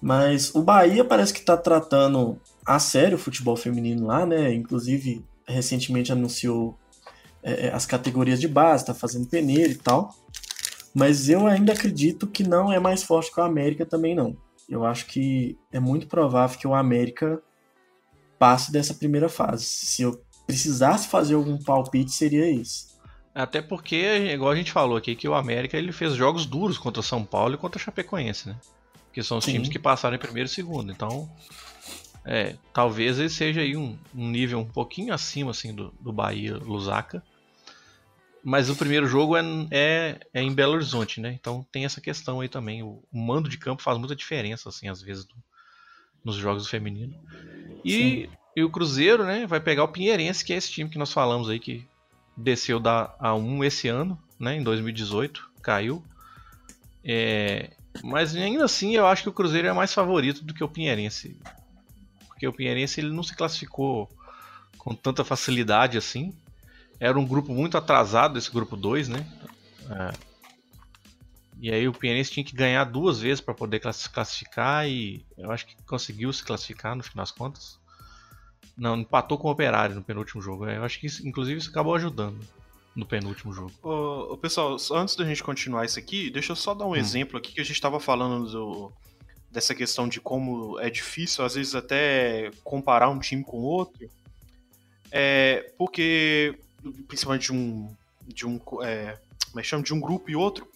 Mas 0.00 0.54
o 0.54 0.62
Bahia 0.62 1.04
parece 1.04 1.32
que 1.32 1.40
tá 1.40 1.56
tratando 1.56 2.38
a 2.66 2.78
sério 2.78 3.16
o 3.16 3.20
futebol 3.20 3.56
feminino 3.56 4.06
lá, 4.06 4.26
né? 4.26 4.52
Inclusive, 4.52 5.24
recentemente 5.46 6.12
anunciou 6.12 6.76
é, 7.44 7.66
é, 7.66 7.74
as 7.74 7.84
categorias 7.84 8.40
de 8.40 8.48
base, 8.48 8.86
tá 8.86 8.94
fazendo 8.94 9.28
peneira 9.28 9.70
e 9.70 9.76
tal. 9.76 10.12
Mas 10.94 11.28
eu 11.28 11.46
ainda 11.46 11.72
acredito 11.72 12.26
que 12.26 12.42
não 12.42 12.72
é 12.72 12.80
mais 12.80 13.02
forte 13.02 13.30
que 13.30 13.38
o 13.38 13.44
América 13.44 13.84
também 13.84 14.14
não. 14.14 14.36
Eu 14.68 14.84
acho 14.86 15.06
que 15.06 15.58
é 15.70 15.78
muito 15.78 16.06
provável 16.06 16.58
que 16.58 16.66
o 16.66 16.74
América 16.74 17.42
passe 18.38 18.72
dessa 18.72 18.94
primeira 18.94 19.28
fase. 19.28 19.64
Se 19.64 20.02
eu 20.02 20.24
precisasse 20.46 21.08
fazer 21.08 21.34
algum 21.34 21.58
palpite, 21.58 22.12
seria 22.12 22.50
isso. 22.50 22.94
Até 23.34 23.60
porque, 23.60 23.96
igual 24.32 24.52
a 24.52 24.56
gente 24.56 24.72
falou 24.72 24.96
aqui, 24.96 25.16
que 25.16 25.28
o 25.28 25.34
América 25.34 25.76
ele 25.76 25.92
fez 25.92 26.14
jogos 26.14 26.46
duros 26.46 26.78
contra 26.78 27.02
São 27.02 27.24
Paulo 27.24 27.54
e 27.54 27.58
contra 27.58 27.78
o 27.78 27.82
Chapecoense, 27.82 28.48
né? 28.48 28.56
Que 29.12 29.22
são 29.22 29.38
os 29.38 29.44
Sim. 29.44 29.52
times 29.52 29.68
que 29.68 29.78
passaram 29.78 30.16
em 30.16 30.20
primeiro 30.20 30.48
e 30.48 30.52
segundo. 30.52 30.92
Então, 30.92 31.28
é, 32.24 32.56
talvez 32.72 33.18
ele 33.18 33.28
seja 33.28 33.60
aí 33.60 33.76
um, 33.76 33.98
um, 34.14 34.30
nível 34.30 34.60
um 34.60 34.64
pouquinho 34.64 35.12
acima 35.12 35.50
assim 35.50 35.74
do, 35.74 35.92
do 36.00 36.12
Bahia 36.12 36.56
Lusaka. 36.56 37.22
Mas 38.44 38.68
o 38.68 38.76
primeiro 38.76 39.06
jogo 39.06 39.36
é, 39.36 39.42
é, 39.70 40.20
é, 40.34 40.42
em 40.42 40.52
Belo 40.52 40.74
Horizonte, 40.74 41.20
né? 41.20 41.32
Então 41.32 41.66
tem 41.72 41.84
essa 41.84 42.00
questão 42.00 42.40
aí 42.40 42.48
também. 42.48 42.82
O, 42.82 43.02
o 43.10 43.18
mando 43.18 43.48
de 43.48 43.56
campo 43.56 43.82
faz 43.82 43.98
muita 43.98 44.14
diferença, 44.14 44.68
assim, 44.68 44.88
às 44.88 45.00
vezes, 45.00 45.24
do, 45.24 45.34
nos 46.22 46.36
jogos 46.36 46.64
do 46.64 46.68
feminino. 46.68 47.14
E, 47.84 48.28
e, 48.54 48.62
o 48.62 48.70
Cruzeiro, 48.70 49.24
né, 49.24 49.46
vai 49.46 49.60
pegar 49.60 49.84
o 49.84 49.88
Pinheirense, 49.88 50.44
que 50.44 50.52
é 50.52 50.56
esse 50.56 50.70
time 50.70 50.90
que 50.90 50.98
nós 50.98 51.12
falamos 51.12 51.48
aí, 51.48 51.58
que 51.58 51.86
desceu 52.36 52.78
da 52.78 53.16
A1 53.18 53.64
esse 53.64 53.88
ano, 53.88 54.20
né, 54.38 54.56
em 54.56 54.62
2018, 54.62 55.50
caiu. 55.62 56.04
É, 57.02 57.70
mas 58.02 58.34
ainda 58.36 58.64
assim 58.64 58.94
eu 58.94 59.06
acho 59.06 59.22
que 59.22 59.28
o 59.28 59.32
Cruzeiro 59.32 59.68
é 59.68 59.72
mais 59.72 59.92
favorito 59.94 60.44
do 60.44 60.52
que 60.52 60.64
o 60.64 60.68
Pinheirense 60.68 61.38
porque 62.34 62.48
o 62.48 62.52
Pinheirense 62.52 63.00
ele 63.00 63.12
não 63.12 63.22
se 63.22 63.34
classificou 63.34 64.08
com 64.76 64.94
tanta 64.94 65.24
facilidade 65.24 65.96
assim. 65.96 66.34
Era 66.98 67.18
um 67.18 67.26
grupo 67.26 67.52
muito 67.52 67.76
atrasado, 67.76 68.38
esse 68.38 68.50
grupo 68.50 68.76
2, 68.76 69.08
né? 69.08 69.26
É. 69.90 70.12
E 71.60 71.70
aí 71.72 71.88
o 71.88 71.92
Pinheirense 71.92 72.30
tinha 72.30 72.44
que 72.44 72.54
ganhar 72.54 72.84
duas 72.84 73.20
vezes 73.20 73.40
para 73.40 73.54
poder 73.54 73.80
classificar 73.80 74.88
e 74.88 75.24
eu 75.36 75.50
acho 75.50 75.66
que 75.66 75.76
conseguiu 75.84 76.32
se 76.32 76.44
classificar 76.44 76.94
no 76.94 77.02
final 77.02 77.22
das 77.22 77.30
contas. 77.30 77.78
Não, 78.76 78.98
empatou 78.98 79.38
com 79.38 79.48
o 79.48 79.50
Operário 79.50 79.94
no 79.94 80.02
penúltimo 80.02 80.42
jogo. 80.42 80.68
Eu 80.68 80.84
acho 80.84 80.98
que 80.98 81.06
isso, 81.06 81.26
inclusive 81.26 81.58
isso 81.58 81.70
acabou 81.70 81.94
ajudando 81.94 82.38
no 82.94 83.06
penúltimo 83.06 83.52
jogo. 83.52 83.72
Ô, 83.82 84.34
ô, 84.34 84.36
pessoal, 84.36 84.76
antes 84.92 85.16
da 85.16 85.24
gente 85.24 85.42
continuar 85.42 85.84
isso 85.84 85.98
aqui, 85.98 86.30
deixa 86.30 86.52
eu 86.52 86.56
só 86.56 86.74
dar 86.74 86.86
um 86.86 86.90
hum. 86.90 86.96
exemplo 86.96 87.38
aqui 87.38 87.52
que 87.52 87.60
a 87.60 87.64
gente 87.64 87.76
estava 87.76 87.98
falando 87.98 88.50
do, 88.50 88.92
dessa 89.50 89.74
questão 89.74 90.08
de 90.08 90.20
como 90.20 90.78
é 90.80 90.90
difícil, 90.90 91.44
às 91.44 91.54
vezes, 91.54 91.74
até 91.74 92.50
comparar 92.62 93.08
um 93.08 93.18
time 93.18 93.44
com 93.44 93.58
outro. 93.58 94.08
É, 95.10 95.72
porque, 95.78 96.58
principalmente 97.06 97.46
de 97.46 97.52
um. 97.52 97.96
De 98.26 98.46
um 98.46 98.60
é, 98.82 99.18
como 99.48 99.60
é 99.60 99.62
chama? 99.62 99.82
De 99.82 99.94
um 99.94 100.00
grupo 100.00 100.30
e 100.30 100.36
outro. 100.36 100.68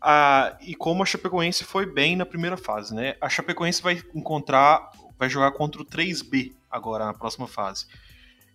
Ah, 0.00 0.56
e 0.60 0.74
como 0.74 1.02
a 1.02 1.06
Chapecoense 1.06 1.64
foi 1.64 1.86
bem 1.86 2.16
na 2.16 2.26
primeira 2.26 2.56
fase, 2.56 2.94
né? 2.94 3.16
A 3.20 3.28
Chapecoense 3.28 3.82
vai 3.82 4.02
encontrar, 4.14 4.90
vai 5.18 5.28
jogar 5.28 5.52
contra 5.52 5.80
o 5.80 5.84
3B 5.84 6.52
agora 6.70 7.06
na 7.06 7.14
próxima 7.14 7.46
fase. 7.48 7.86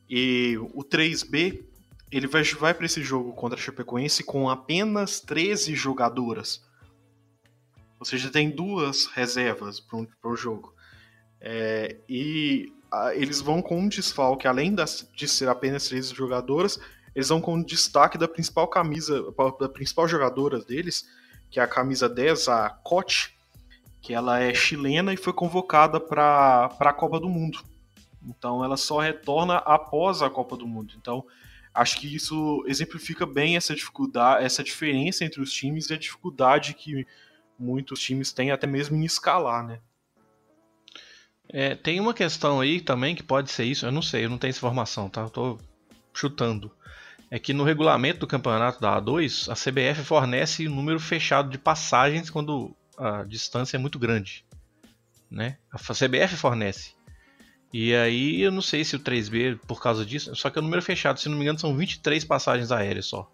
E 0.10 0.58
o 0.74 0.84
3B, 0.84 1.64
ele 2.12 2.28
vai, 2.28 2.44
vai 2.44 2.74
para 2.74 2.86
esse 2.86 3.02
jogo 3.02 3.34
contra 3.34 3.58
a 3.58 3.62
Chapecoense 3.62 4.24
com 4.24 4.50
apenas 4.50 5.20
13 5.20 5.76
jogadoras. 5.76 6.64
Ou 8.00 8.06
seja, 8.06 8.30
tem 8.30 8.50
duas 8.50 9.06
reservas 9.08 9.80
para 9.80 10.32
o 10.32 10.36
jogo. 10.36 10.74
É, 11.40 11.98
e 12.08 12.72
eles 13.16 13.42
vão 13.42 13.62
com 13.62 13.80
um 13.80 13.88
desfalque, 13.88 14.48
além 14.48 14.76
de 15.16 15.28
ser 15.28 15.48
apenas 15.48 15.88
13 15.88 16.14
jogadoras, 16.14 16.80
eles 17.16 17.30
vão 17.30 17.42
com 17.42 17.62
destaque 17.62 18.18
da 18.18 18.28
principal 18.28 18.68
camisa, 18.68 19.24
da 19.60 19.70
principal 19.70 20.08
jogadora 20.08 20.60
deles, 20.60 21.08
que 21.50 21.60
é 21.60 21.64
a 21.64 21.68
camisa 21.68 22.08
10, 22.08 22.48
a 22.48 22.70
Cote, 22.70 23.36
que 24.02 24.14
ela 24.14 24.40
é 24.40 24.54
chilena 24.54 25.14
e 25.14 25.18
foi 25.18 25.34
convocada 25.34 26.00
para 26.00 26.66
a 26.80 26.94
Copa 26.94 27.20
do 27.20 27.30
Mundo. 27.30 27.60
Então 28.24 28.64
ela 28.64 28.78
só 28.78 29.00
retorna 29.00 29.58
após 29.58 30.22
a 30.22 30.30
Copa 30.30 30.56
do 30.56 30.68
Mundo. 30.68 30.94
Então 30.98 31.26
acho 31.74 32.00
que 32.00 32.14
isso 32.14 32.64
exemplifica 32.68 33.26
bem 33.26 33.56
essa 33.56 33.76
dificuldade, 33.76 34.46
essa 34.46 34.64
diferença 34.64 35.24
entre 35.24 35.42
os 35.42 35.52
times 35.52 35.90
e 35.90 35.94
a 35.94 35.98
dificuldade 35.98 36.74
que 36.74 37.06
muitos 37.58 38.00
times 38.00 38.32
têm 38.32 38.52
até 38.52 38.66
mesmo 38.66 38.96
em 38.96 39.06
escalar, 39.06 39.66
né? 39.66 39.80
É, 41.54 41.76
tem 41.76 42.00
uma 42.00 42.14
questão 42.14 42.62
aí 42.62 42.80
também 42.80 43.14
que 43.14 43.24
pode 43.24 43.52
ser 43.52 43.66
isso, 43.66 43.86
eu 43.86 43.92
não 43.92 44.02
sei, 44.02 44.26
eu 44.26 44.30
não 44.30 44.38
tenho 44.38 44.50
essa 44.50 44.60
informação, 44.60 45.10
tá? 45.10 45.22
Eu 45.22 45.30
tô 45.30 45.58
chutando 46.14 46.72
é 47.32 47.40
que 47.40 47.54
no 47.54 47.64
regulamento 47.64 48.20
do 48.20 48.28
campeonato 48.28 48.82
da 48.82 49.02
A2, 49.02 49.50
a 49.50 49.56
CBF 49.56 50.04
fornece 50.04 50.68
um 50.68 50.76
número 50.76 51.00
fechado 51.00 51.50
de 51.50 51.58
passagens 51.58 52.30
quando 52.30 52.76
a 52.98 53.24
distância 53.24 53.78
é 53.78 53.80
muito 53.80 53.98
grande. 53.98 54.46
Né? 55.32 55.58
A 55.72 55.78
CBF 55.78 56.36
fornece. 56.36 56.94
E 57.72 57.96
aí 57.96 58.42
eu 58.42 58.52
não 58.52 58.62
sei 58.62 58.84
se 58.84 58.98
o 58.98 59.00
3B, 59.00 59.58
por 59.66 59.82
causa 59.82 60.06
disso, 60.06 60.36
só 60.36 60.50
que 60.50 60.60
é 60.60 60.62
o 60.62 60.64
número 60.64 60.82
fechado, 60.82 61.22
se 61.22 61.30
não 61.30 61.38
me 61.38 61.44
engano, 61.44 61.58
são 61.58 61.74
23 61.74 62.26
passagens 62.26 62.70
aéreas 62.70 63.06
só. 63.06 63.32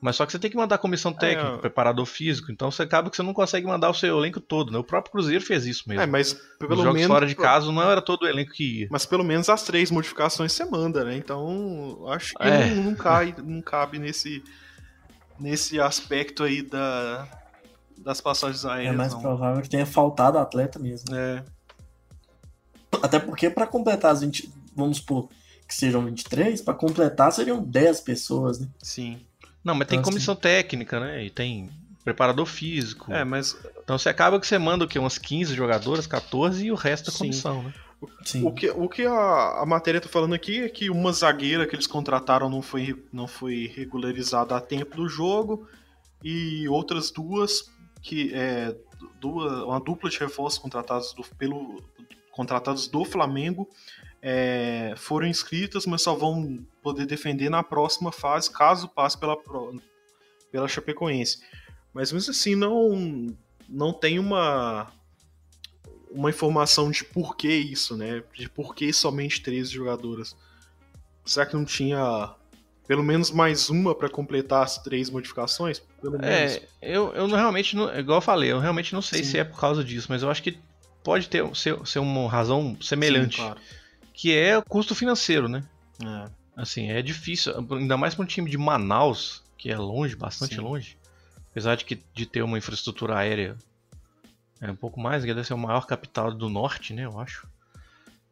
Mas 0.00 0.16
só 0.16 0.24
que 0.24 0.32
você 0.32 0.38
tem 0.38 0.50
que 0.50 0.56
mandar 0.56 0.78
comissão 0.78 1.12
técnica, 1.12 1.56
é, 1.56 1.58
preparador 1.58 2.06
físico, 2.06 2.50
então 2.50 2.70
você 2.70 2.82
acaba 2.82 3.10
que 3.10 3.16
você 3.16 3.22
não 3.22 3.34
consegue 3.34 3.66
mandar 3.66 3.90
o 3.90 3.94
seu 3.94 4.16
elenco 4.16 4.40
todo, 4.40 4.72
né? 4.72 4.78
O 4.78 4.84
próprio 4.84 5.12
Cruzeiro 5.12 5.44
fez 5.44 5.66
isso 5.66 5.86
mesmo. 5.86 6.00
É, 6.00 6.06
mas 6.06 6.32
pelo 6.58 6.74
Os 6.74 6.82
jogos 6.82 7.04
fora 7.04 7.26
de 7.26 7.34
casa 7.34 7.70
não 7.70 7.82
era 7.82 8.00
todo 8.00 8.22
o 8.22 8.26
elenco 8.26 8.52
que 8.52 8.80
ia. 8.80 8.88
Mas 8.90 9.04
pelo 9.04 9.22
menos 9.22 9.50
as 9.50 9.62
três 9.62 9.90
modificações 9.90 10.52
você 10.52 10.64
manda, 10.64 11.04
né? 11.04 11.16
Então 11.16 12.06
acho 12.08 12.34
que 12.34 12.42
é. 12.42 12.70
não, 12.74 12.84
não, 12.84 12.94
cai, 12.94 13.34
não 13.44 13.60
cabe 13.60 13.98
nesse, 13.98 14.42
nesse 15.38 15.78
aspecto 15.78 16.44
aí 16.44 16.62
da, 16.62 17.28
das 17.98 18.22
passagens 18.22 18.64
aéreas. 18.64 18.94
É 18.94 18.96
mais 18.96 19.12
não. 19.12 19.20
provável 19.20 19.60
que 19.60 19.68
tenha 19.68 19.84
faltado 19.84 20.38
atleta 20.38 20.78
mesmo. 20.78 21.14
É. 21.14 21.44
Até 23.02 23.18
porque 23.18 23.50
para 23.50 23.66
completar 23.66 24.12
as 24.12 24.22
20, 24.22 24.50
vamos 24.74 24.96
supor 24.96 25.28
que 25.68 25.74
sejam 25.74 26.04
23, 26.04 26.62
para 26.62 26.74
completar 26.74 27.30
seriam 27.30 27.62
10 27.62 28.00
pessoas, 28.00 28.58
né? 28.58 28.66
Sim. 28.82 29.20
Não, 29.64 29.74
mas 29.74 29.88
tem 29.88 29.98
então, 29.98 30.10
comissão 30.10 30.32
assim... 30.32 30.42
técnica, 30.42 30.98
né? 31.00 31.24
E 31.24 31.30
tem 31.30 31.70
preparador 32.04 32.46
físico. 32.46 33.12
É, 33.12 33.24
mas. 33.24 33.56
Então 33.82 33.98
você 33.98 34.08
acaba 34.08 34.40
que 34.40 34.46
você 34.46 34.58
manda 34.58 34.84
o 34.84 34.88
quê? 34.88 34.98
Umas 34.98 35.18
15 35.18 35.54
jogadoras, 35.54 36.06
14 36.06 36.66
e 36.66 36.72
o 36.72 36.74
resto 36.74 37.10
da 37.10 37.16
comissão, 37.16 37.62
né? 37.62 37.74
Sim. 38.24 38.46
O 38.46 38.52
que, 38.52 38.70
o 38.70 38.88
que 38.88 39.04
a, 39.04 39.60
a 39.60 39.66
matéria 39.66 40.00
tá 40.00 40.08
falando 40.08 40.34
aqui 40.34 40.62
é 40.62 40.68
que 40.68 40.88
uma 40.88 41.12
zagueira 41.12 41.66
que 41.66 41.74
eles 41.74 41.86
contrataram 41.86 42.48
não 42.48 42.62
foi, 42.62 42.96
não 43.12 43.26
foi 43.26 43.70
regularizada 43.74 44.56
a 44.56 44.60
tempo 44.60 44.96
do 44.96 45.06
jogo 45.06 45.68
e 46.24 46.66
outras 46.68 47.10
duas 47.10 47.70
que 48.00 48.32
é 48.32 48.74
duas, 49.20 49.62
uma 49.64 49.78
dupla 49.78 50.08
de 50.08 50.18
reforços 50.18 50.58
contratados 50.58 51.12
do, 51.12 51.22
pelo 51.36 51.82
contratados 52.30 52.88
do 52.88 53.04
Flamengo 53.04 53.68
é, 54.22 54.94
foram 54.96 55.26
inscritas, 55.26 55.86
mas 55.86 56.02
só 56.02 56.14
vão 56.14 56.58
poder 56.82 57.06
defender 57.06 57.48
na 57.48 57.62
próxima 57.62 58.12
fase, 58.12 58.50
caso 58.50 58.88
passe 58.88 59.18
pela, 59.18 59.36
pela 60.50 60.68
Chapecoense. 60.68 61.40
Mas 61.92 62.12
mesmo 62.12 62.30
assim, 62.30 62.54
não, 62.54 63.34
não 63.68 63.92
tem 63.92 64.18
uma, 64.18 64.92
uma 66.10 66.30
informação 66.30 66.90
de 66.90 67.04
por 67.04 67.36
que 67.36 67.48
isso, 67.48 67.96
né? 67.96 68.22
De 68.34 68.48
por 68.48 68.74
que 68.74 68.92
somente 68.92 69.42
13 69.42 69.72
jogadoras. 69.72 70.36
Será 71.24 71.46
que 71.46 71.54
não 71.54 71.64
tinha 71.64 72.34
pelo 72.86 73.02
menos 73.02 73.30
mais 73.30 73.70
uma 73.70 73.94
para 73.94 74.08
completar 74.08 74.64
as 74.64 74.78
três 74.78 75.08
modificações? 75.08 75.80
É, 76.22 76.62
eu, 76.82 77.12
eu 77.14 77.26
realmente, 77.28 77.74
não, 77.76 77.96
igual 77.96 78.18
eu 78.18 78.22
falei, 78.22 78.50
eu 78.50 78.58
realmente 78.58 78.92
não 78.92 79.00
sei 79.00 79.22
Sim. 79.22 79.30
se 79.30 79.38
é 79.38 79.44
por 79.44 79.58
causa 79.58 79.82
disso, 79.84 80.08
mas 80.10 80.22
eu 80.22 80.30
acho 80.30 80.42
que 80.42 80.58
pode 81.02 81.28
ter 81.28 81.44
ser, 81.56 81.78
ser 81.86 82.00
uma 82.00 82.28
razão 82.28 82.76
semelhante. 82.80 83.36
Sim, 83.36 83.42
claro 83.42 83.60
que 84.20 84.36
é 84.36 84.58
o 84.58 84.62
custo 84.62 84.94
financeiro, 84.94 85.48
né? 85.48 85.64
É. 86.04 86.30
Assim, 86.54 86.90
é 86.90 87.00
difícil, 87.00 87.54
ainda 87.70 87.96
mais 87.96 88.14
para 88.14 88.22
um 88.22 88.26
time 88.26 88.50
de 88.50 88.58
Manaus, 88.58 89.42
que 89.56 89.70
é 89.70 89.78
longe, 89.78 90.14
bastante 90.14 90.56
Sim. 90.56 90.60
longe. 90.60 90.98
Apesar 91.50 91.74
de, 91.74 91.86
que, 91.86 91.98
de 92.12 92.26
ter 92.26 92.42
uma 92.42 92.58
infraestrutura 92.58 93.16
aérea 93.16 93.56
é 94.60 94.70
um 94.70 94.76
pouco 94.76 95.00
mais, 95.00 95.24
que 95.24 95.32
deve 95.32 95.46
ser 95.46 95.54
o 95.54 95.58
maior 95.58 95.86
capital 95.86 96.34
do 96.34 96.50
norte, 96.50 96.92
né? 96.92 97.06
Eu 97.06 97.18
acho. 97.18 97.48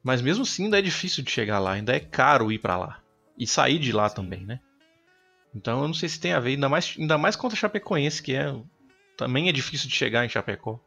Mas 0.02 0.20
mesmo 0.20 0.42
assim 0.42 0.64
ainda 0.64 0.78
é 0.78 0.82
difícil 0.82 1.24
de 1.24 1.30
chegar 1.30 1.58
lá, 1.58 1.72
ainda 1.72 1.96
é 1.96 2.00
caro 2.00 2.52
ir 2.52 2.58
para 2.58 2.76
lá. 2.76 3.00
E 3.38 3.46
sair 3.46 3.78
de 3.78 3.90
lá 3.90 4.10
Sim. 4.10 4.16
também, 4.16 4.44
né? 4.44 4.60
Então 5.54 5.80
eu 5.80 5.86
não 5.86 5.94
sei 5.94 6.10
se 6.10 6.20
tem 6.20 6.34
a 6.34 6.40
ver, 6.40 6.50
ainda 6.50 6.68
mais, 6.68 6.96
ainda 6.98 7.16
mais 7.16 7.34
contra 7.34 7.56
Chapecoense, 7.56 8.22
que 8.22 8.34
é 8.34 8.54
também 9.16 9.48
é 9.48 9.52
difícil 9.52 9.88
de 9.88 9.94
chegar 9.94 10.22
em 10.22 10.28
Chapecó. 10.28 10.78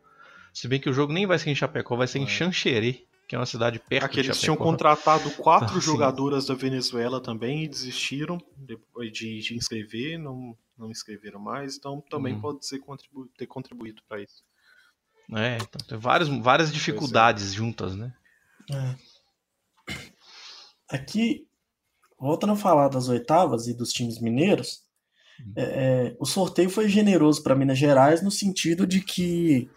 Se 0.53 0.67
bem 0.67 0.79
que 0.79 0.91
o 0.91 0.93
jogo 0.93 1.11
nem 1.11 1.25
vai 1.25 1.39
ser 1.39 1.49
em 1.49 1.55
Chapecó, 1.55 1.95
vai 1.95 2.05
ser 2.05 2.19
é. 2.19 2.21
em 2.21 2.27
Xanxerê 2.27 3.07
que 3.31 3.35
é 3.35 3.39
uma 3.39 3.45
cidade 3.45 3.79
perto 3.79 4.03
Aqui, 4.03 4.15
de 4.15 4.27
eles 4.27 4.41
tinham 4.41 4.57
contratado 4.57 5.31
quatro 5.39 5.79
jogadoras 5.79 6.47
da 6.47 6.53
Venezuela 6.53 7.21
também 7.21 7.63
e 7.63 7.67
desistiram 7.69 8.37
depois 8.57 9.09
de, 9.09 9.39
de 9.39 9.55
inscrever, 9.55 10.19
não, 10.19 10.53
não 10.77 10.91
inscreveram 10.91 11.39
mais, 11.39 11.77
então 11.77 12.03
também 12.09 12.33
uhum. 12.33 12.41
pode 12.41 12.65
ser 12.65 12.79
contribu 12.79 13.29
ter 13.37 13.47
contribuído 13.47 14.01
para 14.05 14.21
isso. 14.21 14.43
É, 15.33 15.55
então, 15.55 15.79
tem 15.87 15.97
várias, 15.97 16.27
várias 16.27 16.71
é. 16.71 16.73
dificuldades 16.73 17.53
é. 17.53 17.55
juntas, 17.55 17.95
né? 17.95 18.13
É. 18.69 18.95
Aqui, 20.89 21.47
voltando 22.19 22.51
a 22.51 22.57
falar 22.57 22.89
das 22.89 23.07
oitavas 23.07 23.65
e 23.65 23.73
dos 23.73 23.93
times 23.93 24.19
mineiros, 24.19 24.83
uhum. 25.39 25.53
é, 25.55 25.63
é, 25.63 26.17
o 26.19 26.25
sorteio 26.25 26.69
foi 26.69 26.89
generoso 26.89 27.41
para 27.41 27.55
Minas 27.55 27.79
Gerais 27.79 28.21
no 28.21 28.29
sentido 28.29 28.85
de 28.85 28.99
que 28.99 29.69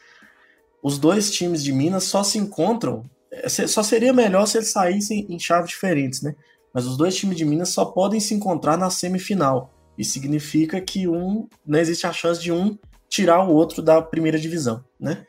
os 0.82 0.98
dois 0.98 1.30
times 1.30 1.62
de 1.62 1.72
Minas 1.72 2.02
só 2.02 2.24
se 2.24 2.36
encontram 2.36 3.08
só 3.48 3.82
seria 3.82 4.12
melhor 4.12 4.46
se 4.46 4.58
eles 4.58 4.70
saíssem 4.70 5.26
em 5.28 5.38
chaves 5.38 5.70
diferentes, 5.70 6.22
né? 6.22 6.34
Mas 6.72 6.86
os 6.86 6.96
dois 6.96 7.14
times 7.14 7.36
de 7.36 7.44
Minas 7.44 7.68
só 7.68 7.84
podem 7.84 8.18
se 8.18 8.34
encontrar 8.34 8.76
na 8.76 8.90
semifinal. 8.90 9.72
Isso 9.96 10.12
significa 10.12 10.80
que 10.80 11.06
um 11.06 11.48
não 11.64 11.78
existe 11.78 12.06
a 12.06 12.12
chance 12.12 12.42
de 12.42 12.50
um 12.50 12.76
tirar 13.08 13.44
o 13.44 13.52
outro 13.52 13.80
da 13.80 14.02
primeira 14.02 14.38
divisão, 14.38 14.84
né? 14.98 15.24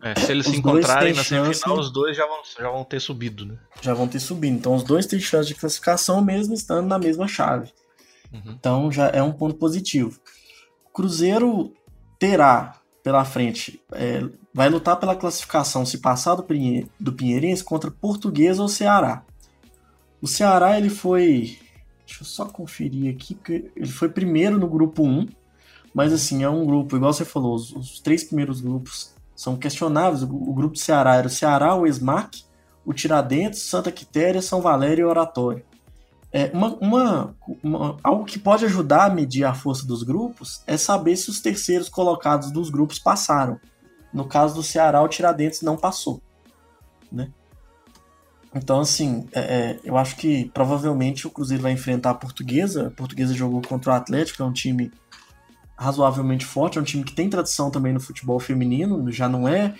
É, 0.00 0.14
se 0.14 0.30
eles 0.30 0.46
os 0.46 0.52
se 0.52 0.58
encontrarem 0.58 1.12
na 1.12 1.24
chance, 1.24 1.28
semifinal, 1.28 1.78
os 1.78 1.90
dois 1.90 2.16
já 2.16 2.26
vão, 2.26 2.38
já 2.58 2.70
vão 2.70 2.84
ter 2.84 3.00
subido, 3.00 3.46
né? 3.46 3.58
Já 3.80 3.94
vão 3.94 4.06
ter 4.06 4.20
subido. 4.20 4.54
Então 4.54 4.74
os 4.74 4.84
dois 4.84 5.06
têm 5.06 5.18
chance 5.18 5.48
de 5.48 5.54
classificação 5.54 6.22
mesmo 6.22 6.54
estando 6.54 6.86
na 6.86 6.98
mesma 6.98 7.26
chave. 7.26 7.72
Uhum. 8.32 8.52
Então 8.52 8.92
já 8.92 9.08
é 9.08 9.22
um 9.22 9.32
ponto 9.32 9.56
positivo. 9.56 10.20
O 10.84 10.90
Cruzeiro 10.90 11.72
terá 12.18 12.80
pela 13.06 13.24
frente 13.24 13.80
é, 13.92 14.28
vai 14.52 14.68
lutar 14.68 14.96
pela 14.96 15.14
classificação 15.14 15.86
se 15.86 15.98
passar 15.98 16.34
do, 16.34 16.44
do 16.98 17.12
Pinheirense 17.12 17.62
contra 17.62 17.88
Portuguesa 17.88 18.60
ou 18.60 18.68
Ceará. 18.68 19.22
O 20.20 20.26
Ceará 20.26 20.76
ele 20.76 20.90
foi. 20.90 21.56
Deixa 22.04 22.22
eu 22.22 22.26
só 22.26 22.46
conferir 22.46 23.14
aqui, 23.14 23.38
ele 23.76 23.86
foi 23.86 24.08
primeiro 24.08 24.58
no 24.58 24.66
grupo 24.66 25.04
1, 25.04 25.28
mas 25.94 26.12
assim, 26.12 26.42
é 26.42 26.50
um 26.50 26.66
grupo, 26.66 26.96
igual 26.96 27.12
você 27.12 27.24
falou, 27.24 27.54
os, 27.54 27.70
os 27.76 28.00
três 28.00 28.24
primeiros 28.24 28.60
grupos 28.60 29.14
são 29.36 29.56
questionáveis. 29.56 30.24
O, 30.24 30.26
o, 30.26 30.52
grupo 30.52 30.72
do 30.72 30.80
Ceará 30.80 31.14
era 31.14 31.28
o 31.28 31.30
Ceará, 31.30 31.76
o 31.76 31.86
ESMAC, 31.86 32.42
o 32.84 32.92
Tiradentes, 32.92 33.62
Santa 33.62 33.92
Quitéria, 33.92 34.42
São 34.42 34.60
Valério 34.60 35.02
e 35.02 35.04
Oratório. 35.04 35.64
É, 36.36 36.50
uma, 36.52 36.76
uma, 36.82 37.36
uma, 37.62 37.96
algo 38.02 38.26
que 38.26 38.38
pode 38.38 38.62
ajudar 38.66 39.06
a 39.06 39.08
medir 39.08 39.44
a 39.44 39.54
força 39.54 39.86
dos 39.86 40.02
grupos 40.02 40.62
é 40.66 40.76
saber 40.76 41.16
se 41.16 41.30
os 41.30 41.40
terceiros 41.40 41.88
colocados 41.88 42.50
dos 42.50 42.68
grupos 42.68 42.98
passaram. 42.98 43.58
No 44.12 44.26
caso 44.26 44.54
do 44.54 44.62
Ceará, 44.62 45.00
o 45.00 45.08
Tiradentes 45.08 45.62
não 45.62 45.78
passou. 45.78 46.20
Né? 47.10 47.30
Então, 48.54 48.80
assim, 48.80 49.26
é, 49.32 49.40
é, 49.40 49.80
eu 49.82 49.96
acho 49.96 50.14
que 50.16 50.50
provavelmente 50.52 51.26
o 51.26 51.30
Cruzeiro 51.30 51.62
vai 51.62 51.72
enfrentar 51.72 52.10
a 52.10 52.14
Portuguesa. 52.14 52.88
A 52.88 52.90
Portuguesa 52.90 53.32
jogou 53.32 53.62
contra 53.62 53.92
o 53.92 53.94
Atlético, 53.94 54.42
é 54.42 54.44
um 54.44 54.52
time 54.52 54.92
razoavelmente 55.74 56.44
forte, 56.44 56.76
é 56.76 56.82
um 56.82 56.84
time 56.84 57.02
que 57.02 57.14
tem 57.14 57.30
tradição 57.30 57.70
também 57.70 57.94
no 57.94 58.00
futebol 58.00 58.38
feminino, 58.38 59.10
já 59.10 59.26
não 59.26 59.48
é 59.48 59.74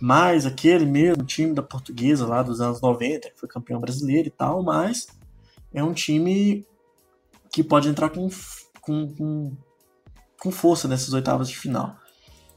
mais 0.00 0.46
aquele 0.46 0.86
mesmo 0.86 1.24
time 1.24 1.52
da 1.52 1.64
Portuguesa 1.64 2.24
lá 2.28 2.44
dos 2.44 2.60
anos 2.60 2.80
90, 2.80 3.30
que 3.30 3.40
foi 3.40 3.48
campeão 3.48 3.80
brasileiro 3.80 4.28
e 4.28 4.30
tal, 4.30 4.62
mas 4.62 5.08
é 5.72 5.82
um 5.82 5.92
time 5.92 6.64
que 7.52 7.62
pode 7.62 7.88
entrar 7.88 8.10
com, 8.10 8.28
com, 8.80 9.14
com, 9.14 9.56
com 10.40 10.50
força 10.50 10.86
nessas 10.86 11.12
oitavas 11.12 11.48
de 11.48 11.56
final. 11.56 11.96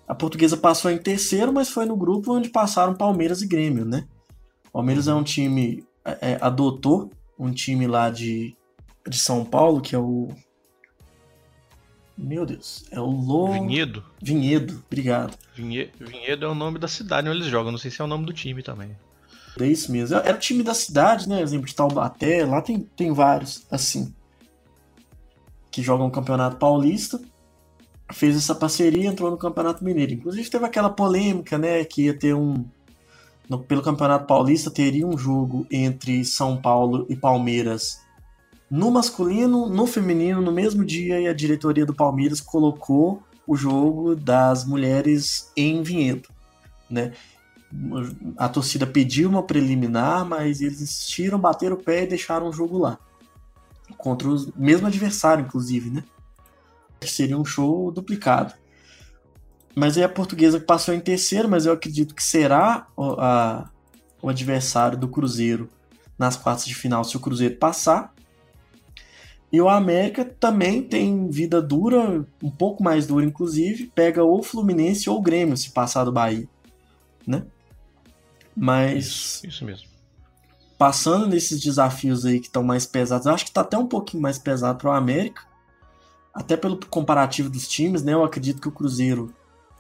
A 0.08 0.16
portuguesa 0.16 0.58
passou 0.58 0.90
em 0.90 0.98
terceiro, 0.98 1.54
mas 1.54 1.70
foi 1.70 1.86
no 1.86 1.96
grupo 1.96 2.34
onde 2.34 2.50
passaram 2.50 2.96
Palmeiras 2.96 3.42
e 3.42 3.48
Grêmio, 3.48 3.86
né? 3.86 4.08
Palmeiras 4.74 5.08
é 5.08 5.14
um 5.14 5.24
time, 5.24 5.86
é, 6.04 6.32
é, 6.32 6.38
adotou 6.42 7.12
um 7.38 7.52
time 7.52 7.88
lá 7.88 8.10
de, 8.10 8.56
de 9.08 9.18
São 9.20 9.46
Paulo, 9.46 9.82
que 9.82 9.96
é 9.96 10.00
o. 10.00 10.30
Meu 12.18 12.46
Deus, 12.46 12.86
é 12.92 13.00
o 13.00 13.06
Lô. 13.06 13.54
Vinhedo. 13.54 14.04
Vinhedo, 14.22 14.84
obrigado. 14.86 15.38
Vinhedo 15.56 16.46
é 16.46 16.50
o 16.50 16.56
nome 16.56 16.78
da 16.78 16.88
cidade 16.88 17.30
onde 17.30 17.38
eles 17.38 17.48
jogam, 17.50 17.72
não 17.72 17.80
sei 17.80 17.92
se 17.92 18.02
é 18.02 18.04
o 18.04 18.08
nome 18.08 18.26
do 18.26 18.34
time 18.34 18.62
também. 18.62 18.98
É 19.60 19.66
isso 19.66 19.92
mesmo. 19.92 20.18
Era 20.18 20.36
o 20.36 20.40
time 20.40 20.64
da 20.64 20.74
cidade, 20.74 21.28
né? 21.28 21.42
Exemplo 21.42 21.68
de 21.68 21.76
Taubaté, 21.76 22.46
lá 22.46 22.62
tem, 22.62 22.80
tem 22.96 23.14
vários, 23.14 23.66
assim. 23.72 24.14
Que 25.72 25.82
jogam 25.82 26.08
o 26.08 26.12
Campeonato 26.12 26.58
Paulista. 26.58 27.20
Fez 28.12 28.36
essa 28.36 28.56
parceria 28.56 29.10
entrou 29.10 29.30
no 29.30 29.38
Campeonato 29.38 29.84
Mineiro. 29.84 30.14
Inclusive 30.14 30.50
teve 30.50 30.66
aquela 30.66 30.90
polêmica, 30.90 31.58
né? 31.58 31.84
Que 31.86 32.06
ia 32.06 32.14
ter 32.14 32.34
um. 32.34 32.66
No, 33.48 33.60
pelo 33.60 33.82
Campeonato 33.82 34.28
Paulista 34.28 34.70
teria 34.70 35.08
um 35.08 35.18
jogo 35.18 35.66
entre 35.72 36.24
São 36.26 36.58
Paulo 36.58 37.06
e 37.10 37.16
Palmeiras 37.16 38.00
no 38.70 38.92
masculino, 38.92 39.68
no 39.68 39.88
feminino, 39.88 40.42
no 40.42 40.52
mesmo 40.52 40.86
dia, 40.86 41.20
e 41.20 41.28
a 41.28 41.34
diretoria 41.34 41.86
do 41.86 41.94
Palmeiras 41.94 42.40
colocou 42.40 43.24
o 43.48 43.56
jogo 43.56 44.16
das 44.16 44.64
mulheres 44.64 45.52
em 45.58 45.82
Vinhedo, 45.82 46.30
né? 46.90 47.14
A 48.38 48.50
torcida 48.50 48.88
pediu 48.88 49.30
uma 49.30 49.44
preliminar, 49.44 50.26
mas 50.26 50.62
eles 50.62 50.82
insistiram, 50.82 51.40
bateram 51.40 51.76
o 51.76 51.84
pé 51.84 52.04
e 52.04 52.08
deixaram 52.08 52.48
o 52.48 52.54
jogo 52.54 52.78
lá. 52.78 52.98
Contra 53.98 54.28
o 54.28 54.54
mesmo 54.56 54.88
adversário, 54.88 55.46
inclusive, 55.46 55.90
né? 55.90 56.04
Seria 57.02 57.38
um 57.38 57.46
show 57.46 57.92
duplicado. 57.92 58.54
Mas 59.76 59.98
aí 59.98 60.04
a 60.04 60.10
portuguesa 60.10 60.60
passou 60.60 60.94
em 60.94 61.00
terceiro, 61.00 61.48
mas 61.48 61.66
eu 61.66 61.74
acredito 61.74 62.16
que 62.16 62.24
será 62.24 62.88
o, 62.98 63.14
a, 63.14 63.70
o 64.22 64.30
adversário 64.30 64.98
do 64.98 65.08
Cruzeiro 65.08 65.70
nas 66.18 66.36
quartas 66.36 66.66
de 66.66 66.76
final 66.76 67.04
se 67.04 67.16
o 67.16 67.20
Cruzeiro 67.20 67.56
passar. 67.56 68.14
E 69.52 69.60
o 69.60 69.70
América 69.70 70.26
também 70.26 70.84
tem 70.84 71.30
vida 71.30 71.62
dura, 71.62 72.26
um 72.44 72.52
pouco 72.52 72.84
mais 72.84 73.08
dura, 73.08 73.26
inclusive, 73.26 73.92
pega 73.96 74.24
ou 74.24 74.44
Fluminense 74.44 75.10
ou 75.10 75.22
Grêmio 75.22 75.58
se 75.58 75.72
passar 75.72 76.04
do 76.04 76.12
Bahia, 76.12 76.48
né? 77.26 77.44
Mas. 78.60 79.06
Isso, 79.06 79.48
isso 79.48 79.66
mesmo. 79.66 79.88
Passando 80.78 81.28
nesses 81.28 81.62
desafios 81.62 82.26
aí 82.26 82.40
que 82.40 82.48
estão 82.48 82.64
mais 82.64 82.86
pesados, 82.86 83.26
eu 83.26 83.34
acho 83.34 83.46
que 83.46 83.50
está 83.50 83.62
até 83.62 83.78
um 83.78 83.88
pouquinho 83.88 84.22
mais 84.22 84.38
pesado 84.38 84.78
para 84.78 84.90
o 84.90 84.94
América, 84.94 85.42
até 86.34 86.56
pelo 86.56 86.78
comparativo 86.88 87.50
dos 87.50 87.68
times, 87.68 88.04
né? 88.04 88.14
Eu 88.14 88.24
acredito 88.24 88.62
que 88.62 88.68
o 88.68 88.72
Cruzeiro 88.72 89.34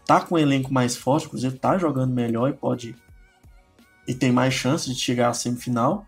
tá 0.05 0.21
com 0.21 0.35
um 0.35 0.37
elenco 0.37 0.73
mais 0.73 0.95
forte, 0.95 1.27
o 1.27 1.29
Cruzeiro 1.29 1.57
tá 1.57 1.77
jogando 1.77 2.13
melhor 2.13 2.49
e 2.49 2.53
pode. 2.53 2.95
e 4.07 4.13
tem 4.13 4.31
mais 4.31 4.53
chance 4.53 4.91
de 4.91 4.99
chegar 4.99 5.29
à 5.29 5.33
semifinal 5.33 6.05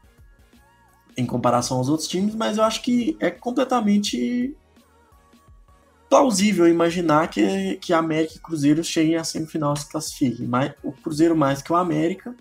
em 1.15 1.25
comparação 1.25 1.77
aos 1.77 1.89
outros 1.89 2.07
times, 2.07 2.35
mas 2.35 2.57
eu 2.57 2.63
acho 2.63 2.81
que 2.81 3.17
é 3.19 3.29
completamente 3.29 4.55
plausível 6.09 6.67
imaginar 6.67 7.29
que, 7.29 7.77
que 7.77 7.93
América 7.93 8.33
e 8.35 8.39
Cruzeiro 8.39 8.83
cheguem 8.83 9.15
à 9.15 9.23
semifinal 9.23 9.73
e 9.73 9.79
se 9.79 9.89
classifiquem. 9.89 10.47
Mais, 10.47 10.73
o 10.83 10.91
Cruzeiro 10.91 11.35
mais 11.35 11.61
que 11.61 11.71
o 11.71 11.75
América, 11.75 12.35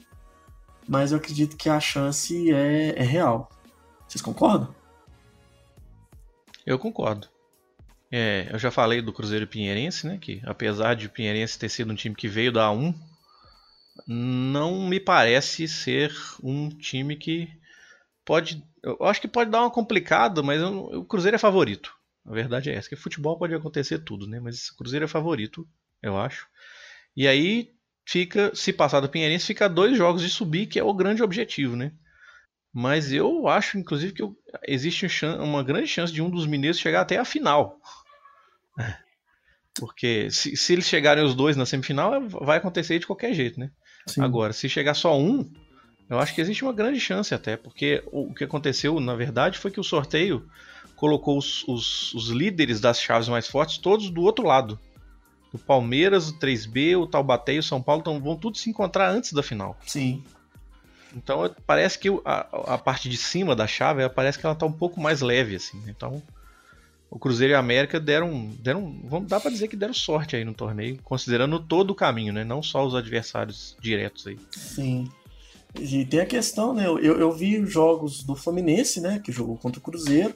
mas 0.91 1.13
eu 1.13 1.19
acredito 1.19 1.57
que 1.57 1.69
a 1.69 1.79
chance 1.79 2.53
é, 2.53 2.99
é 2.99 3.03
real. 3.05 3.49
Vocês 4.09 4.21
concordam? 4.21 4.75
Eu 6.67 6.81
concordo. 6.81 7.29
É, 8.11 8.49
eu 8.51 8.59
já 8.59 8.73
falei 8.73 9.01
do 9.01 9.13
Cruzeiro 9.13 9.47
Pinheirense, 9.47 10.05
né? 10.05 10.19
Que 10.21 10.43
apesar 10.45 10.95
de 10.95 11.09
Pinheirense 11.09 11.57
ter 11.57 11.69
sido 11.69 11.93
um 11.93 11.95
time 11.95 12.17
que 12.17 12.27
veio 12.27 12.51
da 12.51 12.73
1, 12.73 12.93
não 14.05 14.89
me 14.89 14.99
parece 14.99 15.69
ser 15.69 16.13
um 16.43 16.69
time 16.69 17.15
que 17.15 17.49
pode. 18.25 18.61
Eu 18.83 19.05
acho 19.05 19.21
que 19.21 19.29
pode 19.29 19.49
dar 19.49 19.61
uma 19.61 19.71
complicada, 19.71 20.43
mas 20.43 20.61
eu, 20.61 20.87
o 20.87 21.05
Cruzeiro 21.05 21.37
é 21.37 21.39
favorito. 21.39 21.95
A 22.27 22.33
verdade 22.33 22.69
é 22.69 22.75
essa, 22.75 22.89
que 22.89 22.97
futebol 22.97 23.39
pode 23.39 23.55
acontecer 23.55 24.01
tudo, 24.01 24.27
né? 24.27 24.41
Mas 24.41 24.71
o 24.71 24.77
Cruzeiro 24.77 25.05
é 25.05 25.09
favorito, 25.09 25.65
eu 26.03 26.19
acho. 26.19 26.49
E 27.17 27.29
aí 27.29 27.71
fica, 28.07 28.55
se 28.55 28.73
passar 28.73 29.01
do 29.01 29.09
Pinheirense, 29.09 29.47
fica 29.47 29.69
dois 29.69 29.97
jogos 29.97 30.23
de 30.23 30.29
subir, 30.29 30.67
que 30.67 30.79
é 30.79 30.85
o 30.85 30.95
grande 30.95 31.23
objetivo, 31.23 31.77
né? 31.77 31.93
Mas 32.73 33.13
eu 33.13 33.49
acho, 33.49 33.79
inclusive, 33.79 34.13
que 34.13 34.23
existe 34.67 35.07
uma 35.41 35.63
grande 35.63 35.89
chance 35.89 36.13
de 36.13 36.23
um 36.23 36.31
dos 36.31 36.47
mineiros 36.47 36.79
chegar 36.79 37.01
até 37.01 37.19
a 37.19 37.25
final. 37.25 37.79
Porque 39.79 40.31
se, 40.31 40.57
se 40.57 40.73
eles 40.73 40.87
chegarem 40.87 41.25
os 41.25 41.35
dois 41.35 41.57
na 41.57 41.67
semifinal, 41.67 42.21
vai 42.29 42.59
acontecer 42.59 42.99
de 42.99 43.07
qualquer 43.07 43.35
jeito, 43.35 43.59
né? 43.59 43.71
Sim. 44.07 44.23
Agora, 44.23 44.53
se 44.53 44.69
chegar 44.69 44.95
só 44.95 45.19
um, 45.19 45.51
eu 46.09 46.19
acho 46.19 46.35
que 46.35 46.41
existe 46.41 46.63
uma 46.63 46.73
grande 46.73 47.01
chance 47.01 47.35
até, 47.35 47.57
porque 47.57 48.03
o 48.07 48.35
que 48.35 48.45
aconteceu, 48.45 48.99
na 49.01 49.15
verdade, 49.15 49.59
foi 49.59 49.71
que 49.71 49.81
o 49.81 49.85
sorteio 49.85 50.49
colocou 50.97 51.39
os, 51.39 51.67
os, 51.67 52.13
os 52.15 52.29
líderes 52.29 52.81
das 52.81 53.01
chaves 53.01 53.29
mais 53.29 53.49
fortes 53.49 53.79
todos 53.79 54.11
do 54.11 54.23
outro 54.23 54.45
lado. 54.45 54.79
O 55.53 55.59
Palmeiras, 55.59 56.29
o 56.29 56.39
3B, 56.39 56.97
o 56.97 57.07
Taubaté 57.07 57.55
e 57.55 57.59
o 57.59 57.63
São 57.63 57.83
Paulo 57.83 58.01
então, 58.01 58.21
vão 58.21 58.37
tudo 58.37 58.57
se 58.57 58.71
encontrar 58.71 59.11
antes 59.11 59.33
da 59.33 59.43
final. 59.43 59.77
Sim. 59.87 60.23
Então 61.15 61.53
parece 61.67 61.99
que 61.99 62.09
a, 62.25 62.75
a 62.75 62.79
parte 62.79 63.09
de 63.09 63.17
cima 63.17 63.57
da 63.57 63.67
chave 63.67 64.09
parece 64.11 64.39
que 64.39 64.47
ela 64.47 64.53
está 64.53 64.65
um 64.67 64.73
pouco 64.73 65.01
mais 65.01 65.21
leve, 65.21 65.57
assim. 65.57 65.83
Então 65.89 66.23
o 67.11 67.19
Cruzeiro 67.19 67.53
e 67.53 67.57
a 67.57 67.59
América 67.59 67.99
deram, 67.99 68.51
deram 68.61 69.01
vamos 69.05 69.29
dá 69.29 69.41
para 69.41 69.51
dizer 69.51 69.67
que 69.67 69.75
deram 69.75 69.93
sorte 69.93 70.37
aí 70.37 70.45
no 70.45 70.55
torneio, 70.55 70.99
considerando 71.03 71.59
todo 71.59 71.91
o 71.91 71.95
caminho, 71.95 72.33
né? 72.33 72.45
Não 72.45 72.63
só 72.63 72.87
os 72.87 72.95
adversários 72.95 73.77
diretos 73.81 74.29
aí. 74.29 74.39
Sim. 74.53 75.11
E 75.79 76.05
tem 76.05 76.21
a 76.21 76.27
questão, 76.27 76.73
né? 76.73 76.87
Eu, 76.87 76.99
eu 76.99 77.33
vi 77.33 77.65
jogos 77.67 78.23
do 78.23 78.37
Fluminense, 78.37 79.01
né? 79.01 79.21
Que 79.23 79.33
jogou 79.33 79.57
contra 79.57 79.81
o 79.81 79.83
Cruzeiro. 79.83 80.35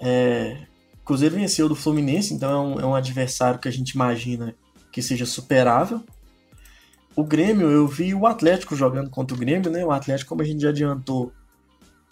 É, 0.00 0.66
o 1.02 1.04
Cruzeiro 1.04 1.34
venceu 1.34 1.68
do 1.68 1.74
Fluminense, 1.74 2.32
então 2.32 2.50
é 2.50 2.58
um, 2.58 2.80
é 2.80 2.86
um 2.86 2.94
adversário 2.94 3.58
que 3.58 3.68
a 3.68 3.72
gente 3.72 3.90
imagina 3.90 4.54
que 4.90 5.02
seja 5.02 5.26
superável. 5.26 6.02
O 7.14 7.24
Grêmio, 7.24 7.70
eu 7.70 7.86
vi 7.86 8.14
o 8.14 8.26
Atlético 8.26 8.74
jogando 8.74 9.10
contra 9.10 9.36
o 9.36 9.38
Grêmio, 9.38 9.70
né? 9.70 9.84
O 9.84 9.90
Atlético, 9.90 10.30
como 10.30 10.42
a 10.42 10.44
gente 10.44 10.62
já 10.62 10.70
adiantou, 10.70 11.32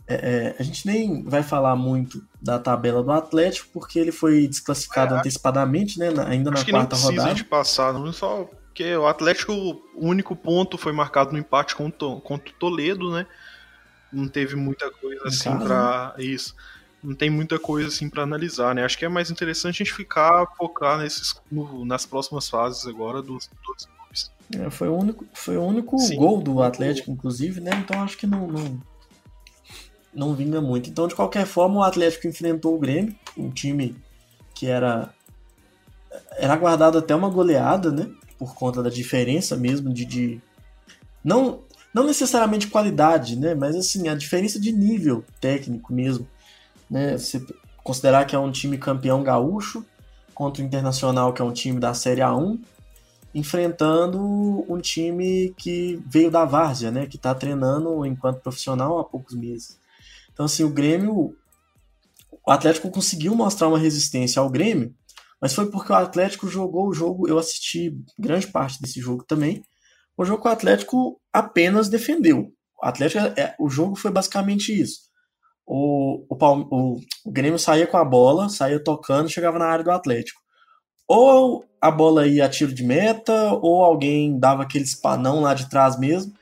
é, 0.06 0.14
é, 0.14 0.56
a 0.58 0.62
gente 0.62 0.86
nem 0.86 1.22
vai 1.22 1.42
falar 1.42 1.76
muito 1.76 2.22
da 2.42 2.58
tabela 2.58 3.02
do 3.02 3.12
Atlético, 3.12 3.68
porque 3.72 3.98
ele 3.98 4.12
foi 4.12 4.46
desclassificado 4.46 5.14
é, 5.14 5.18
antecipadamente, 5.18 5.98
né? 5.98 6.08
ainda 6.26 6.50
na 6.50 6.64
quarta 6.64 6.96
rodada. 6.96 7.34
De 7.34 7.44
passar, 7.44 7.94
não 7.94 8.12
só 8.12 8.50
porque 8.80 8.96
o 8.96 9.06
Atlético, 9.06 9.52
o 9.52 10.08
único 10.08 10.34
ponto 10.34 10.78
foi 10.78 10.92
marcado 10.92 11.32
no 11.32 11.38
empate 11.38 11.76
contra, 11.76 12.08
contra 12.22 12.50
o 12.50 12.54
Toledo, 12.54 13.12
né? 13.12 13.26
Não 14.12 14.26
teve 14.26 14.56
muita 14.56 14.90
coisa 14.90 15.28
assim 15.28 15.56
para 15.58 16.14
né? 16.16 16.24
isso. 16.24 16.54
Não 17.02 17.14
tem 17.14 17.30
muita 17.30 17.58
coisa 17.58 17.88
assim 17.88 18.08
para 18.08 18.22
analisar, 18.22 18.74
né? 18.74 18.84
Acho 18.84 18.98
que 18.98 19.04
é 19.04 19.08
mais 19.08 19.30
interessante 19.30 19.82
a 19.82 19.84
gente 19.84 19.94
ficar 19.94 20.46
focar 20.56 20.98
nesses 20.98 21.34
no, 21.50 21.84
nas 21.84 22.04
próximas 22.04 22.48
fases 22.48 22.86
agora 22.86 23.22
dos 23.22 23.48
dois 23.66 23.86
clubes. 23.86 24.30
É, 24.54 24.68
foi 24.70 24.88
o 24.88 24.96
único, 24.96 25.24
foi 25.32 25.56
o 25.56 25.62
único 25.62 25.96
gol 26.16 26.42
do 26.42 26.62
Atlético, 26.62 27.10
inclusive, 27.10 27.60
né? 27.60 27.70
Então 27.84 28.02
acho 28.02 28.18
que 28.18 28.26
não, 28.26 28.46
não 28.46 28.80
não 30.12 30.34
vinga 30.34 30.60
muito. 30.60 30.90
Então, 30.90 31.06
de 31.06 31.14
qualquer 31.14 31.46
forma, 31.46 31.76
o 31.76 31.82
Atlético 31.82 32.26
enfrentou 32.26 32.74
o 32.74 32.78
Grêmio, 32.78 33.14
um 33.36 33.48
time 33.48 33.96
que 34.54 34.66
era 34.66 35.14
era 36.36 36.54
aguardado 36.54 36.98
até 36.98 37.14
uma 37.14 37.30
goleada, 37.30 37.92
né? 37.92 38.10
por 38.40 38.54
conta 38.54 38.82
da 38.82 38.88
diferença 38.88 39.54
mesmo 39.54 39.92
de, 39.92 40.06
de, 40.06 40.40
não 41.22 41.60
não 41.92 42.06
necessariamente 42.06 42.68
qualidade, 42.68 43.36
né, 43.36 43.52
mas 43.52 43.76
assim 43.76 44.08
a 44.08 44.14
diferença 44.14 44.58
de 44.58 44.72
nível 44.72 45.22
técnico 45.40 45.92
mesmo, 45.92 46.26
né? 46.90 47.16
Se 47.18 47.46
considerar 47.82 48.24
que 48.24 48.34
é 48.34 48.38
um 48.38 48.50
time 48.50 48.76
campeão 48.78 49.22
gaúcho 49.22 49.84
contra 50.34 50.62
o 50.62 50.66
Internacional 50.66 51.32
que 51.32 51.40
é 51.40 51.44
um 51.44 51.52
time 51.52 51.78
da 51.78 51.94
Série 51.94 52.20
A1 52.20 52.60
enfrentando 53.34 54.20
um 54.68 54.78
time 54.80 55.54
que 55.56 56.02
veio 56.06 56.30
da 56.30 56.44
várzea, 56.44 56.90
né, 56.90 57.06
que 57.06 57.14
está 57.14 57.32
treinando 57.32 58.04
enquanto 58.04 58.40
profissional 58.40 58.98
há 58.98 59.04
poucos 59.04 59.36
meses. 59.36 59.78
Então 60.32 60.46
assim 60.46 60.64
o 60.64 60.70
Grêmio, 60.70 61.36
o 62.44 62.50
Atlético 62.50 62.90
conseguiu 62.90 63.34
mostrar 63.36 63.68
uma 63.68 63.78
resistência 63.78 64.40
ao 64.40 64.50
Grêmio 64.50 64.92
mas 65.40 65.54
foi 65.54 65.70
porque 65.70 65.92
o 65.92 65.96
Atlético 65.96 66.46
jogou 66.48 66.88
o 66.88 66.92
jogo, 66.92 67.26
eu 67.26 67.38
assisti 67.38 67.96
grande 68.18 68.46
parte 68.46 68.80
desse 68.80 69.00
jogo 69.00 69.24
também. 69.24 69.62
O 70.16 70.24
jogo 70.24 70.42
que 70.42 70.48
o 70.48 70.52
Atlético 70.52 71.20
apenas 71.32 71.88
defendeu. 71.88 72.52
O 72.80 72.86
Atlético, 72.86 73.24
é, 73.40 73.56
o 73.58 73.70
jogo 73.70 73.96
foi 73.96 74.10
basicamente 74.10 74.78
isso. 74.78 75.09
O, 75.72 76.26
o, 76.28 76.36
o, 76.36 77.00
o 77.24 77.30
Grêmio 77.30 77.56
saía 77.56 77.86
com 77.86 77.96
a 77.96 78.04
bola, 78.04 78.48
saía 78.48 78.82
tocando, 78.82 79.30
chegava 79.30 79.56
na 79.56 79.66
área 79.66 79.84
do 79.84 79.92
Atlético. 79.92 80.40
Ou 81.06 81.64
a 81.80 81.92
bola 81.92 82.26
ia 82.26 82.44
a 82.44 82.48
tiro 82.48 82.74
de 82.74 82.82
meta, 82.82 83.52
ou 83.62 83.84
alguém 83.84 84.36
dava 84.36 84.64
aquele 84.64 84.82
espanão 84.82 85.42
lá 85.42 85.54
de 85.54 85.70
trás 85.70 85.96
mesmo. 85.96 86.32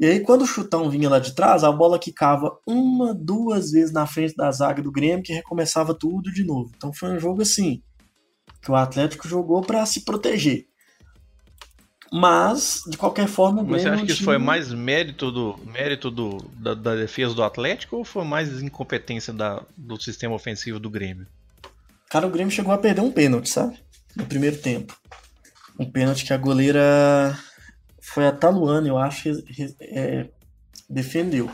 E 0.00 0.06
aí, 0.06 0.18
quando 0.18 0.42
o 0.42 0.46
chutão 0.46 0.90
vinha 0.90 1.08
lá 1.08 1.20
de 1.20 1.32
trás, 1.32 1.62
a 1.62 1.70
bola 1.70 1.96
quicava 1.96 2.58
uma, 2.66 3.14
duas 3.14 3.70
vezes 3.70 3.92
na 3.92 4.04
frente 4.04 4.34
da 4.34 4.50
zaga 4.50 4.82
do 4.82 4.90
Grêmio, 4.90 5.22
que 5.22 5.32
recomeçava 5.32 5.94
tudo 5.94 6.32
de 6.32 6.44
novo. 6.44 6.72
Então 6.76 6.92
foi 6.92 7.10
um 7.10 7.20
jogo 7.20 7.42
assim 7.42 7.80
que 8.60 8.70
o 8.70 8.74
Atlético 8.74 9.28
jogou 9.28 9.60
para 9.60 9.86
se 9.86 10.04
proteger. 10.04 10.66
Mas, 12.12 12.82
de 12.86 12.98
qualquer 12.98 13.26
forma, 13.26 13.62
o 13.62 13.64
Mas 13.64 13.80
você 13.80 13.88
Grêmio 13.88 13.94
acha 13.94 14.06
que 14.06 14.12
isso 14.12 14.24
foi 14.24 14.36
mais 14.36 14.70
mérito 14.70 15.32
do 15.32 15.58
mérito 15.64 16.10
do, 16.10 16.36
da, 16.58 16.74
da 16.74 16.94
defesa 16.94 17.32
do 17.34 17.42
Atlético 17.42 17.96
ou 17.96 18.04
foi 18.04 18.22
mais 18.22 18.60
incompetência 18.62 19.32
da, 19.32 19.62
do 19.76 19.98
sistema 20.00 20.34
ofensivo 20.34 20.78
do 20.78 20.90
Grêmio? 20.90 21.26
Cara, 22.10 22.26
o 22.26 22.30
Grêmio 22.30 22.52
chegou 22.52 22.74
a 22.74 22.76
perder 22.78 23.00
um 23.00 23.10
pênalti, 23.10 23.48
sabe? 23.48 23.78
No 24.14 24.26
primeiro 24.26 24.58
tempo. 24.58 24.94
Um 25.78 25.90
pênalti 25.90 26.26
que 26.26 26.34
a 26.34 26.36
goleira 26.36 27.34
foi 28.02 28.26
a 28.26 28.32
Taluana, 28.32 28.86
eu 28.86 28.98
acho, 28.98 29.30
re- 29.46 29.74
é, 29.80 30.28
defendeu. 30.90 31.50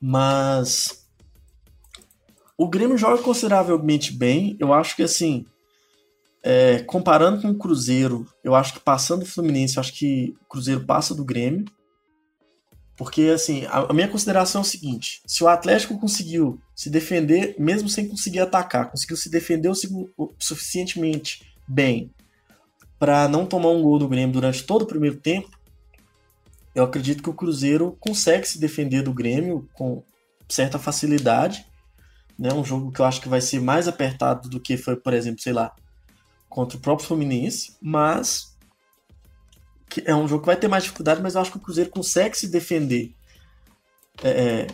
Mas 0.00 1.04
o 2.56 2.68
Grêmio 2.68 2.96
joga 2.96 3.20
consideravelmente 3.20 4.12
bem. 4.12 4.56
Eu 4.60 4.72
acho 4.72 4.94
que 4.94 5.02
assim, 5.02 5.44
é, 6.42 6.80
comparando 6.80 7.42
com 7.42 7.50
o 7.50 7.58
Cruzeiro, 7.58 8.26
eu 8.42 8.54
acho 8.54 8.74
que 8.74 8.80
passando 8.80 9.22
o 9.22 9.26
Fluminense, 9.26 9.76
eu 9.76 9.80
acho 9.80 9.92
que 9.92 10.34
o 10.42 10.48
Cruzeiro 10.48 10.84
passa 10.84 11.14
do 11.14 11.24
Grêmio. 11.24 11.64
Porque, 12.96 13.30
assim, 13.32 13.64
a, 13.66 13.92
minha 13.92 14.08
consideração 14.08 14.60
é 14.60 14.64
o 14.64 14.66
seguinte: 14.66 15.22
se 15.24 15.44
o 15.44 15.48
Atlético 15.48 15.98
conseguiu 15.98 16.60
se 16.74 16.90
defender, 16.90 17.54
mesmo 17.58 17.88
sem 17.88 18.08
conseguir 18.08 18.40
atacar, 18.40 18.90
conseguiu 18.90 19.16
se 19.16 19.30
defender 19.30 19.68
o 19.68 20.34
suficientemente 20.38 21.46
bem 21.66 22.10
para 22.98 23.28
não 23.28 23.46
tomar 23.46 23.70
um 23.70 23.82
gol 23.82 23.98
do 23.98 24.08
Grêmio 24.08 24.32
durante 24.32 24.64
todo 24.64 24.82
o 24.82 24.86
primeiro 24.86 25.16
tempo, 25.16 25.48
eu 26.74 26.82
acredito 26.84 27.22
que 27.22 27.30
o 27.30 27.34
Cruzeiro 27.34 27.96
consegue 28.00 28.46
se 28.48 28.58
defender 28.58 29.02
do 29.02 29.12
Grêmio 29.12 29.68
com 29.72 30.02
certa 30.48 30.78
facilidade. 30.78 31.64
Né? 32.38 32.52
Um 32.52 32.64
jogo 32.64 32.90
que 32.90 33.00
eu 33.00 33.04
acho 33.04 33.20
que 33.20 33.28
vai 33.28 33.40
ser 33.40 33.60
mais 33.60 33.86
apertado 33.86 34.48
do 34.48 34.60
que 34.60 34.76
foi, 34.76 34.96
por 34.96 35.12
exemplo, 35.12 35.40
sei 35.40 35.52
lá, 35.52 35.72
contra 36.48 36.78
o 36.78 36.80
próprio 36.80 37.06
Fluminense, 37.06 37.76
mas 37.80 38.56
é 40.04 40.14
um 40.14 40.28
jogo 40.28 40.42
que 40.42 40.46
vai 40.46 40.56
ter 40.56 40.68
mais 40.68 40.84
dificuldade, 40.84 41.22
mas 41.22 41.34
eu 41.34 41.40
acho 41.40 41.50
que 41.50 41.56
o 41.56 41.60
Cruzeiro 41.60 41.90
consegue 41.90 42.36
se 42.36 42.48
defender 42.48 43.14
é, 44.22 44.30
é, 44.30 44.66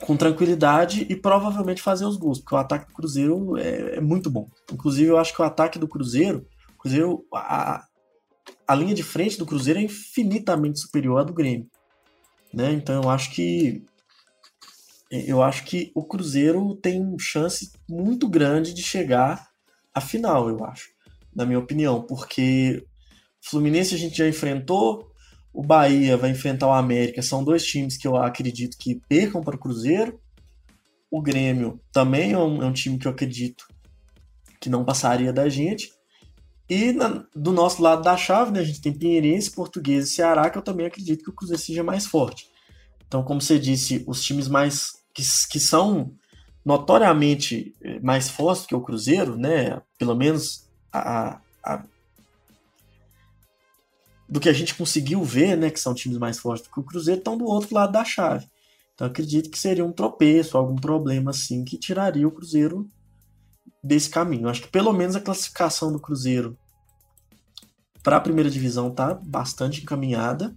com 0.00 0.16
tranquilidade 0.16 1.06
e 1.08 1.16
provavelmente 1.16 1.82
fazer 1.82 2.04
os 2.04 2.16
gols, 2.16 2.38
porque 2.38 2.54
o 2.54 2.58
ataque 2.58 2.88
do 2.88 2.94
Cruzeiro 2.94 3.56
é, 3.56 3.96
é 3.96 4.00
muito 4.00 4.30
bom. 4.30 4.48
Inclusive, 4.72 5.10
eu 5.10 5.18
acho 5.18 5.34
que 5.34 5.42
o 5.42 5.44
ataque 5.44 5.78
do 5.78 5.88
Cruzeiro, 5.88 6.46
Cruzeiro 6.78 7.24
a, 7.32 7.84
a 8.66 8.74
linha 8.74 8.94
de 8.94 9.02
frente 9.02 9.38
do 9.38 9.46
Cruzeiro 9.46 9.80
é 9.80 9.82
infinitamente 9.82 10.80
superior 10.80 11.20
à 11.20 11.24
do 11.24 11.32
Grêmio. 11.32 11.68
Né? 12.52 12.72
Então 12.72 13.02
eu 13.02 13.10
acho 13.10 13.32
que 13.32 13.84
eu 15.10 15.40
acho 15.40 15.64
que 15.64 15.92
o 15.94 16.04
Cruzeiro 16.04 16.74
tem 16.76 17.16
chance 17.18 17.70
muito 17.88 18.28
grande 18.28 18.74
de 18.74 18.82
chegar 18.82 19.48
à 19.96 20.00
final, 20.00 20.50
eu 20.50 20.62
acho, 20.62 20.90
na 21.34 21.46
minha 21.46 21.58
opinião, 21.58 22.02
porque 22.02 22.84
Fluminense 23.40 23.94
a 23.94 23.98
gente 23.98 24.18
já 24.18 24.28
enfrentou, 24.28 25.10
o 25.54 25.62
Bahia 25.62 26.18
vai 26.18 26.30
enfrentar 26.30 26.66
o 26.66 26.72
América, 26.72 27.22
são 27.22 27.42
dois 27.42 27.64
times 27.64 27.96
que 27.96 28.06
eu 28.06 28.14
acredito 28.14 28.76
que 28.76 29.00
percam 29.08 29.40
para 29.42 29.56
o 29.56 29.58
Cruzeiro. 29.58 30.20
O 31.10 31.22
Grêmio 31.22 31.80
também 31.90 32.32
é 32.32 32.38
um, 32.38 32.62
é 32.62 32.66
um 32.66 32.74
time 32.74 32.98
que 32.98 33.06
eu 33.06 33.10
acredito 33.12 33.66
que 34.60 34.68
não 34.68 34.84
passaria 34.84 35.32
da 35.32 35.48
gente. 35.48 35.90
E 36.68 36.92
na- 36.92 37.24
do 37.34 37.52
nosso 37.52 37.80
lado 37.80 38.02
da 38.02 38.18
chave, 38.18 38.50
né, 38.50 38.60
a 38.60 38.64
gente 38.64 38.82
tem 38.82 38.92
Pinheirense, 38.92 39.50
Português 39.50 40.08
e 40.08 40.12
Ceará, 40.12 40.50
que 40.50 40.58
eu 40.58 40.62
também 40.62 40.84
acredito 40.84 41.24
que 41.24 41.30
o 41.30 41.34
Cruzeiro 41.34 41.62
seja 41.62 41.82
mais 41.82 42.04
forte. 42.04 42.50
Então, 43.06 43.22
como 43.22 43.40
você 43.40 43.58
disse, 43.58 44.04
os 44.06 44.22
times 44.22 44.46
mais 44.46 44.90
que, 45.14 45.22
que 45.50 45.60
são 45.60 46.12
notoriamente 46.66 47.76
eh, 47.80 48.00
mais 48.00 48.28
fortes 48.28 48.66
que 48.66 48.74
o 48.74 48.80
Cruzeiro, 48.80 49.36
né, 49.38 49.80
pelo 49.96 50.16
menos 50.16 50.68
a, 50.92 51.40
a- 51.62 51.84
do 54.28 54.40
que 54.40 54.48
a 54.48 54.52
gente 54.52 54.74
conseguiu 54.74 55.22
ver, 55.22 55.56
né, 55.56 55.70
que 55.70 55.78
são 55.78 55.94
times 55.94 56.18
mais 56.18 56.40
fortes 56.40 56.66
do 56.66 56.72
que 56.74 56.80
o 56.80 56.82
Cruzeiro, 56.82 57.20
estão 57.20 57.38
do 57.38 57.44
outro 57.44 57.72
lado 57.72 57.92
da 57.92 58.04
chave. 58.04 58.48
Então, 58.92 59.06
acredito 59.06 59.48
que 59.48 59.58
seria 59.58 59.84
um 59.84 59.92
tropeço, 59.92 60.58
algum 60.58 60.74
problema 60.74 61.30
assim, 61.30 61.64
que 61.64 61.78
tiraria 61.78 62.26
o 62.26 62.32
Cruzeiro 62.32 62.90
desse 63.80 64.10
caminho. 64.10 64.48
Acho 64.48 64.62
que 64.62 64.68
pelo 64.68 64.92
menos 64.92 65.14
a 65.14 65.20
classificação 65.20 65.92
do 65.92 66.00
Cruzeiro 66.00 66.58
para 68.02 68.16
a 68.16 68.20
primeira 68.20 68.50
divisão 68.50 68.90
tá 68.90 69.14
bastante 69.14 69.82
encaminhada, 69.82 70.52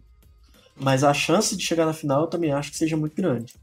mas 0.75 1.03
a 1.03 1.13
chance 1.13 1.55
de 1.55 1.63
chegar 1.63 1.85
na 1.85 1.93
final 1.93 2.21
eu 2.21 2.27
também 2.27 2.51
acho 2.51 2.71
que 2.71 2.77
seja 2.77 2.97
muito 2.97 3.15
grande. 3.15 3.53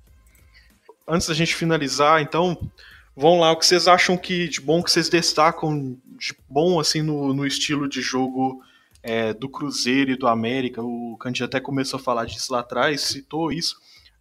Antes 1.07 1.29
da 1.29 1.35
gente 1.35 1.55
finalizar, 1.55 2.21
então, 2.21 2.71
vão 3.15 3.39
lá, 3.41 3.53
o 3.53 3.57
que 3.57 3.65
vocês 3.67 3.87
acham 3.87 4.17
que 4.17 4.49
de 4.49 4.61
bom 4.61 4.83
que 4.83 4.91
vocês 4.91 5.09
destacam 5.09 5.97
de 6.19 6.35
bom 6.49 6.81
assim 6.81 7.03
no, 7.03 7.33
no 7.33 7.47
estilo 7.47 7.89
de 7.89 8.01
jogo 8.01 8.63
é, 9.03 9.33
do 9.33 9.49
Cruzeiro 9.49 10.11
e 10.11 10.17
do 10.17 10.27
América? 10.27 10.83
O 10.83 11.17
Candy 11.19 11.45
até 11.45 11.61
começou 11.61 11.99
a 11.99 12.03
falar 12.03 12.25
disso 12.25 12.53
lá 12.53 12.61
atrás, 12.61 13.03
citou 13.03 13.53
isso. 13.53 13.77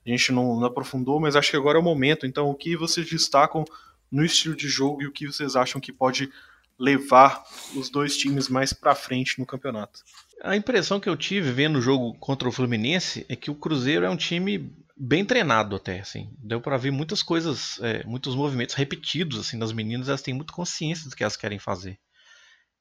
A 0.05 0.09
gente 0.09 0.31
não, 0.31 0.59
não 0.59 0.67
aprofundou, 0.67 1.19
mas 1.19 1.35
acho 1.35 1.49
que 1.49 1.57
agora 1.57 1.79
é 1.79 1.81
o 1.81 1.83
momento. 1.83 2.27
Então, 2.27 2.49
o 2.49 2.55
que 2.55 2.77
vocês 2.77 3.09
destacam 3.09 3.65
no 4.11 4.23
estilo 4.23 4.55
de 4.55 4.69
jogo 4.69 5.01
e 5.01 5.07
o 5.07 5.11
que 5.11 5.25
vocês 5.25 5.55
acham 5.55 5.81
que 5.81 5.91
pode 5.91 6.31
levar 6.77 7.43
os 7.75 7.89
dois 7.89 8.15
times 8.15 8.47
mais 8.47 8.71
para 8.71 8.93
frente 8.93 9.39
no 9.39 9.45
campeonato? 9.45 10.01
A 10.43 10.55
impressão 10.55 10.99
que 10.99 11.09
eu 11.09 11.17
tive 11.17 11.51
vendo 11.51 11.79
o 11.79 11.81
jogo 11.81 12.13
contra 12.19 12.47
o 12.47 12.51
Fluminense 12.51 13.25
é 13.27 13.35
que 13.35 13.49
o 13.49 13.55
Cruzeiro 13.55 14.05
é 14.05 14.09
um 14.09 14.17
time 14.17 14.71
bem 14.95 15.25
treinado 15.25 15.75
até, 15.75 15.99
assim. 15.99 16.33
Deu 16.39 16.61
para 16.61 16.77
ver 16.77 16.91
muitas 16.91 17.21
coisas, 17.21 17.79
é, 17.81 18.03
muitos 18.05 18.35
movimentos 18.35 18.75
repetidos 18.75 19.39
assim 19.39 19.59
das 19.59 19.71
meninas, 19.71 20.07
elas 20.07 20.21
têm 20.21 20.33
muita 20.33 20.53
consciência 20.53 21.09
do 21.09 21.15
que 21.15 21.23
elas 21.23 21.37
querem 21.37 21.59
fazer. 21.59 21.99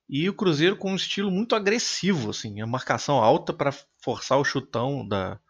E 0.08 0.28
o 0.28 0.34
Cruzeiro 0.34 0.76
com 0.76 0.92
um 0.92 0.96
estilo 0.96 1.30
muito 1.30 1.54
agressivo, 1.54 2.30
assim, 2.30 2.60
a 2.60 2.66
marcação 2.66 3.16
alta 3.16 3.52
para 3.52 3.72
forçar 4.02 4.38
o 4.38 4.44
chutão 4.44 5.06
da, 5.06 5.40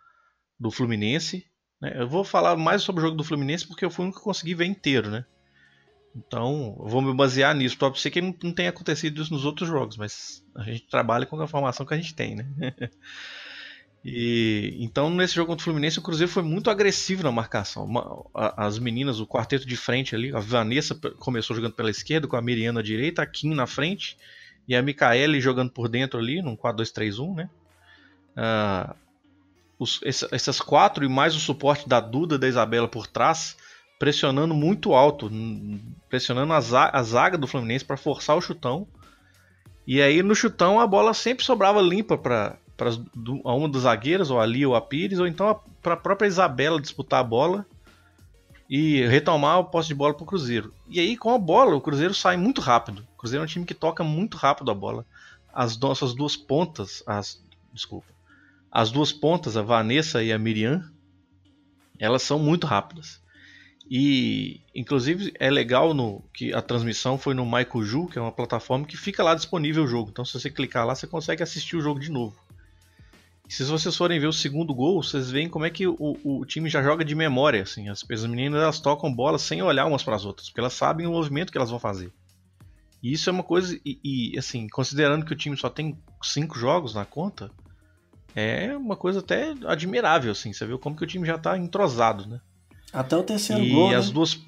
do 0.59 0.71
Fluminense. 0.71 1.45
né? 1.81 1.95
Eu 1.97 2.09
vou 2.09 2.25
falar 2.25 2.57
mais 2.57 2.83
sobre 2.83 3.03
o 3.03 3.05
jogo 3.05 3.17
do 3.17 3.25
Fluminense 3.25 3.67
porque 3.67 3.85
eu 3.85 3.91
fui 3.91 4.07
o 4.07 4.13
que 4.13 4.21
consegui 4.21 4.55
ver 4.55 4.67
inteiro, 4.67 5.11
né? 5.11 5.25
Então, 6.17 6.77
vou 6.79 7.03
me 7.03 7.13
basear 7.13 7.53
nisso. 7.57 7.77
Pode 7.77 7.99
ser 7.99 8.11
que 8.11 8.21
não, 8.21 8.33
não 8.43 8.55
tenha 8.55 8.71
acontecido 8.71 9.21
isso 9.21 9.33
nos 9.33 9.45
outros 9.45 9.69
jogos, 9.69 9.97
mas 9.97 10.45
a 10.57 10.63
gente 10.63 10.87
trabalha 10.87 11.27
com 11.27 11.41
a 11.41 11.45
informação 11.45 11.85
que 11.85 11.93
a 11.93 11.97
gente 11.97 12.15
tem, 12.15 12.37
né? 12.37 12.47
e 14.05 14.77
então 14.81 15.09
nesse 15.09 15.35
jogo 15.35 15.49
contra 15.49 15.63
o 15.63 15.65
Fluminense 15.65 15.99
o 15.99 16.03
Cruzeiro 16.03 16.31
foi 16.31 16.43
muito 16.43 16.69
agressivo 16.69 17.23
na 17.23 17.33
marcação. 17.33 17.89
As 18.35 18.79
meninas, 18.79 19.19
o 19.19 19.27
quarteto 19.27 19.67
de 19.67 19.77
frente 19.77 20.15
ali, 20.15 20.35
a 20.35 20.41
Vanessa 20.41 20.95
começou 21.19 21.57
jogando 21.57 21.73
pela 21.73 21.91
esquerda 21.91 22.27
com 22.29 22.37
a 22.37 22.43
Miriana 22.43 22.81
à 22.81 22.83
direita, 22.83 23.23
a 23.23 23.27
Kim 23.27 23.55
na 23.55 23.67
frente 23.67 24.17
e 24.69 24.75
a 24.77 24.83
Micaele 24.83 25.41
jogando 25.41 25.71
por 25.71 25.89
dentro 25.89 26.19
ali, 26.19 26.43
num 26.43 26.55
4-2-3-1, 26.57 27.35
né? 27.35 27.51
Ah, 28.37 28.95
os- 29.79 30.01
essa- 30.05 30.29
essas 30.31 30.61
quatro 30.61 31.05
e 31.05 31.09
mais 31.09 31.35
o 31.35 31.41
suporte 31.41 31.89
da 31.89 31.99
Duda 32.01 32.39
da 32.39 32.47
Isabela 32.49 32.89
por 32.89 33.07
trás, 33.07 33.57
pressionando 33.99 34.55
muito 34.55 34.93
alto, 34.93 35.31
pressionando 36.11 36.53
a, 36.53 36.61
za- 36.61 36.91
a 36.93 37.03
zaga 37.03 37.39
do 37.39 37.47
Fluminense 37.47 37.85
para 37.85 37.97
forçar 37.97 38.37
o 38.37 38.41
chutão. 38.41 38.87
E 39.87 40.01
aí 40.03 40.23
no 40.23 40.35
chutão 40.35 40.79
a 40.81 40.87
bola 40.87 41.15
sempre 41.15 41.45
sobrava 41.45 41.81
limpa 41.81 42.17
para 42.19 42.59
a 43.45 43.55
uma 43.55 43.69
das 43.69 43.83
zagueiras, 43.83 44.31
ou 44.31 44.41
a 44.41 44.47
Lia 44.47 44.69
ou 44.69 44.75
a 44.75 44.81
Pires, 44.81 45.19
ou 45.19 45.27
então 45.27 45.61
para 45.83 45.95
a 45.95 45.97
própria 45.97 46.27
Isabela 46.27 46.81
disputar 46.81 47.21
a 47.21 47.25
bola 47.25 47.67
e 48.69 49.07
retomar 49.07 49.59
o 49.59 49.65
posse 49.65 49.89
de 49.89 49.95
bola 49.95 50.15
para 50.15 50.25
o 50.25 50.27
Cruzeiro. 50.27 50.73
E 50.89 50.99
aí 50.99 51.17
com 51.17 51.33
a 51.33 51.39
bola 51.39 51.77
o 51.77 51.81
Cruzeiro 51.81 52.15
sai 52.15 52.37
muito 52.37 52.61
rápido. 52.61 53.07
O 53.15 53.19
Cruzeiro 53.19 53.43
é 53.43 53.45
um 53.45 53.49
time 53.49 53.65
que 53.65 53.75
toca 53.75 54.03
muito 54.03 54.37
rápido 54.37 54.71
a 54.71 54.75
bola. 54.75 55.07
As 55.53 55.79
nossas 55.79 56.15
duas 56.15 56.37
pontas, 56.37 57.03
as 57.07 57.43
desculpa, 57.73 58.09
as 58.71 58.91
duas 58.91 59.13
pontas, 59.13 59.57
a 59.57 59.63
Vanessa 59.63 60.23
e 60.23 60.33
a 60.33 60.39
Miriam, 60.39 60.91
elas 61.99 62.23
são 62.23 62.39
muito 62.39 62.67
rápidas. 62.67 63.23
E 63.89 64.63
inclusive 64.75 65.33
é 65.39 65.51
legal 65.51 65.93
no 65.93 66.25
que 66.33 66.53
a 66.55 66.63
transmissão 66.63 67.19
foi 67.19 67.35
no 67.35 67.45
Maikuju, 67.45 68.09
que 68.09 68.19
é 68.19 68.23
uma 68.23 68.33
plataforma 68.33 68.87
que 68.87 68.97
fica 68.97 69.23
lá 69.23 69.35
disponível 69.35 69.85
o 69.85 69.87
jogo. 69.87 70.11
Então 70.11 70.25
se 70.25 70.33
você 70.33 70.51
clicar 70.51 70.87
lá, 70.87 70.95
você 70.95 71.07
consegue 71.07 71.43
assistir 71.43 71.77
o 71.77 71.81
jogo 71.81 72.01
de 72.01 72.11
novo. 72.11 72.44
E 73.49 73.53
se 73.53 73.65
vocês 73.65 73.95
forem 73.95 74.19
ver 74.19 74.27
o 74.27 74.33
segundo 74.33 74.75
gol, 74.75 75.03
vocês 75.03 75.31
veem 75.31 75.49
como 75.49 75.67
é 75.67 75.71
que 75.71 75.87
o, 75.87 75.97
o 76.25 76.45
time 76.47 76.69
já 76.69 76.83
joga 76.83 77.05
de 77.05 77.15
memória, 77.15 77.63
assim. 77.63 77.89
As, 77.89 78.05
as 78.11 78.27
meninas 78.27 78.63
elas 78.63 78.81
tocam 78.81 79.15
bola 79.15 79.39
sem 79.39 79.63
olhar 79.63 79.87
umas 79.87 80.03
para 80.03 80.17
as 80.17 80.25
outras, 80.25 80.49
porque 80.49 80.61
elas 80.61 80.73
sabem 80.73 81.07
o 81.07 81.13
movimento 81.13 81.53
que 81.53 81.59
elas 81.59 81.71
vão 81.71 81.79
fazer. 81.79 82.11
E 83.03 83.13
isso 83.13 83.29
é 83.29 83.33
uma 83.33 83.43
coisa 83.43 83.79
e, 83.85 84.01
e, 84.03 84.39
assim, 84.39 84.67
considerando 84.67 85.27
que 85.27 85.33
o 85.33 85.37
time 85.37 85.57
só 85.59 85.69
tem 85.69 85.99
cinco 86.23 86.59
jogos 86.59 86.95
na 86.95 87.05
conta, 87.05 87.51
é 88.35 88.75
uma 88.75 88.97
coisa 88.97 89.19
até 89.19 89.55
admirável, 89.67 90.33
assim. 90.33 90.55
Você 90.55 90.67
viu 90.67 90.79
como 90.79 90.97
que 90.97 91.05
o 91.05 91.07
time 91.07 91.27
já 91.27 91.37
tá 91.37 91.57
entrosado, 91.59 92.27
né? 92.27 92.41
Até 92.91 93.15
o 93.15 93.23
terceiro 93.23 93.63
E 93.63 93.71
gol, 93.71 93.95
as 93.95 94.09
né? 94.09 94.15
duas. 94.15 94.41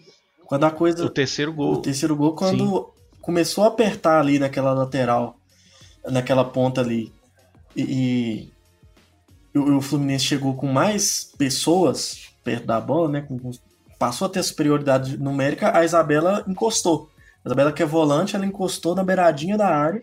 Quando 0.46 0.64
a 0.64 0.70
coisa. 0.70 1.04
O 1.04 1.10
terceiro 1.10 1.52
gol. 1.52 1.74
O 1.74 1.82
terceiro 1.82 2.16
gol, 2.16 2.34
quando 2.34 2.90
começou 3.20 3.64
a 3.64 3.68
apertar 3.68 4.20
ali 4.20 4.38
naquela 4.38 4.72
lateral, 4.72 5.36
naquela 6.04 6.44
ponta 6.44 6.80
ali, 6.80 7.12
e, 7.76 7.82
e 7.82 8.52
o, 9.56 9.76
o 9.76 9.80
Fluminense 9.80 10.24
chegou 10.24 10.54
com 10.54 10.66
mais 10.66 11.32
pessoas 11.36 12.26
perto 12.42 12.66
da 12.66 12.80
bola, 12.80 13.08
né? 13.08 13.20
com- 13.22 13.50
passou 13.98 14.26
a 14.26 14.28
ter 14.30 14.42
superioridade 14.42 15.18
numérica, 15.18 15.76
a 15.76 15.84
Isabela 15.84 16.44
encostou. 16.46 17.10
A 17.44 17.48
Isabela, 17.48 17.72
que 17.72 17.82
é 17.82 17.86
volante, 17.86 18.36
ela 18.36 18.46
encostou 18.46 18.94
na 18.94 19.04
beiradinha 19.04 19.56
da 19.56 19.68
área 19.68 20.02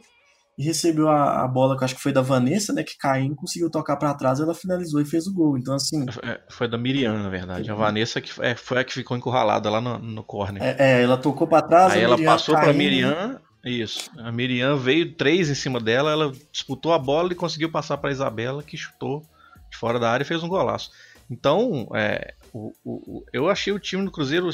e 0.58 0.64
recebeu 0.64 1.10
a, 1.10 1.44
a 1.44 1.48
bola, 1.48 1.78
que 1.78 1.84
acho 1.84 1.96
que 1.96 2.02
foi 2.02 2.12
da 2.12 2.22
Vanessa, 2.22 2.72
né? 2.74 2.84
Que 2.84 2.98
caiu, 2.98 3.36
conseguiu 3.36 3.70
tocar 3.70 3.96
para 3.96 4.14
trás, 4.14 4.40
ela 4.40 4.54
finalizou 4.54 5.02
e 5.02 5.06
fez 5.06 5.26
o 5.28 5.34
gol. 5.34 5.58
Então, 5.58 5.74
assim. 5.74 6.06
É, 6.24 6.40
foi 6.50 6.68
da 6.68 6.78
Miriam, 6.78 7.22
na 7.22 7.30
verdade. 7.30 7.70
A 7.72 7.76
Vanessa 7.76 8.22
que 8.22 8.32
é, 8.42 8.56
foi 8.56 8.80
a 8.80 8.84
que 8.84 8.94
ficou 8.94 9.18
encurralada 9.18 9.70
lá 9.70 9.82
no, 9.82 9.98
no 9.98 10.24
corner. 10.24 10.62
É, 10.62 10.76
é 10.80 11.04
ela 11.04 11.18
tocou 11.18 11.48
para 11.48 11.66
trás. 11.66 11.94
Aí 11.94 12.02
ela 12.02 12.16
Miriam 12.16 12.32
passou 12.32 12.56
para 12.56 12.72
Miriam. 12.72 13.40
Isso. 13.66 14.12
A 14.18 14.32
Miriam 14.32 14.76
veio 14.76 15.14
três 15.14 15.50
em 15.50 15.56
cima 15.56 15.80
dela, 15.80 16.12
ela 16.12 16.32
disputou 16.52 16.92
a 16.92 17.00
bola 17.00 17.32
e 17.32 17.36
conseguiu 17.36 17.72
passar 17.72 17.98
para 17.98 18.12
Isabela, 18.12 18.62
que 18.62 18.76
chutou 18.76 19.26
de 19.74 19.78
fora 19.78 20.00
da 20.00 20.10
área 20.10 20.24
e 20.24 20.28
fez 20.28 20.42
um 20.42 20.48
golaço. 20.48 20.92
Então, 21.30 21.88
é, 21.94 22.34
o, 22.54 22.74
o, 22.84 23.26
eu 23.34 23.50
achei 23.50 23.74
o 23.74 23.80
time 23.80 24.06
do 24.06 24.12
Cruzeiro, 24.12 24.50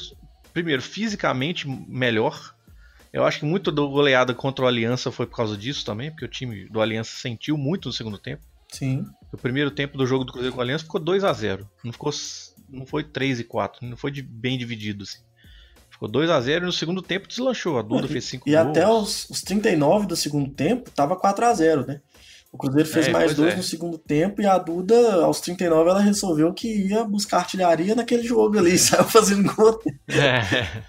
primeiro, 0.53 0.81
fisicamente 0.81 1.67
melhor 1.67 2.53
eu 3.11 3.25
acho 3.25 3.39
que 3.39 3.45
muito 3.45 3.71
da 3.71 3.81
goleada 3.81 4.33
contra 4.33 4.65
o 4.65 4.67
Aliança 4.67 5.11
foi 5.11 5.25
por 5.25 5.35
causa 5.35 5.57
disso 5.57 5.83
também, 5.83 6.11
porque 6.11 6.25
o 6.25 6.29
time 6.29 6.65
do 6.69 6.79
Aliança 6.79 7.11
sentiu 7.17 7.57
muito 7.57 7.87
no 7.89 7.93
segundo 7.93 8.17
tempo. 8.17 8.43
Sim. 8.71 9.05
O 9.33 9.37
primeiro 9.37 9.71
tempo 9.71 9.97
do 9.97 10.05
jogo 10.05 10.23
do 10.23 10.31
Cruzeiro 10.31 10.53
com 10.53 10.59
o 10.59 10.61
Aliança 10.61 10.83
ficou 10.83 11.01
2 11.01 11.23
a 11.23 11.33
0 11.33 11.67
Não 11.83 11.91
ficou 11.91 12.11
não 12.69 12.85
foi 12.85 13.03
3 13.03 13.39
e 13.39 13.43
4, 13.43 13.87
não 13.87 13.97
foi 13.97 14.11
de, 14.11 14.21
bem 14.21 14.57
dividido 14.57 15.03
assim. 15.03 15.19
Ficou 15.89 16.07
2 16.07 16.29
a 16.29 16.39
0 16.39 16.65
e 16.65 16.67
no 16.67 16.71
segundo 16.71 17.01
tempo 17.01 17.27
deslanchou. 17.27 17.79
A 17.79 17.81
Duda 17.81 18.05
e, 18.05 18.09
fez 18.09 18.25
5 18.25 18.45
gols. 18.45 18.53
E 18.53 18.55
até 18.55 18.87
os, 18.87 19.27
os 19.27 19.41
39 19.41 20.05
do 20.05 20.15
segundo 20.15 20.51
tempo 20.51 20.91
tava 20.91 21.15
4 21.15 21.45
a 21.45 21.53
0 21.53 21.87
né? 21.87 22.01
O 22.51 22.57
Cruzeiro 22.57 22.89
fez 22.89 23.07
é, 23.07 23.11
mais 23.11 23.35
dois 23.35 23.53
é. 23.53 23.57
no 23.57 23.63
segundo 23.63 23.97
tempo 23.97 24.41
e 24.41 24.45
a 24.45 24.57
Duda, 24.57 25.23
aos 25.23 25.39
39, 25.39 25.89
ela 25.89 26.01
resolveu 26.01 26.51
que 26.51 26.87
ia 26.87 27.03
buscar 27.03 27.37
artilharia 27.37 27.93
naquele 27.93 28.23
jogo 28.23 28.57
ali, 28.57 28.75
saiu 28.79 29.03
fazendo 29.03 29.53
gol. 29.53 29.79
É. 30.07 30.83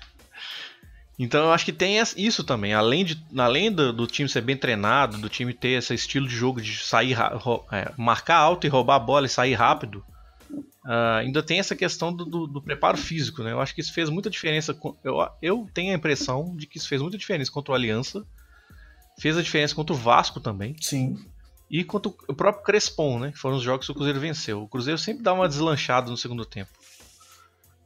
Então 1.19 1.45
eu 1.45 1.53
acho 1.53 1.67
que 1.67 1.73
tem 1.73 1.99
isso 2.17 2.43
também. 2.43 2.73
Além, 2.73 3.05
de, 3.05 3.23
além 3.37 3.71
do, 3.71 3.93
do, 3.93 4.07
time 4.07 4.27
ser 4.27 4.41
bem 4.41 4.57
treinado, 4.57 5.19
do 5.19 5.29
time 5.29 5.53
ter 5.53 5.73
esse 5.73 5.93
estilo 5.93 6.27
de 6.27 6.35
jogo 6.35 6.63
de 6.63 6.79
sair, 6.79 7.15
é, 7.71 7.93
marcar 7.95 8.39
alto 8.39 8.67
e 8.67 8.71
roubar 8.71 8.97
a 8.97 9.01
bola 9.01 9.27
e 9.27 9.29
sair 9.29 9.53
rápido, 9.53 10.03
uh, 10.51 11.19
ainda 11.19 11.43
tem 11.43 11.59
essa 11.59 11.77
questão 11.77 12.11
do, 12.11 12.25
do, 12.25 12.47
do, 12.47 12.63
preparo 12.63 12.97
físico. 12.97 13.43
Né? 13.43 13.53
Eu 13.53 13.61
acho 13.61 13.75
que 13.75 13.83
isso 13.83 13.93
fez 13.93 14.09
muita 14.09 14.31
diferença. 14.31 14.75
Eu, 15.05 15.29
eu 15.43 15.69
tenho 15.75 15.93
a 15.93 15.97
impressão 15.97 16.57
de 16.57 16.67
que 16.67 16.79
isso 16.79 16.89
fez 16.89 17.03
muita 17.03 17.19
diferença 17.19 17.53
contra 17.53 17.73
o 17.73 17.75
Aliança. 17.75 18.25
Fez 19.19 19.37
a 19.37 19.43
diferença 19.43 19.75
contra 19.75 19.95
o 19.95 19.99
Vasco 19.99 20.41
também. 20.41 20.75
Sim. 20.81 21.19
E 21.71 21.85
contra 21.85 22.11
o 22.27 22.35
próprio 22.35 22.64
Crespon, 22.64 23.21
né? 23.21 23.33
Que 23.33 23.39
foram 23.39 23.57
os 23.57 23.62
jogos 23.62 23.87
que 23.87 23.93
o 23.93 23.95
Cruzeiro 23.95 24.18
venceu. 24.18 24.62
O 24.62 24.68
Cruzeiro 24.68 24.99
sempre 24.99 25.23
dá 25.23 25.33
uma 25.33 25.49
deslanchada 25.49 26.11
no 26.11 26.16
segundo 26.16 26.45
tempo. 26.45 26.71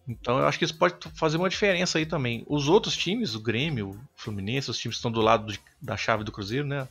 Então 0.09 0.39
eu 0.39 0.47
acho 0.47 0.59
que 0.59 0.64
isso 0.64 0.76
pode 0.76 0.97
fazer 1.14 1.37
uma 1.37 1.49
diferença 1.49 1.99
aí 1.99 2.07
também. 2.07 2.45
Os 2.47 2.68
outros 2.68 2.97
times, 2.97 3.35
o 3.35 3.41
Grêmio, 3.41 3.91
o 3.91 4.01
Fluminense, 4.16 4.70
os 4.70 4.78
times 4.78 4.97
que 4.97 5.01
estão 5.01 5.12
do 5.12 5.20
lado 5.20 5.53
de, 5.53 5.61
da 5.80 5.97
chave 5.97 6.24
do 6.24 6.32
Cruzeiro, 6.32 6.66
né? 6.66 6.89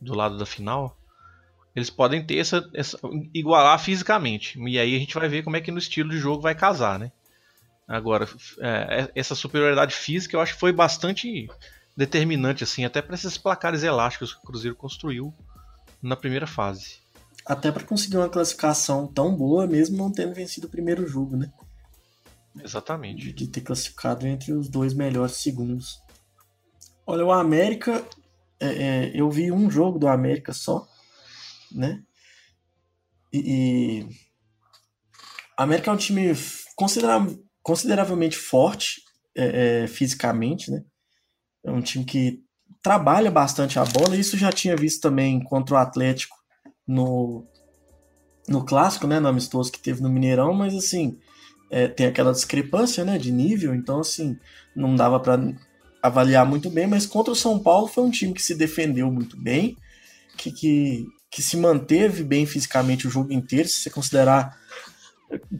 Do 0.00 0.14
lado 0.14 0.38
da 0.38 0.46
final, 0.46 0.96
eles 1.76 1.90
podem 1.90 2.24
ter 2.24 2.38
essa, 2.38 2.68
essa, 2.74 2.98
igualar 3.34 3.78
fisicamente. 3.78 4.58
E 4.58 4.78
aí 4.78 4.96
a 4.96 4.98
gente 4.98 5.14
vai 5.14 5.28
ver 5.28 5.42
como 5.42 5.56
é 5.56 5.60
que 5.60 5.70
no 5.70 5.78
estilo 5.78 6.10
de 6.10 6.18
jogo 6.18 6.42
vai 6.42 6.54
casar, 6.54 6.98
né? 6.98 7.12
Agora, 7.86 8.26
é, 8.58 9.02
é 9.02 9.12
essa 9.14 9.34
superioridade 9.34 9.94
física 9.94 10.36
eu 10.36 10.40
acho 10.40 10.54
que 10.54 10.60
foi 10.60 10.72
bastante 10.72 11.48
determinante, 11.96 12.64
assim, 12.64 12.84
até 12.84 13.02
para 13.02 13.14
esses 13.14 13.36
placares 13.36 13.82
elásticos 13.82 14.32
que 14.32 14.40
o 14.40 14.46
Cruzeiro 14.46 14.76
construiu 14.76 15.34
na 16.02 16.16
primeira 16.16 16.46
fase. 16.46 17.00
Até 17.46 17.70
para 17.70 17.84
conseguir 17.84 18.16
uma 18.16 18.28
classificação 18.28 19.06
tão 19.06 19.34
boa, 19.34 19.66
mesmo 19.66 19.96
não 19.96 20.10
tendo 20.10 20.34
vencido 20.34 20.66
o 20.66 20.70
primeiro 20.70 21.06
jogo, 21.06 21.36
né? 21.36 21.52
Exatamente. 22.60 23.32
De 23.32 23.46
ter 23.46 23.60
classificado 23.60 24.26
entre 24.26 24.52
os 24.52 24.68
dois 24.68 24.92
melhores 24.92 25.36
segundos. 25.36 26.00
Olha, 27.06 27.24
o 27.24 27.32
América, 27.32 28.04
é, 28.60 28.66
é, 28.66 29.12
eu 29.14 29.30
vi 29.30 29.50
um 29.50 29.70
jogo 29.70 29.98
do 29.98 30.06
América 30.06 30.52
só, 30.52 30.86
né? 31.70 32.02
E, 33.32 33.38
e 33.38 34.08
a 35.56 35.64
América 35.64 35.90
é 35.90 35.94
um 35.94 35.96
time 35.96 36.32
considera 36.76 37.26
consideravelmente 37.62 38.36
forte 38.36 39.02
é, 39.34 39.84
é, 39.84 39.86
fisicamente, 39.86 40.70
né? 40.70 40.84
É 41.64 41.70
um 41.70 41.80
time 41.80 42.04
que 42.04 42.44
trabalha 42.82 43.30
bastante 43.30 43.78
a 43.78 43.84
bola. 43.84 44.16
Isso 44.16 44.36
já 44.36 44.50
tinha 44.50 44.76
visto 44.76 45.00
também 45.00 45.40
contra 45.42 45.74
o 45.74 45.78
Atlético 45.78 46.36
no, 46.86 47.46
no 48.48 48.64
clássico, 48.64 49.06
né? 49.06 49.20
No 49.20 49.28
amistoso 49.28 49.70
que 49.70 49.80
teve 49.80 50.02
no 50.02 50.08
Mineirão, 50.08 50.52
mas 50.52 50.74
assim 50.74 51.18
é, 51.72 51.88
tem 51.88 52.06
aquela 52.06 52.32
discrepância 52.32 53.02
né, 53.02 53.16
de 53.16 53.32
nível, 53.32 53.74
então 53.74 54.00
assim, 54.00 54.38
não 54.76 54.94
dava 54.94 55.18
para 55.18 55.40
avaliar 56.02 56.44
muito 56.44 56.68
bem, 56.68 56.86
mas 56.86 57.06
contra 57.06 57.32
o 57.32 57.36
São 57.36 57.58
Paulo 57.58 57.88
foi 57.88 58.04
um 58.04 58.10
time 58.10 58.34
que 58.34 58.42
se 58.42 58.54
defendeu 58.54 59.10
muito 59.10 59.40
bem, 59.40 59.78
que, 60.36 60.52
que, 60.52 61.06
que 61.30 61.42
se 61.42 61.56
manteve 61.56 62.22
bem 62.22 62.44
fisicamente 62.44 63.06
o 63.06 63.10
jogo 63.10 63.32
inteiro, 63.32 63.68
se 63.68 63.80
você 63.80 63.88
considerar. 63.90 64.54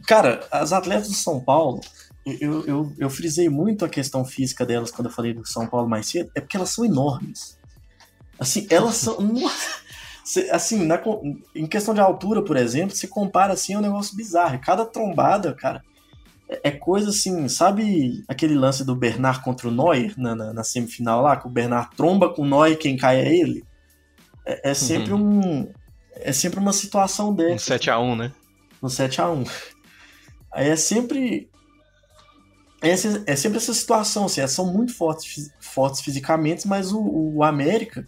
Cara, 0.07 0.47
as 0.51 0.71
atletas 0.71 1.07
do 1.07 1.15
São 1.15 1.43
Paulo, 1.43 1.81
eu, 2.25 2.65
eu, 2.65 2.93
eu 2.97 3.09
frisei 3.09 3.49
muito 3.49 3.83
a 3.83 3.89
questão 3.89 4.23
física 4.23 4.65
delas 4.65 4.91
quando 4.91 5.07
eu 5.07 5.13
falei 5.13 5.33
do 5.33 5.45
São 5.45 5.67
Paulo 5.67 5.89
mais 5.89 6.07
cedo, 6.07 6.31
é 6.35 6.41
porque 6.41 6.57
elas 6.57 6.69
são 6.69 6.85
enormes. 6.85 7.57
Assim, 8.39 8.65
elas 8.69 8.95
são. 8.95 9.17
assim, 10.51 10.85
na, 10.85 11.01
em 11.53 11.67
questão 11.67 11.93
de 11.93 11.99
altura, 11.99 12.41
por 12.41 12.55
exemplo, 12.55 12.95
se 12.95 13.07
compara 13.07 13.53
assim, 13.53 13.73
é 13.73 13.77
um 13.77 13.81
negócio 13.81 14.15
bizarro. 14.15 14.59
Cada 14.59 14.85
trombada, 14.85 15.53
cara, 15.53 15.83
é 16.49 16.71
coisa 16.71 17.09
assim, 17.09 17.47
sabe 17.47 18.23
aquele 18.27 18.55
lance 18.55 18.83
do 18.83 18.95
Bernard 18.95 19.41
contra 19.41 19.67
o 19.67 19.71
Neuer 19.71 20.13
na, 20.17 20.35
na, 20.35 20.53
na 20.53 20.63
semifinal 20.63 21.21
lá, 21.21 21.35
que 21.37 21.47
o 21.47 21.49
Bernard 21.51 21.95
tromba 21.95 22.29
com 22.29 22.43
o 22.43 22.47
Neuer 22.47 22.77
quem 22.77 22.97
cai 22.97 23.19
é 23.19 23.35
ele? 23.35 23.63
É, 24.45 24.71
é 24.71 24.73
sempre 24.73 25.13
uhum. 25.13 25.61
um. 25.61 25.71
É 26.15 26.31
sempre 26.31 26.59
uma 26.59 26.73
situação 26.73 27.33
dessa. 27.33 27.73
Um 27.73 27.77
7x1, 27.77 28.17
né? 28.17 28.31
No 28.81 28.89
7x1. 28.89 29.49
Aí 30.53 30.69
é 30.69 30.75
sempre. 30.75 31.49
É, 32.83 32.91
é 33.31 33.35
sempre 33.37 33.57
essa 33.57 33.73
situação, 33.73 34.25
assim, 34.25 34.45
são 34.45 34.71
muito 34.71 34.93
fortes, 34.93 35.49
fortes 35.57 36.01
fisicamente, 36.01 36.67
mas 36.67 36.91
o, 36.91 37.01
o 37.01 37.41
América, 37.41 38.05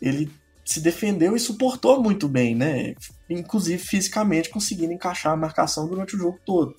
ele 0.00 0.30
se 0.62 0.78
defendeu 0.78 1.34
e 1.34 1.40
suportou 1.40 2.02
muito 2.02 2.28
bem, 2.28 2.54
né? 2.54 2.94
Inclusive 3.30 3.82
fisicamente 3.82 4.50
conseguindo 4.50 4.92
encaixar 4.92 5.32
a 5.32 5.36
marcação 5.36 5.88
durante 5.88 6.14
o 6.14 6.18
jogo 6.18 6.38
todo. 6.44 6.76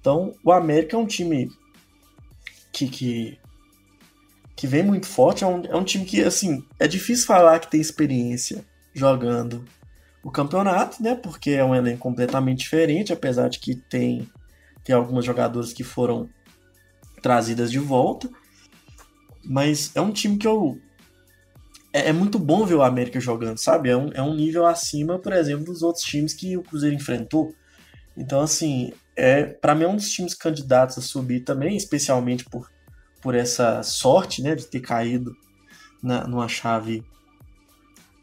Então, 0.00 0.34
o 0.44 0.52
América 0.52 0.96
é 0.96 0.98
um 0.98 1.06
time 1.06 1.50
que, 2.72 2.86
que, 2.88 3.38
que 4.54 4.66
vem 4.68 4.84
muito 4.84 5.06
forte. 5.06 5.42
É 5.42 5.46
um, 5.46 5.64
é 5.64 5.76
um 5.76 5.84
time 5.84 6.04
que, 6.04 6.22
assim, 6.22 6.64
é 6.78 6.86
difícil 6.86 7.26
falar 7.26 7.58
que 7.58 7.70
tem 7.70 7.80
experiência 7.80 8.64
jogando 8.94 9.64
o 10.22 10.30
campeonato, 10.30 11.02
né? 11.02 11.16
Porque 11.16 11.50
é 11.50 11.64
um 11.64 11.74
elenco 11.74 11.98
completamente 11.98 12.60
diferente, 12.60 13.12
apesar 13.12 13.48
de 13.48 13.58
que 13.58 13.74
tem, 13.74 14.30
tem 14.84 14.94
algumas 14.94 15.24
jogadoras 15.24 15.72
que 15.72 15.82
foram 15.82 16.30
trazidas 17.22 17.70
de 17.70 17.78
volta. 17.78 18.28
Mas 19.44 19.90
é 19.94 20.00
um 20.00 20.12
time 20.12 20.36
que 20.36 20.46
eu. 20.46 20.78
É, 21.92 22.08
é 22.08 22.12
muito 22.12 22.38
bom 22.38 22.66
ver 22.66 22.74
o 22.74 22.82
América 22.82 23.20
jogando, 23.20 23.58
sabe? 23.58 23.88
É 23.88 23.96
um, 23.96 24.10
é 24.12 24.22
um 24.22 24.34
nível 24.34 24.66
acima, 24.66 25.18
por 25.18 25.32
exemplo, 25.32 25.64
dos 25.64 25.82
outros 25.82 26.04
times 26.04 26.34
que 26.34 26.56
o 26.56 26.62
Cruzeiro 26.62 26.96
enfrentou. 26.96 27.54
Então, 28.16 28.40
assim, 28.40 28.92
é 29.16 29.44
para 29.44 29.74
mim 29.74 29.84
é 29.84 29.88
um 29.88 29.96
dos 29.96 30.10
times 30.10 30.34
candidatos 30.34 30.98
a 30.98 31.00
subir 31.02 31.40
também, 31.40 31.76
especialmente 31.76 32.44
por, 32.44 32.70
por 33.20 33.34
essa 33.34 33.82
sorte, 33.82 34.42
né, 34.42 34.54
de 34.54 34.66
ter 34.66 34.80
caído 34.80 35.34
na, 36.02 36.26
numa 36.26 36.48
chave 36.48 37.04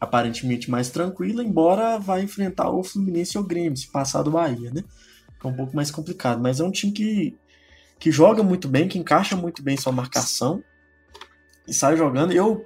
aparentemente 0.00 0.70
mais 0.70 0.90
tranquila, 0.90 1.44
embora 1.44 1.98
vá 1.98 2.20
enfrentar 2.20 2.70
o 2.70 2.82
Fluminense 2.82 3.36
ou 3.36 3.44
o 3.44 3.46
Grêmio, 3.46 3.76
se 3.76 3.88
passar 3.88 4.22
do 4.22 4.30
Bahia, 4.30 4.70
né? 4.72 4.82
É 5.42 5.46
um 5.46 5.54
pouco 5.54 5.76
mais 5.76 5.90
complicado, 5.90 6.40
mas 6.40 6.58
é 6.58 6.64
um 6.64 6.70
time 6.70 6.92
que, 6.92 7.36
que 8.00 8.10
joga 8.10 8.42
muito 8.42 8.66
bem, 8.66 8.88
que 8.88 8.98
encaixa 8.98 9.36
muito 9.36 9.62
bem 9.62 9.76
sua 9.76 9.92
marcação 9.92 10.64
e 11.68 11.74
sai 11.74 11.96
jogando. 11.98 12.32
Eu, 12.32 12.64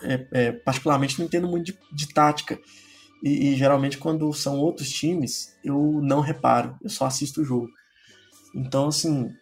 é, 0.00 0.26
é, 0.30 0.52
particularmente, 0.52 1.18
não 1.18 1.26
entendo 1.26 1.48
muito 1.48 1.66
de, 1.66 1.78
de 1.92 2.14
tática, 2.14 2.58
e, 3.20 3.48
e, 3.48 3.56
geralmente 3.56 3.98
quando 3.98 4.32
são 4.32 4.56
outros 4.60 4.88
times, 4.88 5.56
eu 5.64 6.00
não 6.00 6.20
reparo, 6.20 6.76
eu 6.80 6.88
só 6.88 7.06
assisto 7.06 7.42
o 7.42 7.44
jogo. 7.44 7.68
Então, 8.54 8.86
assim, 8.86 9.34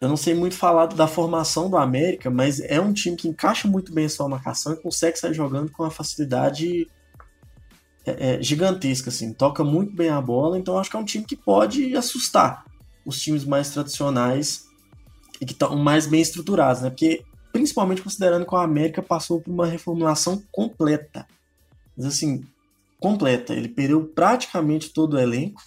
eu 0.00 0.08
não 0.08 0.16
sei 0.16 0.34
muito 0.34 0.56
falar 0.56 0.86
da 0.86 1.06
formação 1.06 1.70
do 1.70 1.76
América, 1.76 2.28
mas 2.28 2.58
é 2.58 2.80
um 2.80 2.92
time 2.92 3.16
que 3.16 3.28
encaixa 3.28 3.68
muito 3.68 3.94
bem 3.94 4.06
a 4.06 4.10
sua 4.10 4.28
marcação 4.28 4.72
e 4.72 4.82
consegue 4.82 5.16
sair 5.16 5.32
jogando 5.32 5.70
com 5.70 5.84
uma 5.84 5.90
facilidade 5.92 6.88
é, 8.04 8.34
é, 8.34 8.42
gigantesca, 8.42 9.10
assim. 9.10 9.32
Toca 9.32 9.62
muito 9.62 9.94
bem 9.94 10.08
a 10.08 10.20
bola, 10.20 10.58
então 10.58 10.76
acho 10.76 10.90
que 10.90 10.96
é 10.96 11.00
um 11.00 11.04
time 11.04 11.24
que 11.24 11.36
pode 11.36 11.96
assustar 11.96 12.65
os 13.06 13.20
times 13.20 13.44
mais 13.44 13.70
tradicionais 13.70 14.66
e 15.40 15.46
que 15.46 15.52
estão 15.52 15.76
mais 15.76 16.06
bem 16.06 16.20
estruturados, 16.20 16.82
né? 16.82 16.90
Porque, 16.90 17.24
principalmente 17.52 18.02
considerando 18.02 18.44
que 18.44 18.54
o 18.54 18.58
América 18.58 19.00
passou 19.00 19.40
por 19.40 19.50
uma 19.50 19.66
reformulação 19.66 20.42
completa. 20.50 21.26
Mas, 21.96 22.06
assim, 22.06 22.44
completa. 22.98 23.54
Ele 23.54 23.68
perdeu 23.68 24.04
praticamente 24.06 24.90
todo 24.90 25.14
o 25.14 25.18
elenco 25.18 25.62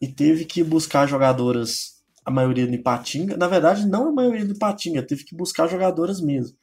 e 0.00 0.08
teve 0.08 0.44
que 0.44 0.64
buscar 0.64 1.06
jogadoras, 1.06 2.02
a 2.24 2.30
maioria 2.30 2.66
de 2.66 2.78
Patinga. 2.78 3.36
Na 3.36 3.46
verdade, 3.46 3.86
não 3.86 4.08
a 4.08 4.12
maioria 4.12 4.46
de 4.46 4.58
Patinga, 4.58 5.02
teve 5.02 5.24
que 5.24 5.36
buscar 5.36 5.68
jogadoras 5.68 6.20
mesmo. 6.20 6.56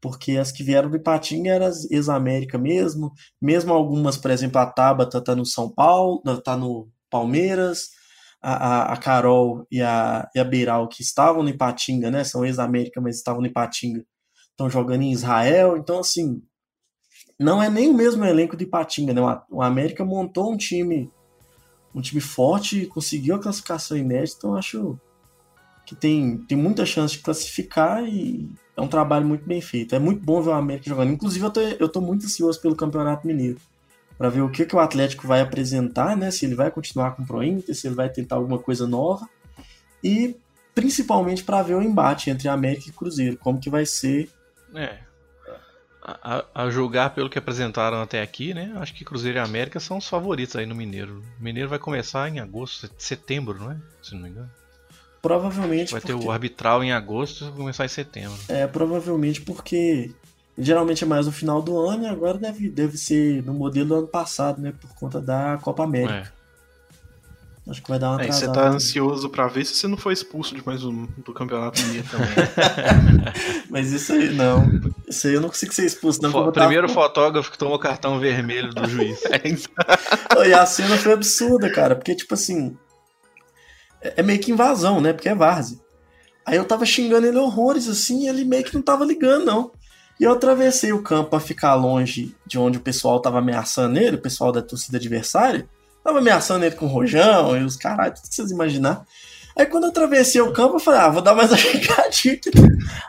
porque 0.00 0.38
as 0.38 0.50
que 0.50 0.62
vieram 0.62 0.90
do 0.90 0.96
Ipatinga 0.96 1.50
eram 1.50 1.70
ex-América 1.90 2.56
mesmo, 2.56 3.12
mesmo 3.40 3.72
algumas, 3.72 4.16
por 4.16 4.30
exemplo, 4.30 4.58
a 4.58 4.66
Tabata 4.66 5.20
tá 5.20 5.36
no 5.36 5.44
São 5.44 5.68
Paulo, 5.68 6.22
tá 6.42 6.56
no 6.56 6.88
Palmeiras, 7.10 7.90
a, 8.40 8.92
a, 8.92 8.96
Carol 8.96 9.66
e 9.70 9.82
a, 9.82 10.28
e 10.34 10.38
a 10.38 10.44
Beiral, 10.44 10.88
que 10.88 11.02
estavam 11.02 11.42
no 11.42 11.48
Ipatinga, 11.48 12.10
né, 12.10 12.24
são 12.24 12.44
ex-América, 12.44 13.00
mas 13.00 13.16
estavam 13.16 13.40
no 13.40 13.46
Ipatinga, 13.46 14.04
estão 14.50 14.70
jogando 14.70 15.02
em 15.02 15.12
Israel, 15.12 15.76
então 15.76 15.98
assim, 15.98 16.42
não 17.38 17.62
é 17.62 17.68
nem 17.68 17.88
o 17.88 17.94
mesmo 17.94 18.24
elenco 18.24 18.56
do 18.56 18.62
Ipatinga, 18.62 19.12
né, 19.12 19.20
o 19.50 19.62
América 19.62 20.04
montou 20.04 20.52
um 20.52 20.56
time 20.56 21.10
um 21.94 22.00
time 22.00 22.20
forte, 22.20 22.86
conseguiu 22.86 23.34
a 23.34 23.40
classificação 23.40 23.96
inédita, 23.96 24.38
então 24.38 24.54
acho 24.54 24.98
que 25.84 25.96
tem, 25.96 26.38
tem 26.38 26.56
muita 26.56 26.86
chance 26.86 27.14
de 27.14 27.20
classificar 27.20 28.04
e 28.04 28.48
é 28.76 28.80
um 28.80 28.86
trabalho 28.86 29.26
muito 29.26 29.44
bem 29.44 29.60
feito. 29.60 29.92
É 29.92 29.98
muito 29.98 30.24
bom 30.24 30.40
ver 30.40 30.50
o 30.50 30.54
América 30.54 30.88
jogando. 30.88 31.10
Inclusive, 31.10 31.44
eu 31.44 31.50
tô, 31.50 31.60
eu 31.60 31.88
tô 31.88 32.00
muito 32.00 32.26
ansioso 32.26 32.60
pelo 32.60 32.76
Campeonato 32.76 33.26
Mineiro 33.26 33.58
para 34.20 34.28
ver 34.28 34.42
o 34.42 34.50
que, 34.50 34.66
que 34.66 34.76
o 34.76 34.78
Atlético 34.78 35.26
vai 35.26 35.40
apresentar, 35.40 36.14
né? 36.14 36.30
Se 36.30 36.44
ele 36.44 36.54
vai 36.54 36.70
continuar 36.70 37.12
com 37.12 37.22
o 37.22 37.26
Pro 37.26 37.42
Inter, 37.42 37.74
se 37.74 37.86
ele 37.86 37.94
vai 37.94 38.10
tentar 38.10 38.36
alguma 38.36 38.58
coisa 38.58 38.86
nova. 38.86 39.26
E 40.04 40.36
principalmente 40.74 41.42
para 41.42 41.62
ver 41.62 41.72
o 41.72 41.82
embate 41.82 42.28
entre 42.28 42.46
América 42.46 42.90
e 42.90 42.92
Cruzeiro, 42.92 43.38
como 43.38 43.58
que 43.58 43.70
vai 43.70 43.86
ser. 43.86 44.28
É. 44.74 44.98
A, 46.02 46.44
a, 46.54 46.68
julgar 46.68 47.14
pelo 47.14 47.30
que 47.30 47.38
apresentaram 47.38 48.02
até 48.02 48.20
aqui, 48.20 48.52
né? 48.52 48.74
Acho 48.76 48.92
que 48.92 49.06
Cruzeiro 49.06 49.38
e 49.38 49.40
América 49.40 49.80
são 49.80 49.96
os 49.96 50.06
favoritos 50.06 50.54
aí 50.54 50.66
no 50.66 50.74
Mineiro. 50.74 51.24
O 51.40 51.42
Mineiro 51.42 51.70
vai 51.70 51.78
começar 51.78 52.28
em 52.28 52.40
agosto, 52.40 52.90
setembro, 52.98 53.58
não 53.58 53.72
é? 53.72 53.78
Se 54.02 54.14
não 54.14 54.20
me 54.20 54.28
engano. 54.28 54.50
Provavelmente. 55.22 55.92
Vai 55.92 56.00
porque... 56.02 56.12
ter 56.12 56.26
o 56.26 56.30
arbitral 56.30 56.84
em 56.84 56.92
agosto 56.92 57.44
e 57.44 57.48
vai 57.48 57.56
começar 57.56 57.86
em 57.86 57.88
setembro. 57.88 58.38
É, 58.48 58.66
provavelmente 58.66 59.40
porque 59.40 60.10
geralmente 60.60 61.04
é 61.04 61.06
mais 61.06 61.26
no 61.26 61.32
final 61.32 61.62
do 61.62 61.78
ano 61.78 62.04
e 62.04 62.06
agora 62.06 62.38
deve, 62.38 62.68
deve 62.68 62.96
ser 62.96 63.42
no 63.44 63.54
modelo 63.54 63.88
do 63.88 63.94
ano 63.96 64.08
passado, 64.08 64.60
né? 64.60 64.72
Por 64.78 64.94
conta 64.94 65.20
da 65.20 65.58
Copa 65.62 65.84
América. 65.84 66.32
É. 66.36 66.40
Acho 67.70 67.82
que 67.82 67.88
vai 67.88 67.98
dar 67.98 68.10
uma 68.10 68.22
é, 68.22 68.26
Você 68.26 68.50
tá 68.50 68.68
ansioso 68.68 69.28
para 69.28 69.46
ver 69.46 69.64
se 69.64 69.74
você 69.74 69.86
não 69.86 69.96
foi 69.96 70.12
expulso 70.12 70.54
de 70.54 70.66
mais 70.66 70.82
um 70.82 71.06
do 71.18 71.32
campeonato 71.32 71.80
mineiro 71.82 72.08
também. 72.08 72.28
Mas 73.70 73.92
isso 73.92 74.12
aí 74.12 74.30
não. 74.34 74.68
Isso 75.06 75.28
aí 75.28 75.34
eu 75.34 75.40
não 75.40 75.48
consigo 75.48 75.72
ser 75.72 75.86
expulso, 75.86 76.20
não. 76.20 76.30
O 76.30 76.50
primeiro 76.50 76.88
tava... 76.88 77.00
fotógrafo 77.00 77.52
que 77.52 77.58
tomou 77.58 77.78
cartão 77.78 78.18
vermelho 78.18 78.74
do 78.74 78.88
juiz. 78.88 79.22
é, 79.30 80.48
e 80.48 80.52
a 80.52 80.66
cena 80.66 80.96
foi 80.96 81.12
absurda, 81.12 81.70
cara, 81.70 81.94
porque 81.94 82.14
tipo 82.14 82.34
assim, 82.34 82.76
é, 84.02 84.14
é 84.16 84.22
meio 84.22 84.40
que 84.40 84.50
invasão, 84.50 85.00
né? 85.00 85.12
Porque 85.12 85.28
é 85.28 85.34
várzea. 85.34 85.78
Aí 86.44 86.56
eu 86.56 86.64
tava 86.64 86.84
xingando 86.84 87.26
ele 87.26 87.38
horrores, 87.38 87.86
assim, 87.86 88.24
e 88.24 88.28
ele 88.28 88.44
meio 88.44 88.64
que 88.64 88.74
não 88.74 88.82
tava 88.82 89.04
ligando, 89.04 89.44
não. 89.44 89.70
E 90.20 90.24
eu 90.24 90.32
atravessei 90.32 90.92
o 90.92 91.02
campo 91.02 91.30
para 91.30 91.40
ficar 91.40 91.74
longe 91.74 92.36
de 92.46 92.58
onde 92.58 92.76
o 92.76 92.82
pessoal 92.82 93.20
tava 93.20 93.38
ameaçando 93.38 93.98
ele, 93.98 94.16
o 94.16 94.20
pessoal 94.20 94.52
da 94.52 94.60
torcida 94.60 94.98
adversária. 94.98 95.66
Tava 96.04 96.18
ameaçando 96.18 96.62
ele 96.62 96.74
com 96.74 96.84
o 96.84 96.88
rojão 96.90 97.56
e 97.56 97.64
os 97.64 97.74
caralho, 97.74 98.12
tudo 98.14 98.28
que 98.28 98.34
vocês 98.34 98.50
imaginar. 98.50 99.06
Aí 99.56 99.64
quando 99.64 99.84
eu 99.84 99.90
atravessei 99.90 100.42
o 100.42 100.52
campo, 100.52 100.76
eu 100.76 100.78
falei, 100.78 101.00
ah, 101.00 101.08
vou 101.08 101.22
dar 101.22 101.34
mais 101.34 101.48
uma 101.50 101.56
xingadinha 101.56 102.34
aqui. 102.34 102.50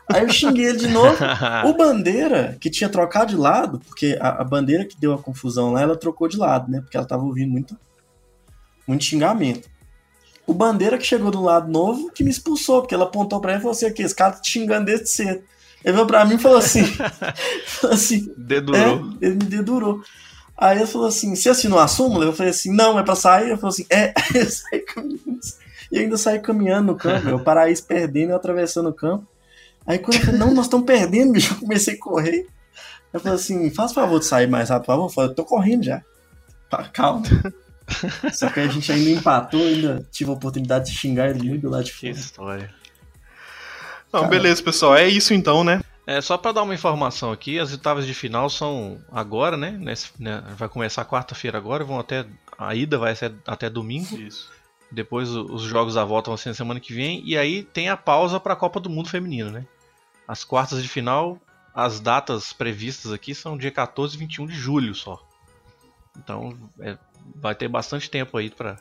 Aí 0.07 0.24
eu 0.24 0.30
xinguei 0.30 0.68
ele 0.68 0.78
de 0.78 0.88
novo. 0.88 1.18
O 1.68 1.74
Bandeira, 1.74 2.55
que 2.62 2.70
tinha 2.70 2.89
trocado 2.89 3.32
de 3.32 3.36
lado, 3.36 3.80
porque 3.80 4.18
a, 4.20 4.41
a, 4.41 4.43
bandeira 4.45 4.86
que 4.86 4.97
deu 4.97 5.14
a 5.14 5.22
confusão 5.22 5.74
lá, 5.74 5.82
ela 5.82 5.97
trocou 5.97 6.30
de 6.30 6.38
lado, 6.38 6.72
né? 6.72 6.80
Porque 6.80 6.95
ela 6.95 7.05
tava 7.05 7.24
ouvindo 7.24 7.51
muito, 7.51 7.78
muito 8.88 9.03
xingamento. 9.03 9.70
O 10.47 10.53
Bandeira 10.53 10.97
que 10.97 11.05
chegou 11.05 11.30
do 11.30 11.41
lado 11.41 11.70
novo, 11.70 12.09
que 12.12 12.24
me 12.24 12.32
expulsou, 12.32 12.82
porque 12.82 12.95
ela 12.95 13.03
apontou 13.03 13.41
pra 13.41 13.51
mim 13.51 13.57
e 13.57 13.62
falou 13.62 13.76
assim, 13.76 13.86
aqui, 13.86 14.01
esse 14.01 14.16
cara 14.16 14.32
tá 14.32 14.39
te 14.39 14.51
xingando 14.51 14.86
desde 14.86 15.09
cedo. 15.09 15.43
Ele 15.84 15.93
veio 15.93 16.07
pra 16.07 16.25
mim 16.25 16.36
e 16.36 16.39
falou 16.39 16.57
assim, 16.57 16.84
falou 17.65 17.95
assim 17.95 18.32
dedurou. 18.38 18.79
É, 19.21 19.25
ele 19.25 19.36
me 19.36 19.45
dedurou. 19.45 20.01
Aí 20.61 20.77
ele 20.77 20.86
falou 20.86 21.07
assim: 21.07 21.36
Você 21.36 21.49
assinou 21.49 21.79
a 21.79 21.88
súmula? 21.88 22.25
Eu 22.25 22.34
falei 22.34 22.51
assim: 22.51 22.71
Não, 22.71 22.99
é 22.99 23.03
pra 23.03 23.15
sair. 23.15 23.47
Ele 23.47 23.55
falou 23.55 23.69
assim: 23.69 23.88
É. 23.89 24.13
Eu 24.36 24.45
saí 24.45 24.79
caminhando. 24.79 25.39
E 25.91 25.99
ainda 25.99 26.17
saí 26.17 26.39
caminhando 26.39 26.93
no 26.93 26.95
campo. 26.95 27.36
O 27.36 27.43
Paraíso 27.43 27.84
perdendo 27.84 28.29
e 28.29 28.32
eu 28.32 28.36
atravessando 28.38 28.88
o 28.88 28.93
campo. 28.93 29.27
Aí 29.86 29.97
quando 29.97 30.17
eu 30.17 30.21
falei: 30.21 30.39
Não, 30.39 30.53
nós 30.53 30.67
estamos 30.67 30.86
perdendo, 30.86 31.34
bicho. 31.34 31.53
Eu 31.55 31.59
comecei 31.59 31.95
a 31.95 31.99
correr. 31.99 32.45
Eu 33.11 33.19
falei 33.19 33.36
assim: 33.36 33.71
Faz 33.71 33.91
favor 33.91 34.19
de 34.19 34.25
sair 34.25 34.47
mais 34.47 34.69
rápido, 34.69 34.86
por 34.86 34.93
favor. 34.93 35.05
Eu 35.05 35.09
falei: 35.09 35.32
Eu 35.32 35.36
tô 35.36 35.43
correndo 35.43 35.84
já. 35.84 36.03
Calma. 36.93 37.23
Só 38.32 38.47
que 38.49 38.59
a 38.59 38.67
gente 38.67 38.89
ainda 38.91 39.09
empatou, 39.09 39.61
ainda 39.61 40.07
tive 40.11 40.29
a 40.29 40.34
oportunidade 40.34 40.91
de 40.91 40.97
xingar 40.97 41.29
ele 41.29 41.49
muito 41.49 41.67
lá 41.67 41.82
de 41.82 41.91
fora. 41.91 42.13
Que 42.13 42.19
história. 42.19 42.80
Não, 44.12 44.28
beleza, 44.28 44.62
pessoal. 44.62 44.95
É 44.95 45.07
isso 45.07 45.34
então, 45.34 45.64
né? 45.64 45.82
É, 46.05 46.20
só 46.20 46.38
para 46.38 46.51
dar 46.51 46.64
uma 46.64 46.74
informação 46.74 47.32
aqui, 47.32 47.59
as 47.59 47.72
oitavas 47.72 48.05
de 48.05 48.14
final 48.14 48.49
são 48.49 48.99
agora, 49.12 49.55
né? 49.55 49.72
Nesse, 49.72 50.12
né 50.20 50.43
vai 50.57 50.68
começar 50.68 51.05
quarta-feira 51.05 51.57
agora, 51.57 51.84
vão 51.84 51.99
até 51.99 52.26
a 52.57 52.76
ida 52.76 52.97
vai 52.97 53.16
ser 53.16 53.34
até 53.47 53.70
domingo. 53.70 54.18
Isso. 54.18 54.51
Depois 54.91 55.30
os 55.30 55.62
jogos 55.62 55.93
da 55.93 56.03
volta 56.03 56.30
vão 56.30 56.38
ser 56.38 56.49
na 56.49 56.55
semana 56.55 56.80
que 56.80 56.93
vem 56.93 57.24
e 57.26 57.38
aí 57.38 57.64
tem 57.64 57.88
a 57.88 57.95
pausa 57.95 58.39
para 58.39 58.53
a 58.53 58.57
Copa 58.57 58.80
do 58.80 58.89
Mundo 58.89 59.09
feminino, 59.09 59.49
né? 59.49 59.66
As 60.28 60.43
quartas 60.43 60.84
de 60.84 60.89
final, 60.89 61.39
as 61.74 61.99
datas 61.99 62.51
previstas 62.51 63.14
aqui 63.14 63.34
são 63.34 63.57
dia 63.57 63.72
14 63.72 64.16
e 64.16 64.20
21 64.20 64.47
de 64.47 64.53
julho 64.53 64.93
só. 64.93 65.26
Então, 66.18 66.57
é, 66.80 66.97
vai 67.36 67.55
ter 67.55 67.70
bastante 67.70 68.09
tempo 68.09 68.38
aí 68.38 68.49
para 68.49 68.78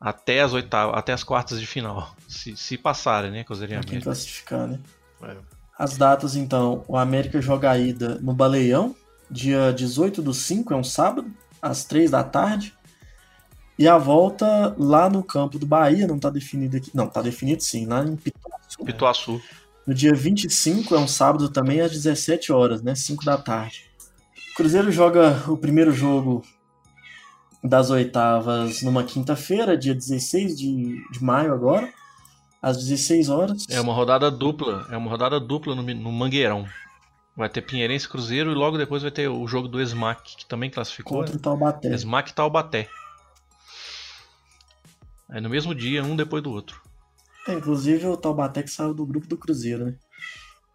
até 0.00 0.40
as 0.40 0.52
oitavas, 0.52 0.96
até 0.96 1.12
as 1.12 1.24
quartas 1.24 1.60
de 1.60 1.66
final, 1.66 2.14
se, 2.28 2.56
se 2.56 2.78
passarem, 2.78 3.30
né, 3.30 3.44
Cruzeiro 3.44 3.74
e 3.92 4.00
classificar, 4.00 4.66
né? 4.66 4.78
É. 5.22 5.36
As 5.78 5.96
datas, 5.96 6.36
então, 6.36 6.84
o 6.88 6.96
América 6.96 7.40
joga 7.40 7.70
a 7.70 7.78
ida 7.78 8.18
no 8.20 8.32
Baleião, 8.32 8.94
dia 9.30 9.72
18 9.72 10.22
do 10.22 10.34
5, 10.34 10.72
é 10.72 10.76
um 10.76 10.84
sábado, 10.84 11.30
às 11.60 11.84
3 11.84 12.10
da 12.10 12.24
tarde. 12.24 12.74
E 13.78 13.86
a 13.86 13.96
volta 13.96 14.74
lá 14.76 15.08
no 15.08 15.22
campo 15.22 15.56
do 15.56 15.66
Bahia, 15.66 16.06
não 16.06 16.16
está 16.16 16.30
definido 16.30 16.76
aqui. 16.76 16.90
Não, 16.92 17.06
está 17.06 17.22
definido 17.22 17.62
sim, 17.62 17.86
lá 17.86 18.04
em 18.04 18.16
Pituaçu. 18.16 18.84
Pituaçu. 18.84 19.42
No 19.86 19.94
dia 19.94 20.12
25, 20.12 20.94
é 20.96 20.98
um 20.98 21.06
sábado 21.06 21.48
também, 21.48 21.80
às 21.80 21.92
17 21.92 22.52
horas, 22.52 22.82
né? 22.82 22.96
5 22.96 23.24
da 23.24 23.38
tarde. 23.38 23.88
O 24.52 24.56
Cruzeiro 24.56 24.90
joga 24.90 25.44
o 25.46 25.56
primeiro 25.56 25.92
jogo 25.92 26.42
das 27.62 27.90
oitavas 27.90 28.82
numa 28.82 29.02
quinta-feira, 29.04 29.76
dia 29.76 29.94
16 29.94 30.56
de, 30.56 31.10
de 31.10 31.24
maio 31.24 31.52
agora 31.52 31.92
às 32.62 32.76
16 32.76 33.28
horas. 33.28 33.66
É 33.68 33.80
uma 33.80 33.92
rodada 33.92 34.30
dupla, 34.30 34.86
é 34.90 34.96
uma 34.96 35.10
rodada 35.10 35.40
dupla 35.40 35.74
no, 35.74 35.82
no 35.82 36.12
Mangueirão. 36.12 36.66
Vai 37.36 37.48
ter 37.48 37.62
Pinheirense 37.62 38.08
Cruzeiro 38.08 38.50
e 38.50 38.54
logo 38.54 38.76
depois 38.76 39.02
vai 39.02 39.12
ter 39.12 39.28
o 39.28 39.46
jogo 39.46 39.68
do 39.68 39.80
Smack, 39.80 40.36
que 40.38 40.46
também 40.46 40.68
classificou. 40.68 41.18
Contra 41.18 41.36
o 41.36 41.38
Taubaté. 41.38 41.94
Smack 41.94 42.30
e 42.30 42.34
Taubaté. 42.34 42.88
É 45.30 45.40
no 45.40 45.48
mesmo 45.48 45.74
dia, 45.74 46.02
um 46.02 46.16
depois 46.16 46.42
do 46.42 46.50
outro. 46.50 46.80
É, 47.46 47.54
inclusive 47.54 48.06
o 48.06 48.16
Taubaté 48.16 48.62
que 48.62 48.70
saiu 48.70 48.92
do 48.92 49.06
grupo 49.06 49.28
do 49.28 49.36
Cruzeiro, 49.36 49.86
né? 49.86 49.94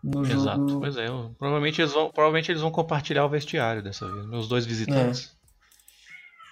No 0.01 0.25
Exato, 0.25 0.69
jogo... 0.69 0.79
pois 0.79 0.95
é. 0.97 1.07
Provavelmente 1.37 1.81
eles, 1.81 1.93
vão, 1.93 2.11
provavelmente 2.11 2.51
eles 2.51 2.61
vão 2.61 2.71
compartilhar 2.71 3.25
o 3.25 3.29
vestiário 3.29 3.81
dessa 3.81 4.09
vez, 4.09 4.25
meus 4.25 4.47
dois 4.47 4.65
visitantes. 4.65 5.35
É. 5.39 5.42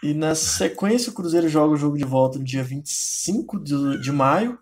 E 0.04 0.14
na 0.14 0.34
sequência 0.34 1.12
o 1.12 1.14
Cruzeiro 1.14 1.48
joga 1.48 1.74
o 1.74 1.78
jogo 1.78 1.98
de 1.98 2.04
volta 2.04 2.40
no 2.40 2.46
dia 2.46 2.64
25 2.64 3.60
de, 3.64 4.02
de 4.02 4.12
maio 4.12 4.58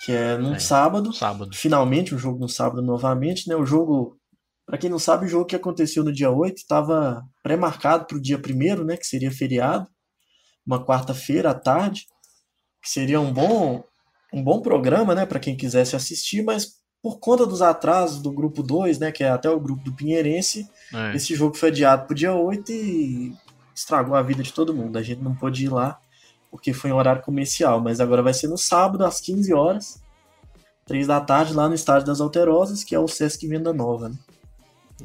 que 0.00 0.12
é 0.12 0.36
num 0.38 0.54
é, 0.54 0.58
sábado. 0.58 1.12
Sábado. 1.12 1.54
Finalmente, 1.54 2.14
o 2.14 2.16
um 2.16 2.18
jogo 2.18 2.38
no 2.38 2.48
sábado 2.48 2.80
novamente, 2.80 3.46
né? 3.48 3.54
O 3.54 3.66
jogo, 3.66 4.18
para 4.64 4.78
quem 4.78 4.88
não 4.88 4.98
sabe, 4.98 5.26
o 5.26 5.28
jogo 5.28 5.44
que 5.44 5.54
aconteceu 5.54 6.02
no 6.02 6.12
dia 6.12 6.30
8 6.30 6.56
estava 6.56 7.22
pré-marcado 7.42 8.06
para 8.06 8.16
o 8.16 8.20
dia 8.20 8.38
1 8.38 8.84
né? 8.84 8.96
Que 8.96 9.06
seria 9.06 9.30
feriado, 9.30 9.86
uma 10.66 10.84
quarta-feira 10.84 11.50
à 11.50 11.54
tarde, 11.54 12.06
que 12.82 12.88
seria 12.88 13.20
um 13.20 13.30
bom, 13.30 13.84
um 14.32 14.42
bom 14.42 14.62
programa, 14.62 15.14
né? 15.14 15.26
Para 15.26 15.38
quem 15.38 15.54
quisesse 15.54 15.94
assistir, 15.94 16.42
mas 16.42 16.80
por 17.02 17.18
conta 17.18 17.44
dos 17.44 17.60
atrasos 17.60 18.22
do 18.22 18.32
grupo 18.32 18.62
2, 18.62 18.98
né? 18.98 19.12
Que 19.12 19.22
é 19.22 19.28
até 19.28 19.50
o 19.50 19.60
grupo 19.60 19.84
do 19.84 19.94
Pinheirense, 19.94 20.66
é. 20.94 21.14
esse 21.14 21.34
jogo 21.34 21.54
foi 21.54 21.68
adiado 21.68 22.06
para 22.06 22.12
o 22.14 22.16
dia 22.16 22.34
8 22.34 22.72
e 22.72 23.34
estragou 23.80 24.14
a 24.14 24.22
vida 24.22 24.42
de 24.42 24.52
todo 24.52 24.74
mundo. 24.74 24.96
A 24.96 25.02
gente 25.02 25.22
não 25.22 25.34
pôde 25.34 25.64
ir 25.64 25.68
lá 25.68 25.98
porque 26.50 26.72
foi 26.72 26.90
em 26.90 26.92
horário 26.92 27.22
comercial, 27.22 27.80
mas 27.80 28.00
agora 28.00 28.22
vai 28.22 28.34
ser 28.34 28.48
no 28.48 28.58
sábado 28.58 29.04
às 29.04 29.20
15 29.20 29.54
horas, 29.54 30.02
3 30.84 31.06
da 31.06 31.20
tarde, 31.20 31.54
lá 31.54 31.68
no 31.68 31.74
Estádio 31.74 32.08
das 32.08 32.20
Alterosas, 32.20 32.82
que 32.82 32.94
é 32.94 32.98
o 32.98 33.06
Sesc 33.06 33.46
Venda 33.46 33.72
Nova. 33.72 34.08
Né? 34.08 34.16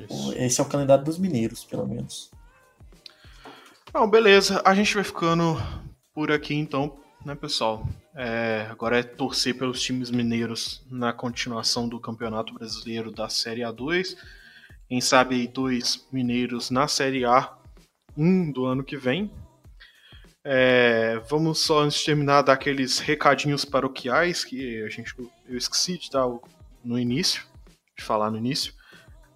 Isso. 0.09 0.33
Esse 0.33 0.59
é 0.59 0.63
o 0.63 0.67
calendário 0.67 1.05
dos 1.05 1.19
mineiros, 1.19 1.63
pelo 1.63 1.87
menos. 1.87 2.31
Não, 3.93 4.09
beleza. 4.09 4.61
A 4.65 4.73
gente 4.73 4.95
vai 4.95 5.03
ficando 5.03 5.55
por 6.13 6.31
aqui 6.31 6.55
então, 6.55 6.97
né, 7.23 7.35
pessoal? 7.35 7.87
É, 8.15 8.67
agora 8.71 8.99
é 8.99 9.03
torcer 9.03 9.55
pelos 9.55 9.81
times 9.81 10.09
mineiros 10.09 10.83
na 10.89 11.13
continuação 11.13 11.87
do 11.87 11.99
Campeonato 11.99 12.53
Brasileiro 12.53 13.11
da 13.11 13.29
Série 13.29 13.61
A2. 13.61 14.17
Quem 14.89 14.99
sabe 14.99 15.35
aí 15.35 15.47
dois 15.47 16.07
mineiros 16.11 16.71
na 16.71 16.87
Série 16.87 17.23
A 17.23 17.55
1 18.17 18.51
do 18.51 18.65
ano 18.65 18.83
que 18.83 18.97
vem. 18.97 19.31
É, 20.43 21.19
vamos 21.27 21.59
só, 21.59 21.81
antes 21.81 21.99
de 21.99 22.05
terminar, 22.05 22.43
dar 22.43 22.53
aqueles 22.53 22.99
recadinhos 22.99 23.65
paroquiais 23.65 24.43
que 24.43 24.83
a 24.83 24.89
gente, 24.89 25.15
eu 25.47 25.57
esqueci 25.57 25.97
de 25.97 26.11
dar 26.11 26.27
no 26.83 26.99
início, 26.99 27.43
de 27.97 28.03
falar 28.03 28.29
no 28.29 28.37
início. 28.37 28.73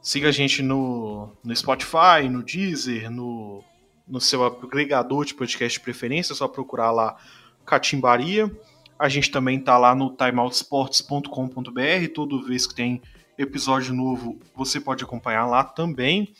Siga 0.01 0.29
a 0.29 0.31
gente 0.31 0.61
no, 0.61 1.35
no 1.43 1.55
Spotify, 1.55 2.29
no 2.29 2.43
Deezer, 2.43 3.09
no, 3.09 3.63
no 4.07 4.21
seu 4.21 4.45
agregador 4.45 5.25
de 5.25 5.33
podcast 5.33 5.79
de 5.79 5.83
preferência, 5.83 6.33
é 6.33 6.35
só 6.35 6.47
procurar 6.47 6.91
lá 6.91 7.17
Catimbaria. 7.65 8.49
A 8.97 9.09
gente 9.09 9.31
também 9.31 9.59
tá 9.59 9.77
lá 9.77 9.95
no 9.95 10.15
timeoutsports.com.br. 10.15 12.13
Toda 12.13 12.45
vez 12.45 12.67
que 12.67 12.75
tem 12.75 13.01
episódio 13.37 13.93
novo, 13.93 14.39
você 14.55 14.79
pode 14.79 15.03
acompanhar 15.03 15.45
lá 15.45 15.63
também. 15.63 16.33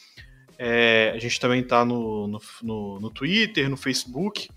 É, 0.62 1.14
a 1.16 1.18
gente 1.18 1.39
também 1.39 1.64
tá 1.64 1.86
no, 1.86 2.28
no, 2.28 2.41
no, 2.62 2.99
no 2.99 3.10
Twitter, 3.10 3.70
no 3.70 3.78
Facebook, 3.78 4.49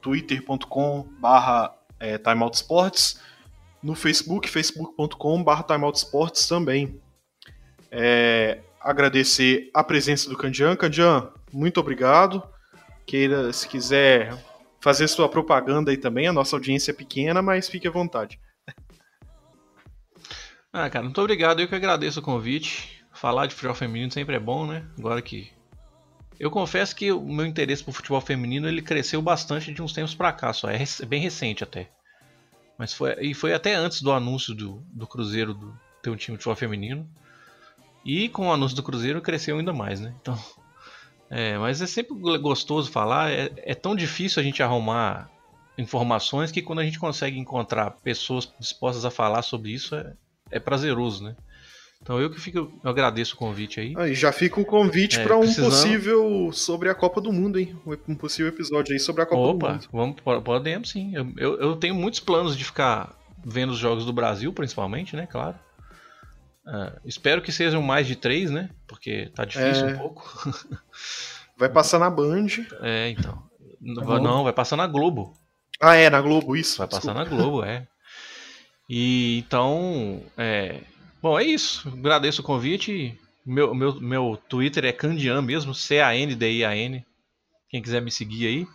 twitter.com 0.00 1.06
barra 1.20 1.76
é, 2.00 2.16
timeoutsports, 2.16 3.20
no 3.82 3.94
Facebook, 3.94 4.48
facebook.com 4.48 5.44
barra 5.44 5.62
timeoutsports 5.62 6.48
também. 6.48 6.98
É, 7.90 8.60
agradecer 8.80 9.70
a 9.74 9.84
presença 9.84 10.30
do 10.30 10.38
Candian. 10.38 10.74
Candian, 10.74 11.30
muito 11.52 11.78
obrigado. 11.78 12.42
Queira, 13.04 13.52
se 13.52 13.68
quiser 13.68 14.34
fazer 14.80 15.06
sua 15.06 15.28
propaganda 15.28 15.90
aí 15.90 15.98
também, 15.98 16.28
a 16.28 16.32
nossa 16.32 16.56
audiência 16.56 16.92
é 16.92 16.94
pequena, 16.94 17.42
mas 17.42 17.68
fique 17.68 17.86
à 17.86 17.90
vontade. 17.90 18.40
Ah, 20.72 20.88
cara, 20.88 21.04
muito 21.04 21.20
obrigado. 21.20 21.60
Eu 21.60 21.68
que 21.68 21.74
agradeço 21.74 22.20
o 22.20 22.22
convite. 22.22 23.01
Falar 23.22 23.46
de 23.46 23.54
futebol 23.54 23.76
feminino 23.76 24.10
sempre 24.10 24.34
é 24.34 24.40
bom, 24.40 24.66
né? 24.66 24.84
Agora 24.98 25.22
que. 25.22 25.48
Eu 26.40 26.50
confesso 26.50 26.96
que 26.96 27.12
o 27.12 27.22
meu 27.22 27.46
interesse 27.46 27.84
por 27.84 27.92
futebol 27.92 28.20
feminino 28.20 28.66
ele 28.66 28.82
cresceu 28.82 29.22
bastante 29.22 29.72
de 29.72 29.80
uns 29.80 29.92
tempos 29.92 30.12
pra 30.12 30.32
cá, 30.32 30.52
só. 30.52 30.68
É 30.68 30.84
bem 31.06 31.20
recente 31.20 31.62
até. 31.62 31.88
Mas 32.76 32.92
foi. 32.92 33.14
E 33.20 33.32
foi 33.32 33.54
até 33.54 33.74
antes 33.76 34.02
do 34.02 34.10
anúncio 34.10 34.52
do, 34.56 34.82
do 34.92 35.06
Cruzeiro 35.06 35.54
do, 35.54 35.72
ter 36.02 36.10
um 36.10 36.16
time 36.16 36.36
de 36.36 36.42
futebol 36.42 36.56
feminino. 36.56 37.08
E 38.04 38.28
com 38.28 38.48
o 38.48 38.52
anúncio 38.52 38.74
do 38.74 38.82
Cruzeiro 38.82 39.22
cresceu 39.22 39.56
ainda 39.56 39.72
mais, 39.72 40.00
né? 40.00 40.12
Então. 40.20 40.36
É, 41.34 41.56
mas 41.56 41.80
é 41.80 41.86
sempre 41.86 42.14
gostoso 42.38 42.90
falar. 42.90 43.30
É, 43.30 43.50
é 43.56 43.74
tão 43.74 43.96
difícil 43.96 44.38
a 44.38 44.44
gente 44.44 44.62
arrumar 44.62 45.30
informações 45.78 46.52
que 46.52 46.60
quando 46.60 46.80
a 46.80 46.84
gente 46.84 46.98
consegue 46.98 47.38
encontrar 47.38 47.92
pessoas 48.02 48.52
dispostas 48.60 49.06
a 49.06 49.10
falar 49.10 49.40
sobre 49.40 49.70
isso 49.70 49.94
é, 49.94 50.12
é 50.50 50.60
prazeroso, 50.60 51.24
né? 51.24 51.34
Então 52.02 52.20
eu 52.20 52.28
que 52.28 52.40
fico, 52.40 52.58
eu 52.58 52.90
agradeço 52.90 53.34
o 53.36 53.38
convite 53.38 53.78
aí. 53.78 53.94
Aí 53.96 54.14
já 54.14 54.32
fica 54.32 54.60
o 54.60 54.64
convite 54.64 55.20
é, 55.20 55.22
para 55.22 55.36
um 55.36 55.54
possível 55.54 56.50
sobre 56.52 56.88
a 56.88 56.94
Copa 56.94 57.20
do 57.20 57.32
Mundo, 57.32 57.60
hein? 57.60 57.76
Um 58.08 58.16
possível 58.16 58.48
episódio 58.48 58.92
aí 58.92 58.98
sobre 58.98 59.22
a 59.22 59.26
Copa 59.26 59.40
Opa, 59.40 59.66
do 59.66 59.72
Mundo. 59.72 59.88
Vamos, 60.24 60.42
podemos 60.42 60.90
sim. 60.90 61.14
Eu, 61.14 61.32
eu, 61.36 61.60
eu, 61.60 61.76
tenho 61.76 61.94
muitos 61.94 62.18
planos 62.18 62.56
de 62.56 62.64
ficar 62.64 63.16
vendo 63.44 63.70
os 63.70 63.78
jogos 63.78 64.04
do 64.04 64.12
Brasil, 64.12 64.52
principalmente, 64.52 65.14
né? 65.14 65.28
Claro. 65.30 65.56
Uh, 66.66 66.98
espero 67.04 67.40
que 67.40 67.52
sejam 67.52 67.80
mais 67.80 68.06
de 68.06 68.16
três, 68.16 68.50
né? 68.50 68.70
Porque 68.88 69.30
tá 69.32 69.44
difícil 69.44 69.88
é... 69.88 69.94
um 69.94 69.98
pouco. 69.98 70.52
vai 71.56 71.68
passar 71.68 72.00
na 72.00 72.10
Band. 72.10 72.48
É, 72.80 73.10
então. 73.10 73.34
Tá 73.94 74.20
não, 74.20 74.42
vai 74.42 74.52
passar 74.52 74.76
na 74.76 74.88
Globo. 74.88 75.34
Ah, 75.80 75.94
é, 75.94 76.10
na 76.10 76.20
Globo, 76.20 76.56
isso. 76.56 76.78
Vai 76.78 76.88
Desculpa. 76.88 77.14
passar 77.14 77.14
na 77.14 77.24
Globo, 77.24 77.64
é. 77.64 77.86
E 78.88 79.38
então, 79.38 80.20
é, 80.36 80.80
bom, 81.22 81.38
é 81.38 81.44
isso. 81.44 81.88
Agradeço 81.88 82.42
o 82.42 82.44
convite. 82.44 83.18
Meu, 83.44 83.74
meu, 83.74 84.00
meu 84.00 84.40
Twitter 84.48 84.84
é 84.84 84.92
Candian 84.92 85.40
mesmo, 85.42 85.74
C-A-N-D-I-A-N. 85.74 87.04
Quem 87.68 87.82
quiser 87.82 88.02
me 88.02 88.10
seguir 88.10 88.46
aí. 88.46 88.66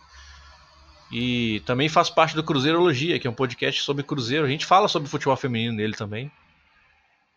E 1.10 1.60
também 1.60 1.88
faço 1.88 2.14
parte 2.14 2.34
do 2.34 2.42
Cruzeirologia, 2.42 3.18
que 3.18 3.26
é 3.26 3.30
um 3.30 3.34
podcast 3.34 3.82
sobre 3.82 4.02
Cruzeiro. 4.02 4.44
A 4.44 4.48
gente 4.48 4.66
fala 4.66 4.88
sobre 4.88 5.08
futebol 5.08 5.36
feminino 5.36 5.74
nele 5.74 5.94
também. 5.94 6.30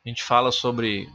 A 0.05 0.09
gente 0.09 0.23
fala 0.23 0.51
sobre 0.51 1.07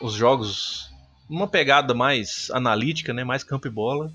os 0.00 0.12
jogos, 0.12 0.90
uma 1.28 1.48
pegada 1.48 1.94
mais 1.94 2.50
analítica, 2.50 3.12
né, 3.12 3.24
mais 3.24 3.42
campo 3.42 3.66
e 3.66 3.70
bola, 3.70 4.12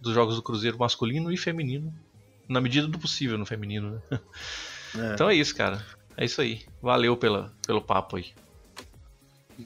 dos 0.00 0.14
jogos 0.14 0.34
do 0.34 0.42
Cruzeiro 0.42 0.78
masculino 0.78 1.30
e 1.30 1.36
feminino, 1.36 1.94
na 2.48 2.60
medida 2.60 2.88
do 2.88 2.98
possível 2.98 3.38
no 3.38 3.46
feminino. 3.46 4.02
Né? 4.10 4.20
É. 4.94 5.14
Então 5.14 5.30
é 5.30 5.34
isso, 5.34 5.54
cara. 5.54 5.84
É 6.16 6.24
isso 6.24 6.40
aí. 6.40 6.62
Valeu 6.82 7.16
pela, 7.16 7.52
pelo 7.66 7.80
papo 7.80 8.16
aí. 8.16 8.32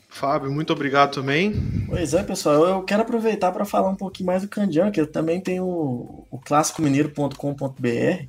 Fábio, 0.09 0.51
muito 0.51 0.73
obrigado 0.73 1.15
também. 1.15 1.53
Pois 1.87 2.15
é, 2.15 2.23
pessoal. 2.23 2.65
Eu 2.65 2.83
quero 2.83 3.03
aproveitar 3.03 3.53
para 3.53 3.65
falar 3.65 3.89
um 3.89 3.95
pouquinho 3.95 4.27
mais 4.27 4.43
do 4.43 4.49
Candian, 4.49 4.91
que 4.91 5.01
eu 5.01 5.07
também 5.07 5.41
tenho 5.41 5.65
o, 5.65 6.27
o 6.31 6.39
clássicomineiro.com.br, 6.39 8.27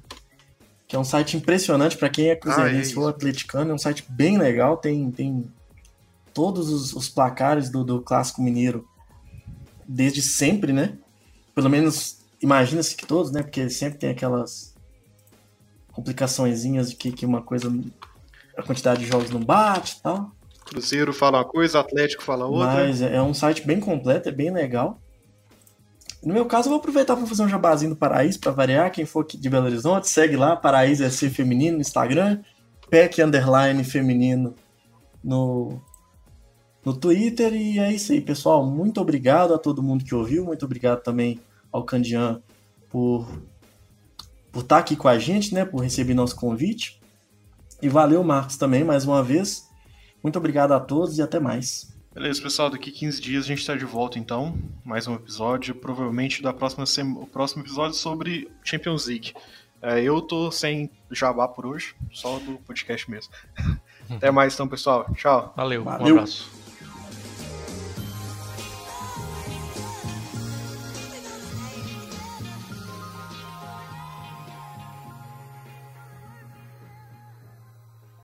que 0.88 0.95
é 0.95 0.99
um 0.99 1.03
site 1.03 1.38
impressionante 1.38 1.97
para 1.97 2.10
quem 2.10 2.30
é 2.30 2.36
cruzeirense 2.36 2.93
ah, 2.93 2.95
é 2.95 2.99
ou 2.99 3.08
atleticano. 3.08 3.72
É 3.72 3.74
um 3.74 3.78
site 3.78 4.05
bem 4.10 4.38
legal, 4.38 4.78
tem, 4.78 5.10
tem 5.12 5.45
todos 6.34 6.70
os, 6.70 6.93
os 6.93 7.10
placares 7.10 7.70
do, 7.70 7.84
do 7.84 8.01
Clássico 8.01 8.41
Mineiro 8.41 8.88
desde 9.88 10.22
sempre, 10.22 10.72
né? 10.72 10.97
Pelo 11.55 11.70
menos 11.70 12.20
imagina-se 12.41 12.95
que 12.95 13.05
todos, 13.05 13.32
né? 13.32 13.41
Porque 13.41 13.70
sempre 13.70 13.97
tem 13.97 14.10
aquelas 14.12 14.76
complicaçõezinhas 15.91 16.91
de 16.91 16.95
que, 16.95 17.12
que 17.12 17.26
uma 17.26 17.41
coisa. 17.41 17.74
a 18.55 18.62
quantidade 18.62 18.99
de 18.99 19.08
jogos 19.08 19.32
não 19.32 19.43
bate 19.43 19.97
e 19.97 20.01
tal. 20.01 20.32
Cruzeiro 20.68 21.13
fala 21.13 21.39
uma 21.39 21.45
coisa, 21.45 21.80
Atlético 21.80 22.24
fala 22.24 22.45
outra. 22.45 22.74
Mas 22.74 23.01
é 23.01 23.22
um 23.22 23.34
site 23.34 23.65
bem 23.65 23.80
completo, 23.80 24.30
é 24.30 24.32
bem 24.32 24.51
legal. 24.51 24.99
No 26.24 26.34
meu 26.34 26.45
caso, 26.45 26.68
eu 26.68 26.72
vou 26.72 26.80
aproveitar 26.80 27.15
para 27.15 27.26
fazer 27.26 27.43
um 27.43 27.47
jabazinho 27.47 27.91
do 27.91 27.95
Paraíso 27.95 28.39
para 28.39 28.51
variar. 28.51 28.91
Quem 28.91 29.05
for 29.05 29.26
de 29.26 29.49
Belo 29.49 29.65
Horizonte, 29.65 30.09
segue 30.09 30.36
lá, 30.36 30.55
Paraíso 30.55 31.09
SC 31.09 31.30
Feminino 31.30 31.78
no 31.78 31.82
Instagram, 31.82 32.41
PEC 32.89 33.22
Underline 33.22 33.84
Feminino 33.84 34.55
no, 35.24 35.80
no 36.84 36.93
Twitter. 36.93 37.53
E 37.53 37.80
é 37.80 37.91
isso 37.91 38.11
aí, 38.11 38.20
pessoal. 38.20 38.65
Muito 38.65 38.99
obrigado 38.99 39.53
a 39.53 39.57
todo 39.57 39.84
mundo 39.84 40.03
que 40.03 40.15
ouviu. 40.15 40.43
Muito 40.43 40.65
obrigado 40.65 41.01
também 41.01 41.39
ao 41.72 41.84
Candian 41.84 42.41
por 42.89 43.28
por 44.57 44.61
estar 44.61 44.80
aqui 44.80 44.95
com 44.95 45.07
a 45.07 45.20
gente, 45.20 45.53
né, 45.53 45.63
por 45.63 45.84
receber 45.84 46.15
nosso 46.15 46.36
convite. 46.36 46.99
E 47.80 47.88
valeu, 47.88 48.24
Marcos, 48.24 48.57
também, 48.57 48.84
mais 48.84 49.05
uma 49.05 49.22
vez. 49.22 49.66
Muito 50.24 50.38
obrigado 50.38 50.74
a 50.74 50.80
todos 50.80 51.18
e 51.18 51.22
até 51.22 51.39
mais. 51.39 51.95
Beleza, 52.13 52.41
pessoal, 52.41 52.70
daqui 52.70 52.91
15 52.91 53.22
dias 53.22 53.45
a 53.45 53.47
gente 53.47 53.59
está 53.59 53.76
de 53.76 53.86
volta 53.86 54.18
então, 54.18 54.57
mais 54.84 55.07
um 55.07 55.13
episódio, 55.13 55.76
provavelmente 55.76 56.41
da 56.41 56.51
próxima 56.51 56.86
semana, 56.86 57.20
o 57.20 57.28
próximo 57.28 57.61
episódio 57.61 57.95
sobre 57.95 58.49
Champions 58.63 59.05
League. 59.05 59.34
É, 59.82 60.01
eu 60.01 60.20
tô 60.22 60.51
sem 60.51 60.89
jabá 61.11 61.47
por 61.47 61.68
hoje, 61.68 61.93
só 62.11 62.39
do 62.39 62.57
podcast 62.57 63.09
mesmo. 63.09 63.32
Até 64.09 64.32
mais 64.32 64.55
então, 64.55 64.68
pessoal. 64.68 65.05
Tchau. 65.13 65.53
Valeu, 65.55 65.84
Valeu. 65.84 66.15
um 66.15 66.18
abraço. 66.18 66.57